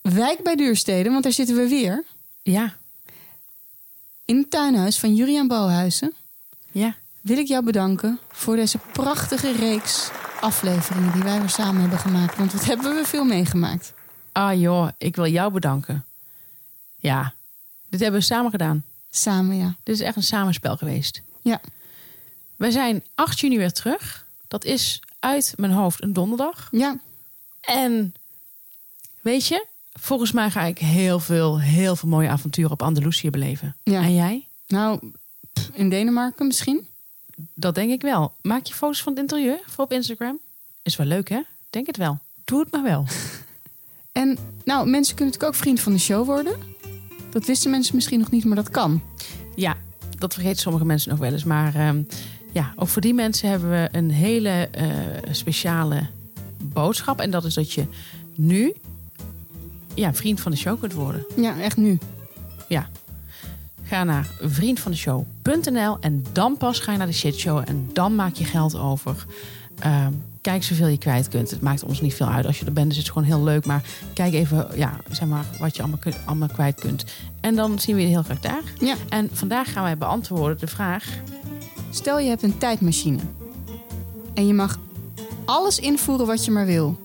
Wijk 0.00 0.42
bij 0.42 0.54
Duurstede, 0.56 1.10
want 1.10 1.22
daar 1.22 1.32
zitten 1.32 1.56
we 1.56 1.68
weer, 1.68 2.04
Ja, 2.42 2.76
in 4.24 4.36
het 4.36 4.50
tuinhuis 4.50 4.98
van 4.98 5.14
Juriaan 5.14 5.48
Bouwhuizen, 5.48 6.12
ja. 6.70 6.94
wil 7.20 7.38
ik 7.38 7.46
jou 7.46 7.64
bedanken 7.64 8.18
voor 8.32 8.56
deze 8.56 8.78
prachtige 8.92 9.52
reeks 9.52 10.10
afleveringen 10.40 11.12
die 11.12 11.22
wij 11.22 11.38
weer 11.40 11.48
samen 11.48 11.80
hebben 11.80 11.98
gemaakt. 11.98 12.36
Want 12.36 12.52
wat 12.52 12.64
hebben 12.64 12.94
we 12.94 13.04
veel 13.06 13.24
meegemaakt. 13.24 13.92
Ah 14.32 14.60
joh, 14.60 14.88
ik 14.98 15.16
wil 15.16 15.26
jou 15.26 15.52
bedanken. 15.52 16.04
Ja, 16.96 17.34
dit 17.88 18.00
hebben 18.00 18.20
we 18.20 18.26
samen 18.26 18.50
gedaan. 18.50 18.84
Samen, 19.10 19.56
ja. 19.56 19.74
Dit 19.82 19.94
is 19.94 20.00
echt 20.00 20.16
een 20.16 20.22
samenspel 20.22 20.76
geweest. 20.76 21.22
Ja, 21.42 21.60
Wij 22.56 22.70
zijn 22.70 23.04
8 23.14 23.40
juni 23.40 23.56
weer 23.58 23.72
terug. 23.72 24.26
Dat 24.48 24.64
is 24.64 25.02
uit 25.18 25.52
mijn 25.56 25.72
hoofd 25.72 26.02
een 26.02 26.12
donderdag. 26.12 26.68
ja. 26.70 26.96
En 27.60 28.14
weet 29.20 29.46
je, 29.46 29.66
volgens 29.92 30.32
mij 30.32 30.50
ga 30.50 30.62
ik 30.62 30.78
heel 30.78 31.18
veel, 31.18 31.60
heel 31.60 31.96
veel 31.96 32.08
mooie 32.08 32.28
avonturen 32.28 32.70
op 32.70 32.82
Andalusië 32.82 33.30
beleven. 33.30 33.76
Ja. 33.82 34.02
En 34.02 34.14
jij? 34.14 34.48
Nou, 34.66 35.12
in 35.72 35.88
Denemarken 35.90 36.46
misschien? 36.46 36.86
Dat 37.54 37.74
denk 37.74 37.90
ik 37.90 38.02
wel. 38.02 38.32
Maak 38.42 38.66
je 38.66 38.74
foto's 38.74 39.02
van 39.02 39.12
het 39.12 39.20
interieur 39.20 39.58
voor 39.66 39.84
op 39.84 39.92
Instagram? 39.92 40.38
Is 40.82 40.96
wel 40.96 41.06
leuk 41.06 41.28
hè? 41.28 41.40
Denk 41.70 41.86
het 41.86 41.96
wel. 41.96 42.18
Doe 42.44 42.60
het 42.60 42.70
maar 42.72 42.82
wel. 42.82 43.06
En 44.12 44.38
nou, 44.64 44.88
mensen 44.88 45.14
kunnen 45.14 45.32
natuurlijk 45.32 45.54
ook 45.54 45.62
vriend 45.62 45.80
van 45.80 45.92
de 45.92 45.98
show 45.98 46.26
worden. 46.26 46.58
Dat 47.30 47.44
wisten 47.44 47.70
mensen 47.70 47.94
misschien 47.94 48.18
nog 48.18 48.30
niet, 48.30 48.44
maar 48.44 48.56
dat 48.56 48.70
kan. 48.70 49.02
Ja, 49.54 49.76
dat 50.18 50.34
vergeten 50.34 50.60
sommige 50.60 50.84
mensen 50.84 51.10
nog 51.10 51.18
wel 51.18 51.32
eens. 51.32 51.44
Maar 51.44 51.74
ehm, 51.74 52.02
ja, 52.52 52.72
ook 52.76 52.88
voor 52.88 53.02
die 53.02 53.14
mensen 53.14 53.48
hebben 53.48 53.70
we 53.70 53.88
een 53.92 54.10
hele 54.10 54.68
eh, 54.72 54.88
speciale 55.30 56.06
boodschap. 56.62 57.20
En 57.20 57.30
dat 57.30 57.44
is 57.44 57.54
dat 57.54 57.72
je 57.72 57.84
nu 58.34 58.74
ja, 59.94 60.14
vriend 60.14 60.40
van 60.40 60.50
de 60.50 60.58
show 60.58 60.80
kunt 60.80 60.92
worden. 60.92 61.26
Ja, 61.36 61.60
echt 61.60 61.76
nu. 61.76 61.98
Ja. 62.68 62.88
Ga 63.82 64.04
naar 64.04 64.28
vriendvandeshow.nl 64.40 65.96
en 66.00 66.24
dan 66.32 66.56
pas 66.56 66.78
ga 66.78 66.92
je 66.92 66.98
naar 66.98 67.06
de 67.06 67.12
shitshow 67.12 67.62
en 67.64 67.90
dan 67.92 68.14
maak 68.14 68.34
je 68.34 68.44
geld 68.44 68.76
over. 68.76 69.26
Ehm, 69.78 70.12
kijk 70.40 70.62
zoveel 70.62 70.86
je 70.86 70.98
kwijt 70.98 71.28
kunt. 71.28 71.50
Het 71.50 71.60
maakt 71.60 71.84
ons 71.84 72.00
niet 72.00 72.14
veel 72.14 72.26
uit 72.26 72.46
als 72.46 72.58
je 72.58 72.64
er 72.64 72.72
bent. 72.72 72.86
Dus 72.86 72.96
het 72.96 73.06
is 73.06 73.12
gewoon 73.12 73.28
heel 73.28 73.42
leuk. 73.42 73.66
Maar 73.66 73.82
kijk 74.14 74.32
even 74.32 74.68
ja, 74.74 74.96
zeg 75.10 75.28
maar, 75.28 75.44
wat 75.58 75.76
je 75.76 75.82
allemaal, 75.82 76.00
allemaal 76.24 76.48
kwijt 76.48 76.80
kunt. 76.80 77.04
En 77.40 77.56
dan 77.56 77.78
zien 77.78 77.96
we 77.96 78.02
je 78.02 78.08
heel 78.08 78.22
graag 78.22 78.40
daar. 78.40 78.62
Ja. 78.78 78.94
En 79.08 79.28
vandaag 79.32 79.72
gaan 79.72 79.82
wij 79.82 79.98
beantwoorden 79.98 80.58
de 80.58 80.66
vraag... 80.66 81.04
Stel 81.92 82.18
je 82.18 82.28
hebt 82.28 82.42
een 82.42 82.58
tijdmachine. 82.58 83.18
En 84.34 84.46
je 84.46 84.54
mag 84.54 84.78
alles 85.50 85.78
invoeren 85.78 86.26
wat 86.26 86.44
je 86.44 86.50
maar 86.50 86.66
wil. 86.66 86.96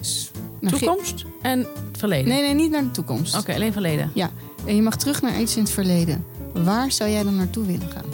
Ge- 0.00 0.78
Toekomst 0.78 1.24
en 1.42 1.58
het 1.58 1.68
verleden. 1.98 2.28
Nee, 2.28 2.42
nee, 2.42 2.54
niet 2.54 2.70
naar 2.70 2.82
de 2.82 2.90
toekomst. 2.90 3.36
Oké, 3.38 3.54
alleen 3.54 3.72
verleden. 3.72 4.10
Ja, 4.14 4.30
en 4.64 4.76
je 4.76 4.82
mag 4.82 4.96
terug 4.96 5.22
naar 5.22 5.40
iets 5.40 5.56
in 5.56 5.62
het 5.62 5.72
verleden. 5.72 6.24
Waar 6.52 6.92
zou 6.92 7.10
jij 7.10 7.22
dan 7.22 7.36
naartoe 7.36 7.66
willen 7.66 7.88
gaan? 7.90 8.04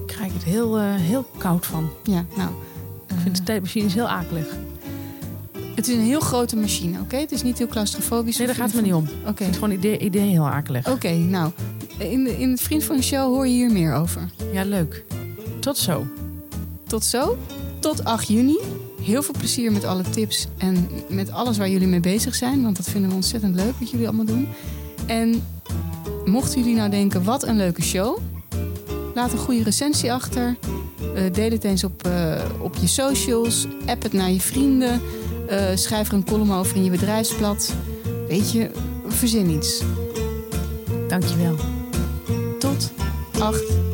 Ik 0.00 0.06
krijg 0.14 0.32
het 0.32 0.44
heel, 0.44 0.78
eh, 0.78 0.84
heel 0.94 1.24
koud 1.38 1.66
van. 1.66 1.88
Ja, 2.02 2.24
nou. 2.36 2.50
Ik 3.06 3.14
vind 3.22 3.36
de 3.36 3.42
tijdmachine 3.42 3.90
heel 3.90 4.08
akelig. 4.08 4.46
Het 5.74 5.88
is 5.88 5.94
een 5.94 6.00
heel 6.00 6.20
grote 6.20 6.56
machine, 6.56 7.00
oké? 7.00 7.16
Het 7.16 7.32
is 7.32 7.42
niet 7.42 7.58
heel 7.58 7.66
claustrofobisch. 7.66 8.36
Nee, 8.38 8.46
daar 8.46 8.56
gaat 8.56 8.66
het 8.66 8.74
me 8.74 8.80
niet 8.82 8.94
om. 8.94 9.04
Ik 9.04 9.28
Oké, 9.28 9.42
vind 9.44 9.54
gewoon 9.54 9.70
het 9.70 9.78
idee, 9.78 9.98
idee 9.98 10.28
heel 10.30 10.48
akelig. 10.48 10.88
oké, 10.90 11.12
nou. 11.12 11.50
In, 11.98 12.24
de, 12.24 12.38
in 12.38 12.50
het 12.50 12.60
Vriend 12.60 12.84
van 12.84 12.96
de 12.96 13.02
Show 13.02 13.26
hoor 13.34 13.46
je 13.46 13.52
hier 13.52 13.70
meer 13.72 13.94
over. 13.94 14.28
Ja, 14.52 14.64
leuk. 14.64 15.04
Tot 15.60 15.78
zo. 15.78 16.06
Tot 16.86 17.04
zo. 17.04 17.36
Tot 17.78 18.04
8 18.04 18.28
juni. 18.28 18.58
Heel 19.08 19.22
veel 19.22 19.34
plezier 19.38 19.72
met 19.72 19.84
alle 19.84 20.02
tips 20.02 20.46
en 20.58 20.88
met 21.08 21.30
alles 21.30 21.58
waar 21.58 21.68
jullie 21.68 21.86
mee 21.86 22.00
bezig 22.00 22.34
zijn. 22.34 22.62
Want 22.62 22.76
dat 22.76 22.88
vinden 22.88 23.10
we 23.10 23.16
ontzettend 23.16 23.54
leuk 23.54 23.72
wat 23.78 23.90
jullie 23.90 24.06
allemaal 24.06 24.24
doen. 24.24 24.48
En 25.06 25.42
mochten 26.24 26.60
jullie 26.60 26.76
nou 26.76 26.90
denken, 26.90 27.24
wat 27.24 27.42
een 27.46 27.56
leuke 27.56 27.82
show. 27.82 28.18
Laat 29.14 29.32
een 29.32 29.38
goede 29.38 29.62
recensie 29.62 30.12
achter. 30.12 30.56
Eh, 31.14 31.32
deel 31.32 31.50
het 31.50 31.64
eens 31.64 31.84
op, 31.84 32.06
eh, 32.06 32.44
op 32.60 32.76
je 32.76 32.86
socials. 32.86 33.66
App 33.86 34.02
het 34.02 34.12
naar 34.12 34.30
je 34.30 34.40
vrienden. 34.40 35.00
Eh, 35.48 35.64
schrijf 35.74 36.08
er 36.08 36.14
een 36.14 36.24
column 36.24 36.52
over 36.52 36.76
in 36.76 36.84
je 36.84 36.90
bedrijfsblad. 36.90 37.74
Weet 38.28 38.52
je, 38.52 38.70
verzin 39.06 39.50
iets. 39.50 39.82
Dankjewel. 41.08 41.56
Tot 42.58 42.92
8 43.38 43.87